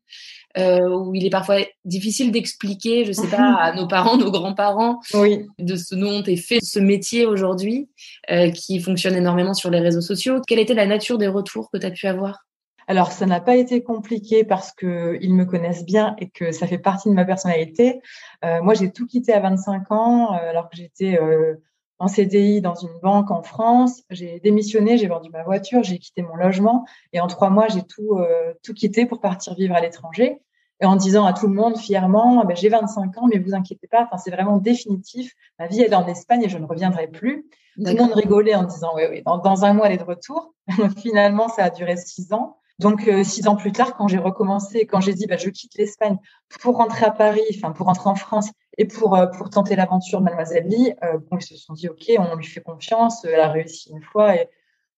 Euh, 0.56 0.88
où 0.88 1.16
il 1.16 1.26
est 1.26 1.32
parfois 1.32 1.58
difficile 1.84 2.32
d'expliquer, 2.32 3.06
je 3.06 3.12
sais 3.12 3.28
pas, 3.28 3.56
à 3.60 3.74
nos 3.76 3.88
parents, 3.88 4.18
nos 4.18 4.30
grands-parents, 4.30 5.00
oui. 5.16 5.48
de 5.58 5.76
ce 5.76 5.96
dont 5.96 6.22
est 6.24 6.36
fait 6.36 6.60
ce 6.62 6.78
métier 6.80 7.26
aujourd'hui, 7.26 7.90
euh, 8.30 8.52
qui 8.52 8.80
fonctionne 8.80 9.16
énormément 9.16 9.56
sur 9.56 9.72
les 9.72 9.80
réseaux 9.80 10.02
sociaux. 10.02 10.42
Quelle 10.46 10.60
était 10.60 10.76
la 10.76 10.86
nature 10.86 11.18
des 11.18 11.28
retours 11.28 11.72
que 11.72 11.80
tu 11.80 11.86
as 11.88 11.92
pu 11.92 12.06
avoir? 12.06 12.46
Alors, 12.88 13.12
ça 13.12 13.26
n'a 13.26 13.40
pas 13.40 13.56
été 13.56 13.82
compliqué 13.82 14.44
parce 14.44 14.72
qu'ils 14.74 15.34
me 15.34 15.46
connaissent 15.46 15.86
bien 15.86 16.16
et 16.20 16.30
que 16.30 16.52
ça 16.52 16.68
fait 16.68 16.78
partie 16.78 17.10
de 17.10 17.14
ma 17.14 17.26
personnalité. 17.26 18.02
Euh, 18.44 18.62
moi, 18.62 18.74
j'ai 18.74 18.92
tout 18.92 19.06
quitté 19.06 19.34
à 19.34 19.40
25 19.40 19.92
ans, 19.92 20.34
euh, 20.34 20.50
alors 20.50 20.70
que 20.70 20.76
j'étais 20.76 21.20
euh, 21.20 21.56
en 22.04 22.10
CDI 22.10 22.60
dans 22.60 22.76
une 22.76 23.00
banque 23.02 23.32
en 23.32 23.44
France. 23.44 24.04
J'ai 24.10 24.42
démissionné, 24.42 24.98
j'ai 24.98 25.08
vendu 25.08 25.30
ma 25.30 25.44
voiture, 25.44 25.84
j'ai 25.84 26.00
quitté 26.00 26.22
mon 26.22 26.36
logement 26.36 26.86
et 27.14 27.22
en 27.22 27.28
trois 27.28 27.50
mois, 27.50 27.70
j'ai 27.70 27.82
tout, 27.84 28.18
euh, 28.18 28.54
tout 28.62 28.74
quitté 28.74 29.06
pour 29.06 29.22
partir 29.22 29.56
vivre 29.56 29.74
à 29.74 29.80
l'étranger. 29.80 30.42
Et 30.82 30.86
en 30.86 30.98
disant 30.98 31.26
à 31.26 31.32
tout 31.32 31.48
le 31.48 31.54
monde 31.54 31.78
fièrement, 31.78 32.42
ah 32.42 32.46
ben, 32.46 32.58
j'ai 32.58 32.68
25 32.68 33.18
ans, 33.18 33.28
mais 33.32 33.40
vous 33.40 33.54
inquiétez 33.54 33.88
pas, 33.88 34.04
enfin, 34.04 34.18
c'est 34.18 34.32
vraiment 34.32 34.58
définitif. 34.58 35.32
Ma 35.60 35.68
vie, 35.68 35.80
est 35.80 35.94
en 35.94 36.06
Espagne 36.08 36.44
et 36.44 36.50
je 36.50 36.58
ne 36.58 36.66
reviendrai 36.66 37.08
plus. 37.08 37.46
Tout 37.78 37.86
le 37.86 37.96
monde 37.96 38.12
rigolait 38.12 38.56
en 38.56 38.64
disant, 38.64 38.92
oui, 38.96 39.04
oui, 39.10 39.22
dans, 39.26 39.38
dans 39.38 39.64
un 39.64 39.72
mois, 39.72 39.88
elle 39.88 39.94
est 39.94 39.98
de 39.98 40.04
retour. 40.04 40.54
Finalement, 40.98 41.48
ça 41.48 41.64
a 41.64 41.70
duré 41.70 41.96
six 41.96 42.34
ans. 42.34 42.58
Donc, 42.80 43.08
euh, 43.08 43.24
six 43.24 43.48
ans 43.48 43.56
plus 43.56 43.72
tard, 43.72 43.96
quand 43.96 44.10
j'ai 44.10 44.18
recommencé, 44.18 44.86
quand 44.86 45.00
j'ai 45.00 45.14
dit, 45.14 45.26
bah, 45.26 45.38
je 45.38 45.50
quitte 45.50 45.76
l'Espagne 45.78 46.18
pour 46.60 46.76
rentrer 46.76 47.06
à 47.06 47.12
Paris, 47.12 47.44
enfin, 47.56 47.72
pour 47.72 47.86
rentrer 47.86 48.10
en 48.10 48.16
France 48.16 48.50
et 48.78 48.86
pour, 48.86 49.16
euh, 49.16 49.28
pour 49.28 49.50
tenter 49.50 49.76
l'aventure 49.76 50.20
de 50.20 50.26
Mademoiselle 50.26 50.68
Lee, 50.68 50.94
euh, 51.04 51.18
bon, 51.30 51.38
ils 51.38 51.44
se 51.44 51.56
sont 51.58 51.74
dit, 51.74 51.90
OK, 51.90 52.12
on 52.18 52.36
lui 52.36 52.46
fait 52.46 52.62
confiance, 52.62 53.26
elle 53.26 53.40
a 53.40 53.50
réussi 53.50 53.92
une 53.92 54.02
fois. 54.02 54.36
Et, 54.36 54.50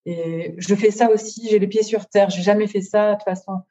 et 0.06 0.56
je 0.58 0.76
fais 0.76 0.92
ça 0.92 1.10
aussi, 1.10 1.48
j'ai 1.50 1.60
les 1.60 1.68
pieds 1.68 1.84
sur 1.84 2.06
terre. 2.08 2.30
J'ai 2.30 2.44
jamais 2.44 2.68
fait 2.68 2.82
ça 2.82 3.16
de 3.16 3.24
façon 3.24 3.62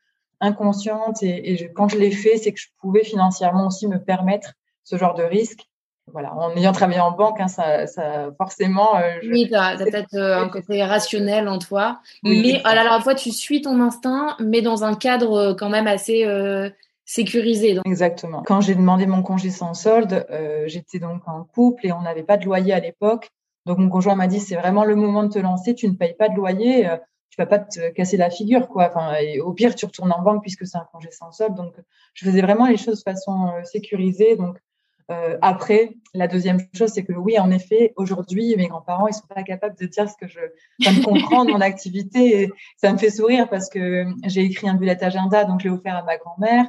inconsciente. 0.40 1.22
Et, 1.22 1.52
et 1.52 1.72
quand 1.72 1.88
je 1.88 1.98
l'ai 1.98 2.10
fait, 2.10 2.36
c'est 2.36 2.52
que 2.52 2.60
je 2.60 2.68
pouvais 2.78 3.04
financièrement 3.04 3.66
aussi 3.66 3.88
me 3.88 3.98
permettre 3.98 4.52
ce 4.82 4.96
genre 4.96 5.14
de 5.14 5.22
risque 5.22 5.66
voilà, 6.12 6.34
en 6.34 6.54
ayant 6.54 6.72
travaillé 6.72 7.00
en 7.00 7.12
banque, 7.12 7.40
hein, 7.40 7.48
ça, 7.48 7.86
ça, 7.86 8.30
forcément. 8.36 8.96
Euh, 8.98 9.14
oui, 9.30 9.48
tu 9.48 9.54
as, 9.54 9.76
peut-être 9.76 10.14
euh, 10.14 10.42
un 10.42 10.48
côté 10.48 10.84
rationnel 10.84 11.48
en 11.48 11.58
toi. 11.58 12.00
mais 12.22 12.60
à 12.64 12.74
la 12.74 13.00
fois, 13.00 13.14
tu 13.14 13.30
suis 13.30 13.62
ton 13.62 13.80
instinct, 13.80 14.36
mais 14.38 14.60
dans 14.60 14.84
un 14.84 14.94
cadre 14.94 15.54
quand 15.54 15.70
même 15.70 15.86
assez 15.86 16.24
sécurisé. 17.04 17.78
Exactement. 17.84 18.42
Quand 18.42 18.60
j'ai 18.60 18.74
demandé 18.74 19.06
mon 19.06 19.22
congé 19.22 19.50
sans 19.50 19.74
solde, 19.74 20.26
j'étais 20.66 20.98
donc 20.98 21.22
en 21.26 21.44
couple 21.44 21.86
et 21.86 21.92
on 21.92 22.02
n'avait 22.02 22.22
pas 22.22 22.36
de 22.36 22.44
loyer 22.44 22.72
à 22.72 22.80
l'époque. 22.80 23.30
Donc 23.66 23.78
mon 23.78 23.88
conjoint 23.88 24.14
m'a 24.14 24.26
dit 24.26 24.40
c'est 24.40 24.56
vraiment 24.56 24.84
le 24.84 24.94
moment 24.94 25.24
de 25.24 25.28
te 25.28 25.38
lancer, 25.38 25.74
tu 25.74 25.88
ne 25.88 25.94
payes 25.94 26.14
pas 26.14 26.28
de 26.28 26.34
loyer, 26.34 26.88
tu 27.30 27.36
vas 27.38 27.46
pas 27.46 27.58
te 27.58 27.90
casser 27.90 28.16
la 28.16 28.30
figure 28.30 28.68
quoi. 28.68 28.88
Enfin, 28.88 29.14
au 29.42 29.52
pire 29.52 29.74
tu 29.74 29.86
retournes 29.86 30.12
en 30.12 30.22
banque 30.22 30.42
puisque 30.42 30.66
c'est 30.66 30.78
un 30.78 30.86
congé 30.92 31.10
sans 31.10 31.32
solde. 31.32 31.54
Donc 31.54 31.74
je 32.14 32.24
faisais 32.24 32.42
vraiment 32.42 32.66
les 32.66 32.76
choses 32.76 32.98
de 32.98 33.10
façon 33.10 33.52
sécurisée. 33.64 34.36
Donc 34.36 34.58
euh, 35.10 35.36
après, 35.42 35.96
la 36.14 36.28
deuxième 36.28 36.60
chose, 36.74 36.90
c'est 36.90 37.04
que 37.04 37.12
oui, 37.12 37.38
en 37.38 37.50
effet, 37.50 37.92
aujourd'hui, 37.96 38.54
mes 38.56 38.68
grands-parents, 38.68 39.06
ils 39.06 39.14
sont 39.14 39.26
pas 39.26 39.42
capables 39.42 39.76
de 39.78 39.86
dire 39.86 40.08
ce 40.08 40.16
que 40.16 40.26
je, 40.26 40.40
me 40.80 41.04
comprendre 41.04 41.50
mon 41.50 41.60
activité. 41.60 42.50
Ça 42.76 42.92
me 42.92 42.98
fait 42.98 43.10
sourire 43.10 43.48
parce 43.48 43.68
que 43.68 44.06
j'ai 44.24 44.42
écrit 44.42 44.68
un 44.68 44.74
bullet 44.74 45.02
agenda, 45.02 45.44
donc 45.44 45.60
je 45.60 45.68
l'ai 45.68 45.74
offert 45.74 45.96
à 45.96 46.02
ma 46.02 46.16
grand-mère. 46.16 46.66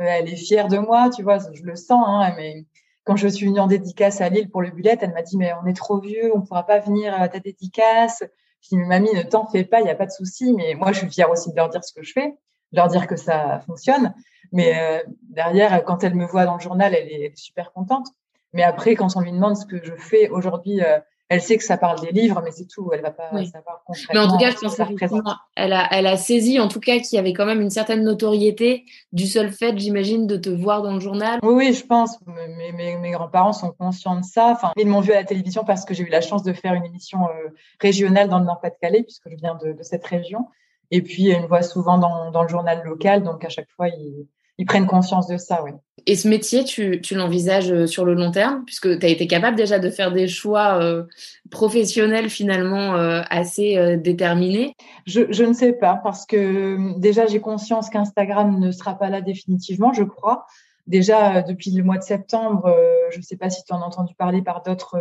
Euh, 0.00 0.04
elle 0.04 0.28
est 0.28 0.36
fière 0.36 0.68
de 0.68 0.78
moi, 0.78 1.10
tu 1.10 1.22
vois, 1.22 1.38
je 1.38 1.62
le 1.62 1.76
sens. 1.76 2.04
Hein, 2.06 2.34
mais 2.36 2.64
quand 3.04 3.16
je 3.16 3.28
suis 3.28 3.46
venue 3.46 3.60
en 3.60 3.66
dédicace 3.66 4.20
à 4.20 4.28
Lille 4.28 4.50
pour 4.50 4.62
le 4.62 4.70
bullet, 4.70 4.96
elle 5.00 5.12
m'a 5.12 5.22
dit 5.22 5.36
mais 5.36 5.52
on 5.62 5.66
est 5.66 5.76
trop 5.76 5.98
vieux, 5.98 6.30
on 6.34 6.42
pourra 6.42 6.64
pas 6.64 6.78
venir 6.78 7.14
à 7.14 7.28
ta 7.28 7.40
dédicace. 7.40 8.22
Je 8.62 8.68
dis 8.68 8.76
mamie, 8.76 9.12
ne 9.12 9.22
t'en 9.22 9.46
fais 9.46 9.64
pas, 9.64 9.80
il 9.80 9.86
y 9.86 9.90
a 9.90 9.94
pas 9.94 10.06
de 10.06 10.12
souci. 10.12 10.52
Mais 10.52 10.74
moi, 10.74 10.92
je 10.92 10.98
suis 10.98 11.10
fière 11.10 11.30
aussi 11.30 11.50
de 11.50 11.56
leur 11.56 11.68
dire 11.68 11.84
ce 11.84 11.92
que 11.92 12.02
je 12.02 12.12
fais, 12.12 12.28
de 12.28 12.76
leur 12.76 12.88
dire 12.88 13.06
que 13.06 13.16
ça 13.16 13.60
fonctionne. 13.66 14.14
Mais 14.52 14.78
euh, 14.78 15.02
derrière, 15.30 15.84
quand 15.84 16.04
elle 16.04 16.14
me 16.14 16.26
voit 16.26 16.44
dans 16.44 16.54
le 16.54 16.60
journal, 16.60 16.94
elle 16.94 17.10
est, 17.10 17.36
super 17.36 17.72
contente. 17.72 18.06
Mais 18.52 18.62
après, 18.62 18.94
quand 18.94 19.16
on 19.16 19.20
lui 19.20 19.32
demande 19.32 19.56
ce 19.56 19.66
que 19.66 19.82
je 19.82 19.94
fais 19.96 20.28
aujourd'hui, 20.28 20.82
euh, 20.82 21.00
elle 21.32 21.40
sait 21.40 21.56
que 21.56 21.64
ça 21.64 21.78
parle 21.78 21.98
des 21.98 22.10
livres, 22.12 22.42
mais 22.44 22.50
c'est 22.50 22.66
tout. 22.66 22.90
Elle 22.92 23.00
va 23.00 23.10
pas 23.10 23.30
savoir 23.46 23.82
concrètement. 23.86 24.12
Mais 24.12 24.18
en 24.20 24.28
tout 24.30 24.36
cas, 24.36 24.50
je 24.50 24.56
pense 24.56 24.76
qu'elle 24.76 25.72
a, 25.72 25.88
elle 25.90 26.06
a 26.06 26.16
saisi, 26.18 26.60
en 26.60 26.68
tout 26.68 26.78
cas, 26.78 26.98
qu'il 26.98 27.16
y 27.16 27.18
avait 27.18 27.32
quand 27.32 27.46
même 27.46 27.62
une 27.62 27.70
certaine 27.70 28.04
notoriété 28.04 28.84
du 29.14 29.26
seul 29.26 29.50
fait, 29.50 29.78
j'imagine, 29.78 30.26
de 30.26 30.36
te 30.36 30.50
voir 30.50 30.82
dans 30.82 30.92
le 30.92 31.00
journal. 31.00 31.40
Oui, 31.42 31.54
oui, 31.54 31.72
je 31.72 31.86
pense. 31.86 32.18
Mes, 32.26 32.72
mes, 32.72 32.98
mes 32.98 33.10
grands-parents 33.12 33.54
sont 33.54 33.72
conscients 33.72 34.20
de 34.20 34.24
ça. 34.26 34.48
Enfin, 34.48 34.72
ils 34.76 34.86
m'ont 34.86 35.00
vu 35.00 35.12
à 35.12 35.16
la 35.16 35.24
télévision 35.24 35.64
parce 35.64 35.86
que 35.86 35.94
j'ai 35.94 36.02
eu 36.02 36.10
la 36.10 36.20
chance 36.20 36.42
de 36.42 36.52
faire 36.52 36.74
une 36.74 36.84
émission 36.84 37.24
euh, 37.24 37.48
régionale 37.80 38.28
dans 38.28 38.38
le 38.38 38.44
Nord-Pas-de-Calais, 38.44 39.02
puisque 39.02 39.30
je 39.30 39.36
viens 39.36 39.54
de, 39.54 39.72
de, 39.72 39.82
cette 39.82 40.04
région. 40.04 40.48
Et 40.90 41.00
puis, 41.00 41.30
ils 41.30 41.40
me 41.40 41.46
voient 41.46 41.62
souvent 41.62 41.96
dans, 41.96 42.30
dans 42.30 42.42
le 42.42 42.48
journal 42.48 42.82
local, 42.84 43.22
donc 43.22 43.42
à 43.42 43.48
chaque 43.48 43.70
fois, 43.70 43.88
ils 43.88 44.26
ils 44.58 44.66
prennent 44.66 44.86
conscience 44.86 45.26
de 45.26 45.36
ça, 45.36 45.62
oui. 45.64 45.72
Et 46.06 46.16
ce 46.16 46.28
métier, 46.28 46.64
tu, 46.64 47.00
tu 47.00 47.14
l'envisages 47.14 47.70
euh, 47.70 47.86
sur 47.86 48.04
le 48.04 48.14
long 48.14 48.30
terme, 48.30 48.64
puisque 48.64 48.98
tu 48.98 49.06
as 49.06 49.08
été 49.08 49.26
capable 49.26 49.56
déjà 49.56 49.78
de 49.78 49.88
faire 49.88 50.12
des 50.12 50.26
choix 50.26 50.82
euh, 50.82 51.04
professionnels 51.50 52.28
finalement 52.28 52.96
euh, 52.96 53.22
assez 53.30 53.96
déterminés? 53.98 54.74
Je, 55.06 55.22
je, 55.30 55.44
ne 55.44 55.52
sais 55.52 55.72
pas, 55.72 56.00
parce 56.02 56.26
que 56.26 56.98
déjà 56.98 57.26
j'ai 57.26 57.40
conscience 57.40 57.88
qu'Instagram 57.88 58.58
ne 58.58 58.70
sera 58.72 58.98
pas 58.98 59.10
là 59.10 59.20
définitivement, 59.20 59.92
je 59.92 60.04
crois. 60.04 60.46
Déjà, 60.88 61.42
depuis 61.42 61.70
le 61.70 61.84
mois 61.84 61.98
de 61.98 62.02
septembre, 62.02 62.76
je 63.12 63.18
ne 63.18 63.22
sais 63.22 63.36
pas 63.36 63.50
si 63.50 63.62
tu 63.62 63.72
en 63.72 63.80
as 63.80 63.84
entendu 63.84 64.16
parler 64.16 64.42
par 64.42 64.64
d'autres 64.64 65.00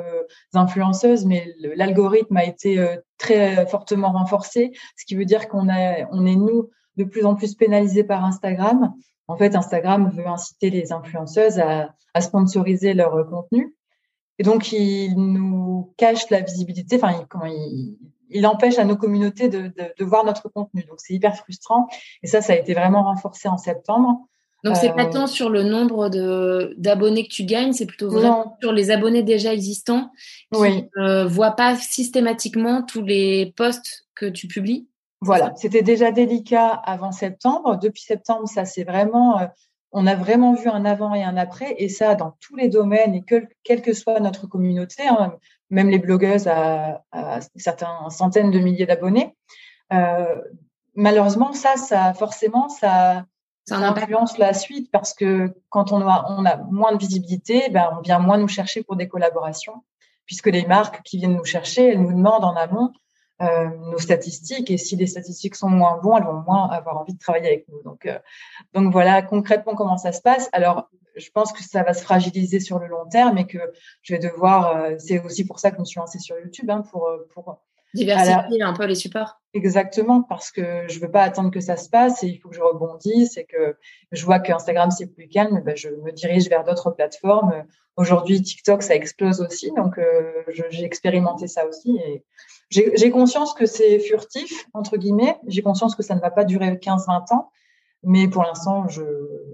influenceuses, 0.54 1.26
mais 1.26 1.56
l'algorithme 1.76 2.38
a 2.38 2.46
été 2.46 2.86
très 3.18 3.66
fortement 3.66 4.12
renforcé, 4.12 4.74
ce 4.96 5.06
qui 5.06 5.16
veut 5.16 5.26
dire 5.26 5.48
qu'on 5.48 5.70
on 5.70 6.26
est, 6.26 6.36
nous, 6.36 6.70
de 6.98 7.04
plus 7.04 7.26
en 7.26 7.36
plus 7.36 7.56
pénalisés 7.56 8.04
par 8.04 8.24
Instagram. 8.24 8.94
En 9.28 9.38
fait, 9.38 9.56
Instagram 9.56 10.12
veut 10.14 10.28
inciter 10.28 10.70
les 10.70 10.92
influenceuses 10.92 11.60
à, 11.60 11.94
sponsoriser 12.20 12.94
leur 12.94 13.12
contenu. 13.30 13.74
Et 14.38 14.44
donc, 14.44 14.74
il 14.74 15.16
nous 15.16 15.94
cache 15.98 16.30
la 16.30 16.42
visibilité, 16.42 16.98
enfin, 16.98 17.16
il, 17.18 17.28
comment 17.28 17.46
il, 18.30 18.46
empêche 18.46 18.78
à 18.80 18.84
nos 18.84 18.98
communautés 18.98 19.48
de, 19.48 19.72
voir 20.04 20.26
notre 20.26 20.50
contenu. 20.50 20.84
Donc, 20.84 21.00
c'est 21.00 21.14
hyper 21.14 21.36
frustrant. 21.38 21.88
Et 22.24 22.28
ça, 22.28 22.42
ça 22.42 22.54
a 22.54 22.56
été 22.58 22.74
vraiment 22.74 23.04
renforcé 23.04 23.48
en 23.48 23.58
septembre. 23.58 24.28
Donc, 24.64 24.76
c'est 24.76 24.94
pas 24.94 25.06
euh, 25.06 25.12
tant 25.12 25.28
sur 25.28 25.50
le 25.50 25.64
nombre 25.64 26.10
d'abonnés 26.78 27.24
que 27.26 27.34
tu 27.34 27.46
gagnes, 27.46 27.74
c'est 27.74 27.88
plutôt 27.88 28.10
vraiment 28.10 28.58
sur 28.62 28.72
les 28.72 28.92
abonnés 28.92 29.24
déjà 29.24 29.54
existants 29.54 30.12
qui 30.54 30.90
ne 30.98 31.24
voient 31.24 31.56
pas 31.56 31.76
systématiquement 31.76 32.84
tous 32.84 33.02
les 33.02 33.54
posts 33.56 34.08
que 34.14 34.28
tu 34.28 34.48
publies? 34.48 34.88
Voilà, 35.24 35.54
c'était 35.56 35.84
déjà 35.84 36.12
délicat 36.12 36.68
avant 36.68 37.12
septembre. 37.12 37.78
Depuis 37.78 38.02
septembre, 38.02 38.48
ça 38.48 38.66
c'est 38.66 38.84
vraiment, 38.84 39.40
euh, 39.40 39.46
on 39.92 40.08
a 40.08 40.16
vraiment 40.16 40.54
vu 40.56 40.68
un 40.68 40.84
avant 40.84 41.14
et 41.14 41.24
un 41.24 41.38
après, 41.38 41.76
et 41.78 41.90
ça 41.90 42.16
dans 42.16 42.36
tous 42.40 42.56
les 42.56 42.70
domaines 42.70 43.14
et 43.14 43.22
que, 43.22 43.48
quelle 43.64 43.84
que 43.84 43.94
soit 43.94 44.20
notre 44.20 44.48
communauté, 44.48 45.08
hein, 45.08 45.36
même 45.70 45.90
les 45.90 46.00
blogueuses 46.00 46.48
à, 46.48 47.04
à 47.12 47.40
certaines 47.56 48.10
centaines 48.10 48.50
de 48.50 48.58
milliers 48.58 48.88
d'abonnés. 48.88 49.36
Euh, 49.94 50.42
malheureusement, 50.96 51.54
ça, 51.54 51.76
ça 51.78 52.16
forcément, 52.16 52.68
ça, 52.68 53.26
ça 53.68 53.78
influence 53.78 54.40
la 54.40 54.54
suite 54.54 54.90
parce 54.92 55.14
que 55.14 55.54
quand 55.70 55.92
on 55.92 56.02
a, 56.02 56.26
on 56.30 56.46
a 56.46 56.58
moins 56.72 56.94
de 56.94 56.98
visibilité, 56.98 57.70
ben 57.70 57.92
on 57.96 58.02
vient 58.02 58.18
moins 58.18 58.40
nous 58.40 58.48
chercher 58.48 58.82
pour 58.82 58.96
des 58.96 59.08
collaborations, 59.08 59.84
puisque 60.26 60.48
les 60.48 60.66
marques 60.66 61.04
qui 61.04 61.18
viennent 61.18 61.36
nous 61.36 61.46
chercher, 61.46 61.90
elles 61.90 62.02
nous 62.02 62.14
demandent 62.14 62.44
en 62.44 62.56
amont 62.56 62.92
euh, 63.42 63.70
nos 63.92 63.98
statistiques. 63.98 64.70
Et 64.70 64.78
si 64.78 64.96
les 64.96 65.08
statistiques 65.08 65.56
sont 65.56 65.70
moins 65.70 65.98
bons, 65.98 66.16
elles 66.16 66.26
vont 66.26 66.44
moins 66.46 66.70
avoir 66.70 66.98
envie 66.98 67.14
de 67.14 67.20
travailler 67.20 67.48
avec 67.48 67.68
nous. 67.70 67.82
Donc, 67.82 68.06
euh, 68.06 68.20
donc 68.74 68.92
voilà 68.92 69.24
concrètement 69.24 69.74
comment 69.74 69.98
ça 69.98 70.12
se 70.12 70.22
passe. 70.22 70.48
Alors, 70.54 70.90
je 71.16 71.28
pense 71.32 71.52
que 71.52 71.64
ça 71.64 71.82
va 71.82 71.94
se 71.94 72.04
fragiliser 72.04 72.60
sur 72.60 72.78
le 72.78 72.88
long 72.88 73.08
terme 73.10 73.40
et 73.40 73.48
que 73.48 73.58
je 74.04 74.14
vais 74.14 74.20
devoir. 74.20 74.76
Euh, 74.76 74.96
c'est 75.00 75.20
aussi 75.20 75.44
pour 75.46 75.60
ça 75.60 75.72
que 75.72 75.78
je 75.78 75.82
me 75.82 75.86
suis 75.86 76.00
lancée 76.00 76.20
sur 76.20 76.38
YouTube 76.38 76.70
hein, 76.70 76.84
pour 76.92 77.10
pour 77.34 77.60
diversifier 77.96 78.62
un 78.62 78.74
peu 78.74 78.86
les 78.86 78.96
supports. 78.96 79.42
Exactement, 79.54 80.22
parce 80.22 80.52
que 80.52 80.88
je 80.88 81.00
veux 81.00 81.12
pas 81.12 81.24
attendre 81.24 81.50
que 81.50 81.60
ça 81.60 81.78
se 81.78 81.90
passe 81.90 82.24
et 82.24 82.28
il 82.28 82.38
faut 82.38 82.50
que 82.50 82.56
je 82.56 82.62
rebondisse 82.62 83.38
et 83.38 83.46
que 83.46 83.76
je 84.12 84.24
vois 84.24 84.40
qu'Instagram 84.40 84.92
c'est 84.92 85.08
plus 85.08 85.28
calme, 85.28 85.62
ben 85.66 85.76
je 85.76 85.90
me 85.90 86.12
dirige 86.12 86.48
vers 86.48 86.64
d'autres 86.64 86.92
plateformes. 86.92 87.66
Aujourd'hui, 87.98 88.42
TikTok 88.42 88.84
ça 88.84 88.96
explose 88.96 89.42
aussi, 89.42 89.72
donc 89.76 90.00
j'ai 90.70 90.86
expérimenté 90.86 91.48
ça 91.48 91.66
aussi 91.66 91.98
et 91.98 92.24
j'ai 92.72 93.12
conscience 93.12 93.54
que 93.54 93.66
c'est 93.66 94.00
furtif, 94.00 94.66
entre 94.74 94.98
guillemets. 94.98 95.38
J'ai 95.48 95.62
conscience 95.62 95.96
que 95.96 96.04
ça 96.04 96.16
ne 96.16 96.22
va 96.22 96.32
pas 96.32 96.46
durer 96.46 96.72
15-20 96.72 97.34
ans. 97.34 97.50
Mais 98.04 98.28
pour 98.28 98.42
l'instant, 98.42 98.88
je, 98.88 99.04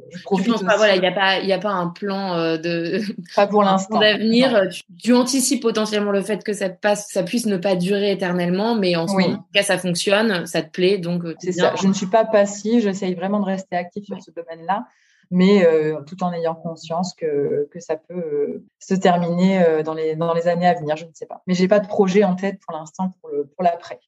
je 0.09 0.23
profite. 0.23 0.55
Tu 0.57 0.65
pas, 0.65 0.77
voilà, 0.77 0.95
il 0.95 1.01
n'y 1.01 1.07
a 1.07 1.11
pas, 1.11 1.39
il 1.39 1.51
a 1.51 1.57
pas 1.57 1.71
un 1.71 1.89
plan 1.89 2.33
euh, 2.35 2.57
de. 2.57 3.01
Pas 3.35 3.45
pour 3.45 3.61
l'instant. 3.61 3.99
D'avenir. 3.99 4.69
Tu, 4.97 5.13
anticipes 5.13 5.61
potentiellement 5.61 6.11
le 6.11 6.21
fait 6.21 6.41
que 6.45 6.53
ça 6.53 6.69
passe, 6.69 7.09
ça 7.11 7.23
puisse 7.23 7.45
ne 7.45 7.57
pas 7.57 7.75
durer 7.75 8.11
éternellement, 8.11 8.75
mais 8.75 8.95
en 8.95 9.07
ce 9.07 9.13
moment, 9.13 9.27
en 9.27 9.37
tout 9.37 9.43
cas, 9.53 9.63
ça 9.63 9.77
fonctionne, 9.77 10.45
ça 10.45 10.61
te 10.61 10.69
plaît, 10.69 10.97
donc. 10.97 11.25
Euh, 11.25 11.35
c'est 11.39 11.51
ça. 11.51 11.73
Je 11.75 11.87
ne 11.87 11.93
suis 11.93 12.05
pas 12.05 12.23
passive. 12.23 12.83
J'essaye 12.83 13.15
vraiment 13.15 13.41
de 13.41 13.45
rester 13.45 13.75
active 13.75 14.05
sur 14.05 14.21
ce 14.21 14.31
domaine-là 14.31 14.85
mais 15.31 15.65
euh, 15.65 16.01
tout 16.03 16.23
en 16.23 16.33
ayant 16.33 16.55
conscience 16.55 17.13
que, 17.13 17.67
que 17.71 17.79
ça 17.79 17.95
peut 17.97 18.15
euh, 18.15 18.65
se 18.79 18.93
terminer 18.93 19.63
euh, 19.63 19.83
dans, 19.83 19.93
les, 19.93 20.15
dans 20.15 20.33
les 20.33 20.47
années 20.47 20.67
à 20.67 20.73
venir, 20.73 20.95
je 20.97 21.05
ne 21.05 21.11
sais 21.13 21.25
pas. 21.25 21.41
Mais 21.47 21.53
j'ai 21.53 21.67
pas 21.67 21.79
de 21.79 21.87
projet 21.87 22.23
en 22.23 22.35
tête 22.35 22.59
pour 22.65 22.77
l'instant 22.77 23.13
pour, 23.21 23.29
le, 23.29 23.45
pour 23.45 23.63
l'après. 23.63 23.99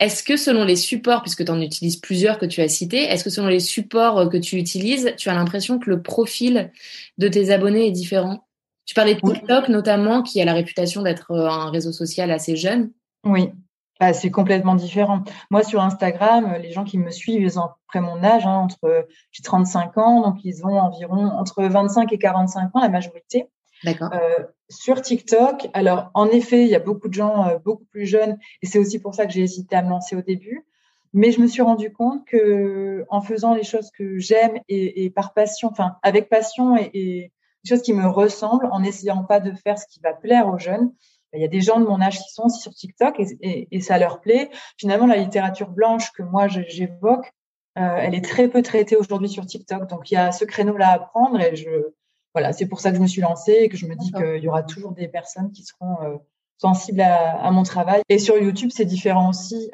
Est-ce 0.00 0.22
que 0.22 0.36
selon 0.36 0.64
les 0.64 0.76
supports, 0.76 1.22
puisque 1.22 1.44
tu 1.44 1.50
en 1.50 1.60
utilises 1.60 1.96
plusieurs 1.96 2.38
que 2.38 2.46
tu 2.46 2.60
as 2.60 2.68
cités, 2.68 3.04
est-ce 3.04 3.24
que 3.24 3.30
selon 3.30 3.48
les 3.48 3.60
supports 3.60 4.28
que 4.28 4.36
tu 4.36 4.56
utilises, 4.56 5.14
tu 5.16 5.28
as 5.28 5.34
l'impression 5.34 5.78
que 5.78 5.88
le 5.88 6.02
profil 6.02 6.72
de 7.18 7.28
tes 7.28 7.50
abonnés 7.50 7.86
est 7.86 7.92
différent? 7.92 8.46
Tu 8.86 8.94
parlais 8.94 9.14
de 9.14 9.20
TikTok 9.20 9.68
notamment, 9.68 10.22
qui 10.22 10.40
a 10.40 10.44
la 10.44 10.52
réputation 10.52 11.02
d'être 11.02 11.30
un 11.32 11.70
réseau 11.70 11.92
social 11.92 12.30
assez 12.30 12.56
jeune. 12.56 12.90
Oui, 13.24 13.50
bah, 14.00 14.12
c'est 14.12 14.30
complètement 14.30 14.74
différent. 14.74 15.22
Moi, 15.50 15.62
sur 15.62 15.80
Instagram, 15.80 16.56
les 16.60 16.72
gens 16.72 16.84
qui 16.84 16.98
me 16.98 17.10
suivent, 17.10 17.42
ils 17.42 17.58
ont 17.60 17.68
après 17.88 18.00
mon 18.00 18.24
âge, 18.24 18.44
hein, 18.44 18.56
entre 18.56 19.06
j'ai 19.30 19.42
35 19.42 19.96
ans, 19.98 20.20
donc 20.22 20.44
ils 20.44 20.66
ont 20.66 20.78
environ 20.78 21.26
entre 21.26 21.62
25 21.62 22.12
et 22.12 22.18
45 22.18 22.74
ans, 22.74 22.80
la 22.80 22.88
majorité. 22.88 23.48
D'accord. 23.84 24.10
Euh, 24.12 24.44
sur 24.68 25.00
TikTok, 25.00 25.68
alors 25.74 26.10
en 26.14 26.26
effet, 26.26 26.62
il 26.62 26.68
y 26.68 26.74
a 26.74 26.80
beaucoup 26.80 27.08
de 27.08 27.14
gens 27.14 27.46
euh, 27.46 27.58
beaucoup 27.58 27.84
plus 27.84 28.06
jeunes, 28.06 28.38
et 28.62 28.66
c'est 28.66 28.78
aussi 28.78 28.98
pour 28.98 29.14
ça 29.14 29.26
que 29.26 29.32
j'ai 29.32 29.42
hésité 29.42 29.76
à 29.76 29.82
me 29.82 29.90
lancer 29.90 30.16
au 30.16 30.22
début. 30.22 30.66
Mais 31.12 31.30
je 31.30 31.40
me 31.40 31.46
suis 31.46 31.62
rendu 31.62 31.92
compte 31.92 32.24
que 32.26 33.04
en 33.08 33.20
faisant 33.20 33.54
les 33.54 33.62
choses 33.62 33.92
que 33.92 34.18
j'aime 34.18 34.58
et, 34.68 35.04
et, 35.04 35.10
par 35.10 35.32
passion, 35.32 35.68
enfin 35.70 35.94
avec 36.02 36.28
passion 36.28 36.76
et, 36.76 36.90
et 36.94 37.32
des 37.62 37.68
choses 37.68 37.82
qui 37.82 37.92
me 37.92 38.08
ressemblent, 38.08 38.68
en 38.72 38.82
essayant 38.82 39.22
pas 39.22 39.38
de 39.38 39.52
faire 39.52 39.78
ce 39.78 39.86
qui 39.86 40.00
va 40.00 40.12
plaire 40.12 40.48
aux 40.48 40.58
jeunes, 40.58 40.92
il 41.34 41.40
y 41.40 41.44
a 41.44 41.48
des 41.48 41.60
gens 41.60 41.80
de 41.80 41.86
mon 41.86 42.00
âge 42.00 42.18
qui 42.18 42.32
sont 42.32 42.44
aussi 42.44 42.60
sur 42.60 42.72
TikTok 42.72 43.18
et, 43.18 43.68
et, 43.70 43.80
ça 43.80 43.98
leur 43.98 44.20
plaît. 44.20 44.50
Finalement, 44.78 45.06
la 45.06 45.16
littérature 45.16 45.68
blanche 45.68 46.12
que 46.12 46.22
moi 46.22 46.48
j'évoque, 46.48 47.32
elle 47.74 48.14
est 48.14 48.24
très 48.24 48.48
peu 48.48 48.62
traitée 48.62 48.96
aujourd'hui 48.96 49.28
sur 49.28 49.44
TikTok. 49.44 49.88
Donc, 49.88 50.10
il 50.10 50.14
y 50.14 50.16
a 50.16 50.32
ce 50.32 50.44
créneau-là 50.44 50.90
à 50.90 50.98
prendre 50.98 51.40
et 51.40 51.56
je, 51.56 51.68
voilà, 52.34 52.52
c'est 52.52 52.66
pour 52.66 52.80
ça 52.80 52.90
que 52.90 52.96
je 52.96 53.02
me 53.02 53.06
suis 53.06 53.20
lancée 53.20 53.58
et 53.62 53.68
que 53.68 53.76
je 53.76 53.86
me 53.86 53.96
dis 53.96 54.12
qu'il 54.12 54.42
y 54.42 54.48
aura 54.48 54.62
toujours 54.62 54.92
des 54.92 55.08
personnes 55.08 55.50
qui 55.50 55.64
seront 55.64 56.20
sensibles 56.58 57.00
à, 57.00 57.42
à, 57.42 57.50
mon 57.50 57.64
travail. 57.64 58.02
Et 58.08 58.18
sur 58.18 58.38
YouTube, 58.38 58.70
c'est 58.72 58.84
différent 58.84 59.30
aussi. 59.30 59.70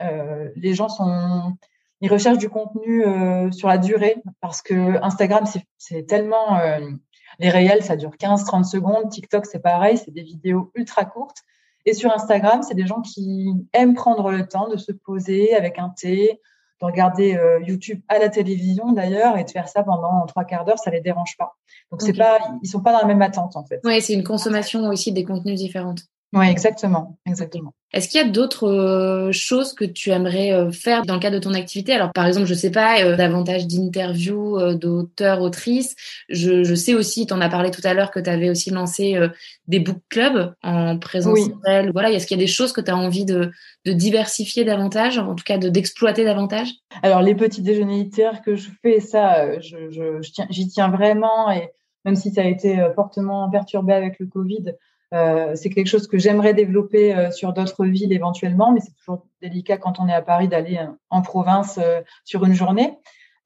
les 0.56 0.74
gens 0.74 0.88
sont, 0.88 1.54
ils 2.00 2.10
recherchent 2.10 2.38
du 2.38 2.48
contenu 2.48 3.04
sur 3.52 3.68
la 3.68 3.78
durée 3.78 4.16
parce 4.40 4.62
que 4.62 5.02
Instagram, 5.04 5.44
c'est 5.76 6.06
tellement 6.06 6.58
les 7.40 7.48
réels, 7.48 7.82
ça 7.82 7.96
dure 7.96 8.10
15-30 8.10 8.64
secondes. 8.64 9.08
TikTok, 9.08 9.46
c'est 9.46 9.60
pareil, 9.60 9.96
c'est 9.96 10.10
des 10.10 10.22
vidéos 10.22 10.70
ultra 10.74 11.04
courtes. 11.06 11.38
Et 11.86 11.94
sur 11.94 12.12
Instagram, 12.12 12.62
c'est 12.62 12.74
des 12.74 12.86
gens 12.86 13.00
qui 13.00 13.54
aiment 13.72 13.94
prendre 13.94 14.30
le 14.30 14.46
temps 14.46 14.68
de 14.68 14.76
se 14.76 14.92
poser 14.92 15.56
avec 15.56 15.78
un 15.78 15.88
thé, 15.88 16.38
de 16.80 16.86
regarder 16.86 17.36
euh, 17.36 17.58
YouTube 17.66 18.00
à 18.08 18.18
la 18.18 18.28
télévision 18.28 18.92
d'ailleurs 18.92 19.38
et 19.38 19.44
de 19.44 19.50
faire 19.50 19.68
ça 19.68 19.82
pendant 19.82 20.26
trois 20.26 20.44
quarts 20.44 20.66
d'heure, 20.66 20.78
ça 20.78 20.90
les 20.90 21.00
dérange 21.00 21.36
pas. 21.38 21.56
Donc 21.90 22.02
c'est 22.02 22.12
pas, 22.12 22.38
ils 22.62 22.68
sont 22.68 22.82
pas 22.82 22.92
dans 22.92 23.00
la 23.00 23.06
même 23.06 23.22
attente 23.22 23.56
en 23.56 23.64
fait. 23.64 23.80
Oui, 23.84 24.02
c'est 24.02 24.12
une 24.12 24.24
consommation 24.24 24.86
aussi 24.88 25.12
des 25.12 25.24
contenus 25.24 25.58
différentes. 25.58 26.02
Oui, 26.32 26.46
exactement, 26.46 27.18
exactement. 27.26 27.74
Est-ce 27.92 28.08
qu'il 28.08 28.20
y 28.20 28.24
a 28.24 28.28
d'autres 28.28 28.68
euh, 28.68 29.32
choses 29.32 29.74
que 29.74 29.84
tu 29.84 30.10
aimerais 30.10 30.52
euh, 30.52 30.70
faire 30.70 31.04
dans 31.04 31.14
le 31.14 31.20
cadre 31.20 31.34
de 31.34 31.42
ton 31.42 31.54
activité? 31.54 31.92
Alors, 31.92 32.12
par 32.12 32.24
exemple, 32.24 32.46
je 32.46 32.54
sais 32.54 32.70
pas, 32.70 33.02
euh, 33.02 33.16
davantage 33.16 33.66
d'interviews 33.66 34.74
d'auteurs, 34.74 35.40
autrices. 35.40 35.96
Je, 36.28 36.62
je, 36.62 36.74
sais 36.76 36.94
aussi, 36.94 37.26
tu 37.26 37.34
en 37.34 37.40
as 37.40 37.48
parlé 37.48 37.72
tout 37.72 37.80
à 37.82 37.94
l'heure, 37.94 38.12
que 38.12 38.20
tu 38.20 38.30
avais 38.30 38.48
aussi 38.48 38.70
lancé 38.70 39.18
des 39.66 39.80
book 39.80 39.98
clubs 40.08 40.54
en 40.62 40.98
présentiel. 40.98 41.86
Oui. 41.86 41.90
Voilà, 41.92 42.12
est-ce 42.12 42.28
qu'il 42.28 42.38
y 42.38 42.40
a 42.40 42.44
des 42.44 42.50
choses 42.50 42.72
que 42.72 42.80
tu 42.80 42.92
as 42.92 42.96
envie 42.96 43.24
de, 43.24 43.50
de, 43.84 43.92
diversifier 43.92 44.62
davantage, 44.64 45.18
en 45.18 45.34
tout 45.34 45.44
cas 45.44 45.58
d'exploiter 45.58 46.24
davantage? 46.24 46.68
Alors, 47.02 47.22
les 47.22 47.34
petits 47.34 47.62
déjeuners 47.62 48.04
littéraires 48.04 48.42
que 48.42 48.54
je 48.54 48.68
fais, 48.82 49.00
ça, 49.00 49.58
j'y 49.58 49.70
je, 49.90 50.20
je, 50.22 50.44
j'y 50.50 50.68
tiens 50.68 50.90
vraiment. 50.90 51.50
Et 51.50 51.70
même 52.04 52.14
si 52.14 52.30
ça 52.30 52.42
a 52.42 52.44
été 52.44 52.78
fortement 52.94 53.50
perturbé 53.50 53.94
avec 53.94 54.20
le 54.20 54.26
Covid, 54.26 54.74
euh, 55.12 55.56
c'est 55.56 55.70
quelque 55.70 55.88
chose 55.88 56.06
que 56.06 56.18
j'aimerais 56.18 56.54
développer 56.54 57.14
euh, 57.14 57.30
sur 57.30 57.52
d'autres 57.52 57.84
villes 57.84 58.12
éventuellement, 58.12 58.72
mais 58.72 58.80
c'est 58.80 58.94
toujours 58.94 59.26
délicat 59.42 59.76
quand 59.76 59.98
on 59.98 60.08
est 60.08 60.14
à 60.14 60.22
Paris 60.22 60.46
d'aller 60.46 60.78
euh, 60.78 60.86
en 61.10 61.22
province 61.22 61.80
sur 62.24 62.44
une 62.44 62.54
journée. 62.54 62.96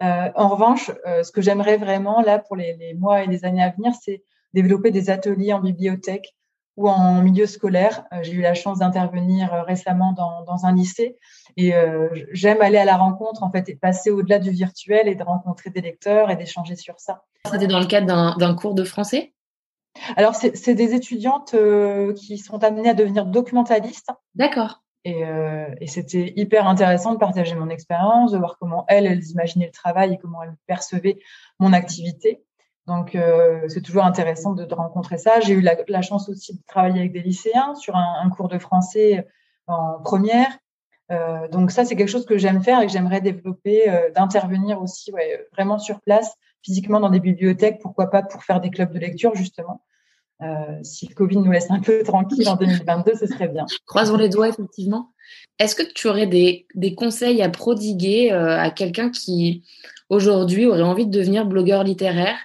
en 0.01 0.49
revanche, 0.49 0.91
ce 1.23 1.33
que 1.33 1.41
j'aimerais 1.41 1.79
vraiment 1.79 2.21
là 2.21 2.39
pour 2.39 2.57
les, 2.57 2.77
les, 2.77 2.95
mois 2.95 3.23
et 3.23 3.27
les 3.27 3.45
années 3.45 3.63
à 3.63 3.71
venir, 3.71 3.93
c'est 4.03 4.23
développer 4.53 4.91
des 4.91 5.09
ateliers 5.09 5.53
en 5.53 5.61
bibliothèque 5.61 6.35
ou 6.77 6.89
en 6.89 7.23
milieu 7.23 7.47
scolaire. 7.47 8.05
J'ai 8.23 8.33
eu 8.33 8.43
la 8.43 8.55
chance 8.55 8.81
d'intervenir 8.81 9.51
récemment 9.67 10.13
dans, 10.13 10.43
dans, 10.45 10.67
un 10.67 10.75
lycée 10.75 11.17
et 11.57 11.73
j'aime 12.33 12.61
aller 12.61 12.79
à 12.79 12.85
la 12.85 12.97
rencontre 12.97 13.43
en 13.43 13.51
fait 13.51 13.69
et 13.71 13.77
passer 13.77 14.11
au-delà 14.11 14.39
du 14.39 14.51
virtuel 14.51 15.09
et 15.09 15.15
de 15.15 15.23
rencontrer 15.23 15.71
des 15.71 15.81
lecteurs 15.81 16.31
et 16.31 16.37
d'échanger 16.37 16.77
sur 16.77 17.01
ça. 17.01 17.25
C'était 17.51 17.69
dans 17.69 17.81
le 17.81 17.87
cadre 17.87 18.37
d'un 18.37 18.55
cours 18.55 18.75
de 18.75 18.85
français? 18.85 19.33
Alors, 20.17 20.35
c'est 20.35 20.75
des 20.75 20.95
étudiantes 20.95 21.55
euh, 21.55 22.13
qui 22.15 22.39
sont 22.39 22.63
amenées 22.65 22.91
à 22.91 22.95
devenir 22.95 23.27
documentalistes. 23.27 24.11
D'accord. 24.35 24.83
Et, 25.05 25.25
euh, 25.25 25.67
et 25.81 25.87
c'était 25.87 26.33
hyper 26.37 26.67
intéressant 26.67 27.13
de 27.13 27.19
partager 27.19 27.55
mon 27.55 27.69
expérience, 27.69 28.33
de 28.33 28.39
voir 28.39 28.57
comment 28.59 28.85
elles, 28.89 29.07
elles 29.07 29.27
imaginaient 29.31 29.67
le 29.67 29.73
travail 29.73 30.15
et 30.15 30.19
comment 30.19 30.43
elles 30.43 30.57
percevaient 30.67 31.19
mon 31.59 31.73
activité. 31.73 32.43
Donc, 32.87 33.15
euh, 33.15 33.67
c'est 33.69 33.83
toujours 33.83 34.05
intéressant 34.05 34.53
de, 34.53 34.65
de 34.65 34.75
rencontrer 34.75 35.19
ça. 35.19 35.41
J'ai 35.41 35.55
eu 35.55 35.61
la, 35.61 35.77
la, 35.89 36.03
chance 36.03 36.29
aussi 36.29 36.55
de 36.55 36.61
travailler 36.67 37.01
avec 37.01 37.13
des 37.13 37.23
lycéens 37.23 37.75
sur 37.75 37.97
un, 37.97 38.17
un 38.23 38.31
cours 38.31 38.49
de 38.49 38.59
français 38.59 39.27
en 39.67 40.01
première. 40.03 40.59
Donc 41.53 41.71
ça, 41.71 41.85
c'est 41.85 41.95
quelque 41.95 42.09
chose 42.09 42.27
que 42.27 42.39
j'aime 42.39 42.63
faire 42.63 42.81
et 42.81 42.87
que 42.87 42.93
j'aimerais 42.93 43.21
développer, 43.21 44.11
d'intervenir 44.17 44.83
aussi 44.83 45.13
ouais, 45.13 45.47
vraiment 45.53 45.79
sur 45.79 46.01
place, 46.01 46.35
physiquement 46.65 47.01
dans 47.01 47.11
des 47.11 47.21
bibliothèques, 47.21 47.79
pourquoi 47.81 48.11
pas 48.11 48.23
pour 48.23 48.43
faire 48.43 48.61
des 48.61 48.71
clubs 48.71 48.93
de 48.93 48.99
lecture 48.99 49.35
justement. 49.35 49.83
Euh, 50.43 50.47
si 50.83 51.07
le 51.07 51.15
Covid 51.15 51.37
nous 51.37 51.53
laisse 51.53 51.71
un 51.71 51.81
peu 51.81 52.03
tranquille 52.05 52.49
en 52.49 52.57
2022, 52.57 53.13
ce 53.15 53.27
serait 53.27 53.49
bien. 53.49 53.67
Croisons 53.87 54.17
les 54.17 54.29
doigts, 54.29 54.49
effectivement. 54.49 55.13
Est-ce 55.59 55.75
que 55.75 55.83
tu 55.83 56.09
aurais 56.09 56.27
des, 56.27 56.67
des 56.75 56.95
conseils 56.95 57.41
à 57.43 57.49
prodiguer 57.49 58.33
euh, 58.33 58.59
à 58.59 58.71
quelqu'un 58.71 59.11
qui, 59.11 59.63
aujourd'hui, 60.09 60.67
aurait 60.67 60.83
envie 60.83 61.07
de 61.07 61.17
devenir 61.17 61.47
blogueur 61.47 61.85
littéraire? 61.85 62.37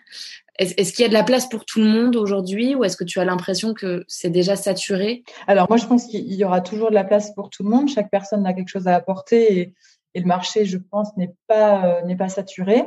Est-ce 0.60 0.92
qu'il 0.92 1.04
y 1.04 1.06
a 1.06 1.10
de 1.10 1.14
la 1.14 1.24
place 1.24 1.48
pour 1.48 1.64
tout 1.64 1.80
le 1.80 1.88
monde 1.88 2.18
aujourd'hui 2.18 2.76
ou 2.76 2.84
est-ce 2.84 2.98
que 2.98 3.06
tu 3.06 3.22
as 3.22 3.26
l'impression 3.26 3.74
que 3.74 4.04
c'est 4.10 4.30
déjà 4.30 4.58
saturé? 4.58 5.24
Alors 5.48 5.68
moi, 5.70 5.78
je 5.78 5.86
pense 5.86 6.06
qu'il 6.06 6.34
y 6.34 6.44
aura 6.44 6.60
toujours 6.60 6.90
de 6.90 6.96
la 6.96 7.06
place 7.06 7.34
pour 7.34 7.50
tout 7.50 7.64
le 7.64 7.70
monde. 7.70 7.88
Chaque 7.88 8.12
personne 8.12 8.46
a 8.46 8.54
quelque 8.54 8.68
chose 8.68 8.86
à 8.86 8.96
apporter 8.96 9.58
et, 9.58 9.74
et 10.14 10.20
le 10.20 10.26
marché, 10.26 10.66
je 10.66 10.78
pense, 10.78 11.16
n'est 11.18 11.34
pas 11.48 11.86
euh, 11.86 12.02
n'est 12.04 12.16
pas 12.16 12.30
saturé. 12.30 12.84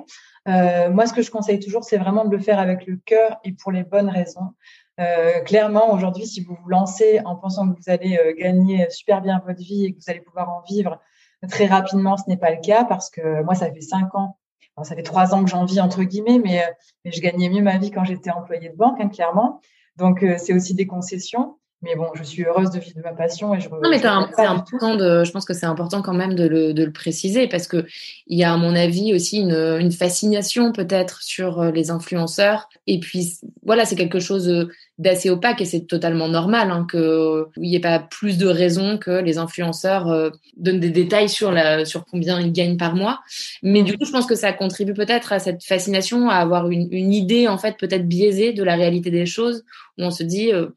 Euh, 0.49 0.91
moi, 0.91 1.07
ce 1.07 1.13
que 1.13 1.23
je 1.23 1.31
conseille 1.31 1.61
toujours, 1.61 1.85
c'est 1.85 1.99
vraiment 1.99 2.25
de 2.25 2.31
le 2.31 2.43
faire 2.43 2.59
avec 2.59 2.87
le 2.87 2.97
cœur 3.05 3.39
et 3.45 3.53
pour 3.53 3.73
les 3.73 3.85
bonnes 3.85 4.09
raisons. 4.09 4.55
Euh, 5.01 5.41
clairement, 5.41 5.93
aujourd'hui, 5.93 6.27
si 6.27 6.43
vous 6.43 6.55
vous 6.55 6.69
lancez 6.69 7.21
en 7.25 7.37
pensant 7.37 7.69
que 7.69 7.77
vous 7.77 7.91
allez 7.91 8.19
gagner 8.39 8.89
super 8.91 9.23
bien 9.23 9.41
votre 9.47 9.61
vie 9.61 9.87
et 9.87 9.93
que 9.93 9.99
vous 9.99 10.11
allez 10.11 10.21
pouvoir 10.21 10.51
en 10.51 10.63
vivre 10.63 11.01
très 11.49 11.67
rapidement, 11.67 12.17
ce 12.17 12.25
n'est 12.29 12.37
pas 12.37 12.51
le 12.51 12.61
cas 12.61 12.85
parce 12.85 13.11
que 13.11 13.43
moi, 13.43 13.55
ça 13.55 13.73
fait 13.73 13.81
cinq 13.81 14.15
ans 14.15 14.39
ça 14.85 14.95
fait 14.95 15.03
trois 15.03 15.35
ans 15.35 15.45
que 15.45 15.51
j'en 15.51 15.67
vis 15.67 15.81
entre 15.81 16.03
guillemets, 16.03 16.39
mais, 16.43 16.65
mais 17.05 17.13
je 17.13 17.21
gagnais 17.21 17.51
mieux 17.51 17.61
ma 17.61 17.77
vie 17.77 17.91
quand 17.91 18.05
j'étais 18.05 18.31
employée 18.31 18.71
de 18.71 18.75
banque, 18.75 18.99
hein, 19.03 19.09
clairement. 19.09 19.61
Donc 19.97 20.25
c'est 20.39 20.55
aussi 20.55 20.75
des 20.75 20.87
concessions. 20.87 21.59
Mais 21.83 21.97
bon, 21.97 22.11
je 22.15 22.23
suis 22.23 22.45
heureuse 22.45 22.71
de 22.71 22.79
vivre 22.79 22.97
de 22.97 23.03
ma 23.03 23.13
passion 23.13 23.55
et 23.55 23.61
je. 23.61 23.69
Non, 23.69 23.91
mais 23.91 23.99
c'est 23.99 24.07
important 24.07 24.95
de. 24.95 25.25
Je 25.25 25.31
pense 25.33 25.45
que 25.45 25.53
c'est 25.53 25.67
important 25.67 26.01
quand 26.01 26.15
même 26.15 26.37
de 26.37 26.47
le, 26.47 26.73
de 26.73 26.85
le, 26.85 26.93
préciser 26.93 27.49
parce 27.49 27.67
que 27.67 27.87
il 28.29 28.39
y 28.39 28.45
a 28.45 28.53
à 28.53 28.57
mon 28.57 28.77
avis 28.77 29.13
aussi 29.13 29.41
une, 29.41 29.53
une 29.53 29.91
fascination 29.91 30.71
peut-être 30.71 31.23
sur 31.23 31.61
euh, 31.61 31.71
les 31.73 31.91
influenceurs. 31.91 32.69
Et 32.87 33.01
puis 33.01 33.37
voilà, 33.65 33.85
c'est 33.85 33.97
quelque 33.97 34.21
chose 34.21 34.69
d'assez 34.99 35.29
opaque 35.29 35.61
et 35.61 35.65
c'est 35.65 35.87
totalement 35.87 36.29
normal 36.29 36.71
hein, 36.71 36.87
qu'il 36.89 37.47
n'y 37.57 37.75
ait 37.75 37.81
pas 37.81 37.99
plus 37.99 38.39
de 38.39 38.47
raisons 38.47 38.97
que 38.97 39.11
les 39.11 39.39
influenceurs 39.39 40.07
euh, 40.07 40.31
donnent 40.57 40.79
des 40.79 40.91
détails 40.91 41.29
sur 41.29 41.51
la 41.51 41.85
sur 41.85 42.05
combien 42.05 42.39
ils 42.41 42.53
gagnent 42.53 42.77
par 42.77 42.95
mois. 42.95 43.21
Mais 43.65 43.83
du 43.83 43.99
coup, 43.99 44.05
je 44.05 44.13
pense 44.13 44.27
que 44.27 44.37
ça 44.37 44.53
contribue 44.53 44.95
peut-être 44.95 45.33
à 45.33 45.41
cette 45.41 45.65
fascination, 45.65 46.31
à 46.31 46.37
avoir 46.37 46.71
une, 46.71 46.87
une 46.93 47.13
idée 47.13 47.49
en 47.49 47.59
fait 47.59 47.77
peut-être 47.77 48.07
biaisée 48.07 48.53
de 48.53 48.63
la 48.63 48.77
réalité 48.77 49.11
des 49.11 49.27
choses 49.27 49.65
où 49.99 50.05
on 50.05 50.11
se 50.11 50.23
dit 50.23 50.53
euh, 50.53 50.63
euh, 50.63 50.69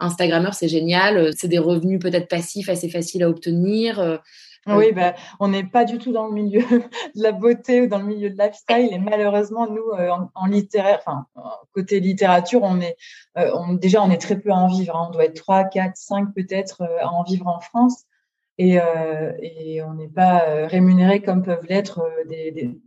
Instagrammeur, 0.00 0.54
c'est 0.54 0.68
génial, 0.68 1.16
euh, 1.16 1.30
c'est 1.36 1.48
des 1.48 1.58
revenus 1.58 2.00
peut-être 2.00 2.28
passifs 2.28 2.68
assez 2.68 2.88
faciles 2.88 3.22
à 3.22 3.28
obtenir. 3.28 4.00
Euh, 4.00 4.16
oui, 4.68 4.92
bah, 4.92 5.14
on 5.40 5.48
n'est 5.48 5.64
pas 5.64 5.84
du 5.84 5.98
tout 5.98 6.12
dans 6.12 6.26
le 6.26 6.32
milieu 6.32 6.60
de 7.16 7.22
la 7.22 7.32
beauté 7.32 7.80
ou 7.80 7.86
dans 7.88 7.98
le 7.98 8.04
milieu 8.04 8.30
de 8.30 8.38
lifestyle. 8.38 8.90
Et 8.92 8.98
malheureusement, 8.98 9.66
nous, 9.68 9.82
en, 10.36 10.46
littéraire, 10.46 11.00
enfin, 11.04 11.26
côté 11.72 11.98
littérature, 11.98 12.60
on 12.62 12.80
est, 12.80 12.96
déjà, 13.80 14.00
on 14.02 14.10
est 14.12 14.20
très 14.20 14.38
peu 14.38 14.52
à 14.52 14.54
en 14.54 14.68
vivre. 14.68 14.96
Hein. 14.96 15.06
On 15.08 15.10
doit 15.10 15.24
être 15.24 15.34
3, 15.34 15.64
4, 15.64 15.96
5 15.96 16.28
peut-être 16.32 16.82
à 17.00 17.08
en 17.12 17.24
vivre 17.24 17.48
en 17.48 17.58
France. 17.58 18.04
Et, 18.56 18.78
et 19.40 19.82
on 19.82 19.94
n'est 19.94 20.06
pas 20.06 20.44
rémunéré 20.68 21.22
comme 21.22 21.42
peuvent 21.42 21.66
l'être 21.68 22.00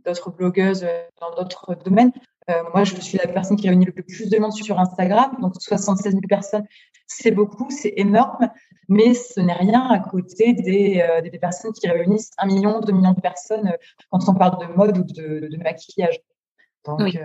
d'autres 0.06 0.30
blogueuses 0.30 0.86
dans 1.20 1.34
d'autres 1.34 1.74
domaines. 1.84 2.12
Euh, 2.48 2.62
moi, 2.72 2.84
je 2.84 2.94
suis 3.00 3.18
la 3.18 3.26
personne 3.26 3.56
qui 3.56 3.68
réunit 3.68 3.86
le 3.86 3.92
plus 3.92 4.30
de 4.30 4.38
monde 4.38 4.52
sur 4.52 4.78
Instagram, 4.78 5.36
donc 5.40 5.54
76 5.58 6.12
000 6.12 6.20
personnes, 6.28 6.64
c'est 7.08 7.32
beaucoup, 7.32 7.68
c'est 7.70 7.94
énorme, 7.96 8.50
mais 8.88 9.14
ce 9.14 9.40
n'est 9.40 9.52
rien 9.52 9.88
à 9.90 9.98
côté 9.98 10.52
des, 10.52 11.00
euh, 11.00 11.20
des, 11.20 11.38
personnes 11.38 11.72
qui 11.72 11.88
réunissent 11.88 12.30
un 12.38 12.46
million, 12.46 12.80
deux 12.80 12.92
millions 12.92 13.14
de 13.14 13.20
personnes 13.20 13.68
euh, 13.68 13.76
quand 14.10 14.28
on 14.28 14.34
parle 14.34 14.60
de 14.60 14.72
mode 14.74 14.98
ou 14.98 15.02
de, 15.02 15.48
de 15.48 15.56
maquillage. 15.62 16.20
Donc, 16.84 17.18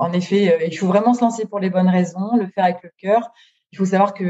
en 0.00 0.12
effet, 0.12 0.58
il 0.66 0.76
faut 0.76 0.88
vraiment 0.88 1.14
se 1.14 1.20
lancer 1.20 1.46
pour 1.46 1.60
les 1.60 1.70
bonnes 1.70 1.88
raisons, 1.88 2.34
le 2.34 2.48
faire 2.48 2.64
avec 2.64 2.82
le 2.82 2.90
cœur. 2.98 3.30
Il 3.70 3.78
faut 3.78 3.84
savoir 3.84 4.12
que 4.12 4.24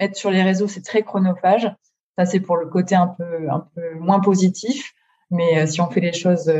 être 0.00 0.16
sur 0.16 0.30
les 0.30 0.42
réseaux, 0.42 0.66
c'est 0.66 0.80
très 0.80 1.02
chronophage. 1.02 1.70
Ça, 2.16 2.24
c'est 2.24 2.40
pour 2.40 2.56
le 2.56 2.66
côté 2.66 2.94
un 2.94 3.08
peu, 3.08 3.50
un 3.50 3.68
peu 3.74 3.96
moins 3.96 4.20
positif. 4.20 4.94
Mais 5.30 5.66
si 5.66 5.82
on 5.82 5.90
fait 5.90 6.00
les 6.00 6.14
choses 6.14 6.50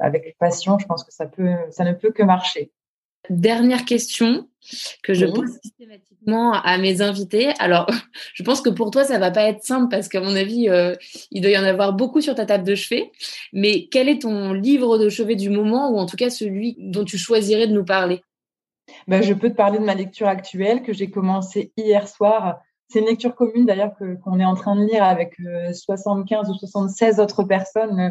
avec 0.00 0.36
passion, 0.38 0.78
je 0.78 0.86
pense 0.86 1.02
que 1.02 1.12
ça 1.12 1.26
peut, 1.26 1.56
ça 1.70 1.82
ne 1.82 1.92
peut 1.92 2.12
que 2.12 2.22
marcher. 2.22 2.70
Dernière 3.30 3.84
question 3.84 4.48
que 5.02 5.14
je 5.14 5.26
pose 5.26 5.58
systématiquement 5.62 6.52
à 6.52 6.78
mes 6.78 7.00
invités. 7.00 7.48
Alors, 7.58 7.86
je 8.34 8.42
pense 8.42 8.60
que 8.60 8.70
pour 8.70 8.90
toi, 8.90 9.04
ça 9.04 9.18
va 9.18 9.30
pas 9.30 9.48
être 9.48 9.62
simple 9.62 9.88
parce 9.90 10.08
qu'à 10.08 10.20
mon 10.20 10.34
avis, 10.34 10.68
euh, 10.68 10.94
il 11.30 11.40
doit 11.40 11.50
y 11.50 11.58
en 11.58 11.64
avoir 11.64 11.92
beaucoup 11.92 12.20
sur 12.20 12.34
ta 12.34 12.46
table 12.46 12.64
de 12.64 12.74
chevet. 12.74 13.10
Mais 13.52 13.88
quel 13.90 14.08
est 14.08 14.22
ton 14.22 14.52
livre 14.52 14.98
de 14.98 15.08
chevet 15.08 15.36
du 15.36 15.50
moment 15.50 15.90
ou 15.90 15.98
en 15.98 16.06
tout 16.06 16.16
cas 16.16 16.30
celui 16.30 16.76
dont 16.78 17.04
tu 17.04 17.18
choisirais 17.18 17.66
de 17.66 17.72
nous 17.72 17.84
parler? 17.84 18.22
Ben, 19.06 19.22
Je 19.22 19.34
peux 19.34 19.50
te 19.50 19.56
parler 19.56 19.78
de 19.78 19.84
ma 19.84 19.94
lecture 19.94 20.28
actuelle 20.28 20.82
que 20.82 20.92
j'ai 20.92 21.10
commencée 21.10 21.72
hier 21.76 22.08
soir 22.08 22.60
c'est 22.88 23.00
une 23.00 23.06
lecture 23.06 23.34
commune 23.34 23.66
d'ailleurs 23.66 23.92
qu'on 24.24 24.40
est 24.40 24.44
en 24.44 24.54
train 24.54 24.74
de 24.74 24.84
lire 24.86 25.04
avec 25.04 25.36
75 25.72 26.48
euh, 26.48 26.52
ou 26.52 26.54
76 26.54 27.20
autres 27.20 27.44
personnes 27.44 28.00
euh, 28.00 28.10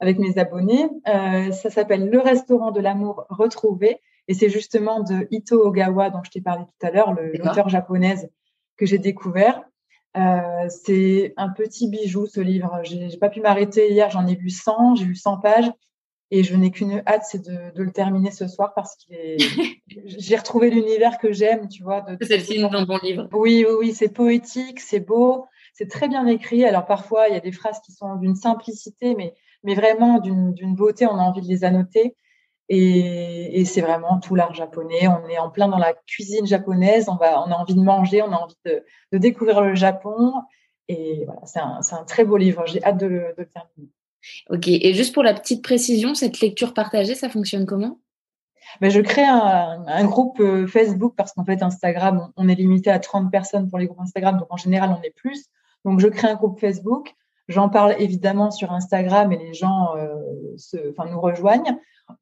avec 0.00 0.18
mes 0.18 0.38
abonnés. 0.38 0.88
Ça 1.04 1.70
s'appelle 1.70 2.08
Le 2.08 2.20
restaurant 2.20 2.72
de 2.72 2.80
l'amour 2.80 3.26
retrouvé 3.28 4.00
et 4.28 4.34
c'est 4.34 4.48
justement 4.48 5.00
de 5.00 5.26
Ito 5.30 5.60
Ogawa 5.66 6.10
dont 6.10 6.22
je 6.24 6.30
t'ai 6.30 6.40
parlé 6.40 6.64
tout 6.64 6.86
à 6.86 6.90
l'heure, 6.90 7.14
l'auteur 7.14 7.68
japonaise 7.68 8.28
que 8.76 8.86
j'ai 8.86 8.98
découvert. 8.98 9.62
Euh, 10.16 10.68
c'est 10.68 11.34
un 11.36 11.48
petit 11.48 11.88
bijou 11.88 12.26
ce 12.26 12.40
livre. 12.40 12.80
J'ai 12.84 13.16
pas 13.18 13.28
pu 13.28 13.40
m'arrêter 13.40 13.90
hier, 13.90 14.10
j'en 14.10 14.26
ai 14.26 14.36
lu 14.36 14.50
100, 14.50 14.96
j'ai 14.96 15.04
lu 15.04 15.16
100 15.16 15.38
pages 15.38 15.70
Et 16.30 16.44
je 16.44 16.54
n'ai 16.54 16.70
qu'une 16.70 17.02
hâte, 17.06 17.24
c'est 17.24 17.44
de, 17.44 17.72
le 17.74 17.90
terminer 17.90 18.30
ce 18.30 18.46
soir 18.46 18.72
parce 18.74 18.96
qu'il 18.96 19.16
est. 19.16 19.36
J'ai 20.06 20.36
retrouvé 20.36 20.70
l'univers 20.70 21.18
que 21.18 21.32
j'aime, 21.32 21.68
tu 21.68 21.82
vois. 21.82 22.04
C'est 22.22 22.38
le 22.38 22.42
film 22.42 22.68
dans 22.70 22.86
mon 22.86 22.98
livre. 22.98 23.28
Oui, 23.32 23.64
oui, 23.68 23.74
oui, 23.78 23.92
c'est 23.92 24.08
poétique, 24.08 24.80
c'est 24.80 24.98
beau, 24.98 25.46
c'est 25.72 25.88
très 25.88 26.08
bien 26.08 26.26
écrit. 26.26 26.64
Alors 26.64 26.86
parfois, 26.86 27.28
il 27.28 27.34
y 27.34 27.36
a 27.36 27.40
des 27.40 27.52
phrases 27.52 27.80
qui 27.80 27.92
sont 27.92 28.16
d'une 28.16 28.34
simplicité, 28.34 29.14
mais, 29.14 29.34
mais 29.62 29.74
vraiment 29.74 30.18
d'une 30.18 30.74
beauté, 30.74 31.06
on 31.06 31.16
a 31.16 31.22
envie 31.22 31.42
de 31.42 31.48
les 31.48 31.64
annoter. 31.64 32.16
Et, 32.68 33.60
et 33.60 33.64
c'est 33.64 33.80
vraiment 33.80 34.18
tout 34.18 34.34
l'art 34.34 34.54
japonais. 34.54 35.06
On 35.08 35.28
est 35.28 35.38
en 35.38 35.50
plein 35.50 35.68
dans 35.68 35.78
la 35.78 35.92
cuisine 36.06 36.46
japonaise. 36.46 37.08
On, 37.08 37.16
va, 37.16 37.42
on 37.46 37.50
a 37.50 37.54
envie 37.54 37.74
de 37.74 37.82
manger, 37.82 38.22
on 38.22 38.32
a 38.32 38.36
envie 38.36 38.56
de, 38.64 38.84
de 39.12 39.18
découvrir 39.18 39.60
le 39.60 39.74
Japon. 39.74 40.32
Et 40.88 41.24
voilà, 41.26 41.40
c'est 41.44 41.60
un, 41.60 41.80
un, 41.90 42.04
très 42.04 42.24
beau 42.24 42.36
livre. 42.36 42.64
J'ai 42.66 42.82
hâte 42.82 42.98
de 42.98 43.06
le, 43.06 43.18
de 43.18 43.34
le 43.38 43.46
terminer. 43.46 43.90
Ok. 44.50 44.68
Et 44.68 44.94
juste 44.94 45.14
pour 45.14 45.22
la 45.22 45.34
petite 45.34 45.62
précision, 45.62 46.14
cette 46.14 46.40
lecture 46.40 46.74
partagée, 46.74 47.14
ça 47.14 47.28
fonctionne 47.28 47.66
comment? 47.66 47.98
Ben, 48.80 48.90
je 48.90 49.00
crée 49.00 49.24
un, 49.24 49.84
un 49.86 50.04
groupe 50.04 50.40
euh, 50.40 50.66
Facebook 50.66 51.14
parce 51.16 51.32
qu'en 51.32 51.44
fait, 51.44 51.62
Instagram, 51.62 52.32
on 52.36 52.48
est 52.48 52.54
limité 52.54 52.90
à 52.90 52.98
30 52.98 53.30
personnes 53.30 53.68
pour 53.68 53.78
les 53.78 53.86
groupes 53.86 54.00
Instagram. 54.00 54.38
Donc, 54.38 54.48
en 54.50 54.56
général, 54.56 54.94
on 54.98 55.02
est 55.02 55.14
plus. 55.14 55.46
Donc, 55.84 56.00
je 56.00 56.08
crée 56.08 56.28
un 56.28 56.34
groupe 56.34 56.58
Facebook. 56.58 57.14
J'en 57.48 57.68
parle 57.68 57.94
évidemment 57.98 58.50
sur 58.50 58.72
Instagram 58.72 59.32
et 59.32 59.36
les 59.36 59.52
gens 59.52 59.96
euh, 59.96 60.14
se, 60.56 60.90
enfin, 60.90 61.10
nous 61.10 61.20
rejoignent. 61.20 61.78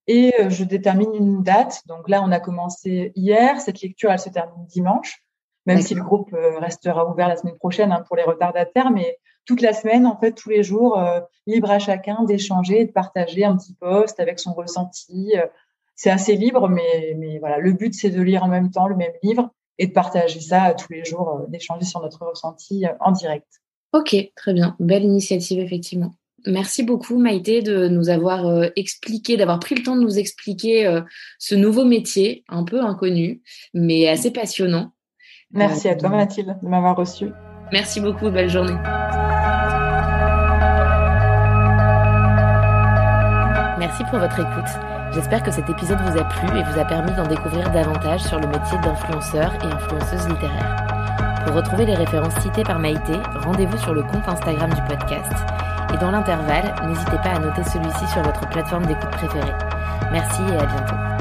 Et 0.06 0.34
euh, 0.40 0.50
je 0.50 0.64
détermine 0.64 1.14
une 1.14 1.42
date. 1.42 1.82
Donc 1.86 2.08
là, 2.08 2.22
on 2.24 2.30
a 2.32 2.40
commencé 2.40 3.12
hier. 3.14 3.60
Cette 3.60 3.80
lecture, 3.80 4.10
elle 4.10 4.18
se 4.18 4.28
termine 4.28 4.66
dimanche, 4.66 5.22
même 5.66 5.80
si 5.80 5.94
le 5.94 6.02
groupe 6.02 6.32
euh, 6.32 6.58
restera 6.58 7.08
ouvert 7.08 7.28
la 7.28 7.36
semaine 7.36 7.56
prochaine 7.56 7.92
hein, 7.92 8.04
pour 8.06 8.16
les 8.16 8.22
retardataires. 8.22 8.90
Mais 8.90 9.18
toute 9.44 9.60
la 9.60 9.72
semaine, 9.72 10.06
en 10.06 10.18
fait, 10.18 10.32
tous 10.32 10.50
les 10.50 10.62
jours, 10.62 10.98
euh, 10.98 11.20
libre 11.46 11.70
à 11.70 11.78
chacun 11.78 12.22
d'échanger 12.24 12.80
et 12.80 12.84
de 12.86 12.92
partager 12.92 13.44
un 13.44 13.56
petit 13.56 13.74
post 13.74 14.20
avec 14.20 14.38
son 14.38 14.52
ressenti. 14.54 15.34
C'est 15.94 16.10
assez 16.10 16.36
libre, 16.36 16.68
mais, 16.68 17.14
mais 17.18 17.38
voilà, 17.38 17.58
le 17.58 17.72
but, 17.72 17.94
c'est 17.94 18.10
de 18.10 18.22
lire 18.22 18.44
en 18.44 18.48
même 18.48 18.70
temps 18.70 18.86
le 18.86 18.96
même 18.96 19.12
livre 19.22 19.50
et 19.78 19.86
de 19.86 19.92
partager 19.92 20.40
ça 20.40 20.74
tous 20.74 20.92
les 20.92 21.04
jours, 21.04 21.44
d'échanger 21.48 21.84
sur 21.84 22.00
notre 22.00 22.24
ressenti 22.26 22.84
en 23.00 23.12
direct. 23.12 23.61
Ok, 23.92 24.16
très 24.34 24.54
bien. 24.54 24.74
Belle 24.80 25.04
initiative, 25.04 25.58
effectivement. 25.58 26.14
Merci 26.46 26.82
beaucoup 26.82 27.18
Maïté 27.18 27.62
de 27.62 27.86
nous 27.88 28.08
avoir 28.08 28.46
euh, 28.46 28.68
expliqué, 28.74 29.36
d'avoir 29.36 29.60
pris 29.60 29.76
le 29.76 29.82
temps 29.82 29.96
de 29.96 30.02
nous 30.02 30.18
expliquer 30.18 30.86
euh, 30.86 31.02
ce 31.38 31.54
nouveau 31.54 31.84
métier 31.84 32.44
un 32.48 32.64
peu 32.64 32.80
inconnu, 32.80 33.42
mais 33.74 34.08
assez 34.08 34.32
passionnant. 34.32 34.92
Merci 35.52 35.88
à 35.88 35.94
toi 35.94 36.10
euh, 36.10 36.16
Mathilde 36.16 36.56
de 36.60 36.68
m'avoir 36.68 36.96
reçu. 36.96 37.26
Merci 37.70 38.00
beaucoup, 38.00 38.30
belle 38.30 38.50
journée. 38.50 38.74
Merci 43.78 44.02
pour 44.10 44.18
votre 44.18 44.40
écoute. 44.40 44.70
J'espère 45.14 45.42
que 45.42 45.50
cet 45.50 45.68
épisode 45.68 45.98
vous 46.00 46.18
a 46.18 46.24
plu 46.24 46.58
et 46.58 46.62
vous 46.62 46.78
a 46.78 46.84
permis 46.84 47.14
d'en 47.14 47.26
découvrir 47.26 47.70
davantage 47.70 48.22
sur 48.22 48.40
le 48.40 48.46
métier 48.46 48.78
d'influenceur 48.82 49.52
et 49.62 49.66
influenceuse 49.66 50.28
littéraire. 50.28 51.31
Pour 51.44 51.56
retrouver 51.56 51.86
les 51.86 51.94
références 51.94 52.34
citées 52.40 52.62
par 52.62 52.78
Maïté, 52.78 53.14
rendez-vous 53.34 53.78
sur 53.78 53.94
le 53.94 54.02
compte 54.02 54.28
Instagram 54.28 54.70
du 54.70 54.82
podcast 54.82 55.32
et 55.92 55.98
dans 55.98 56.10
l'intervalle, 56.10 56.74
n'hésitez 56.86 57.16
pas 57.22 57.30
à 57.30 57.38
noter 57.38 57.64
celui-ci 57.64 58.06
sur 58.12 58.22
votre 58.22 58.48
plateforme 58.48 58.86
d'écoute 58.86 59.10
préférée. 59.10 59.52
Merci 60.10 60.42
et 60.42 60.58
à 60.58 60.66
bientôt. 60.66 61.11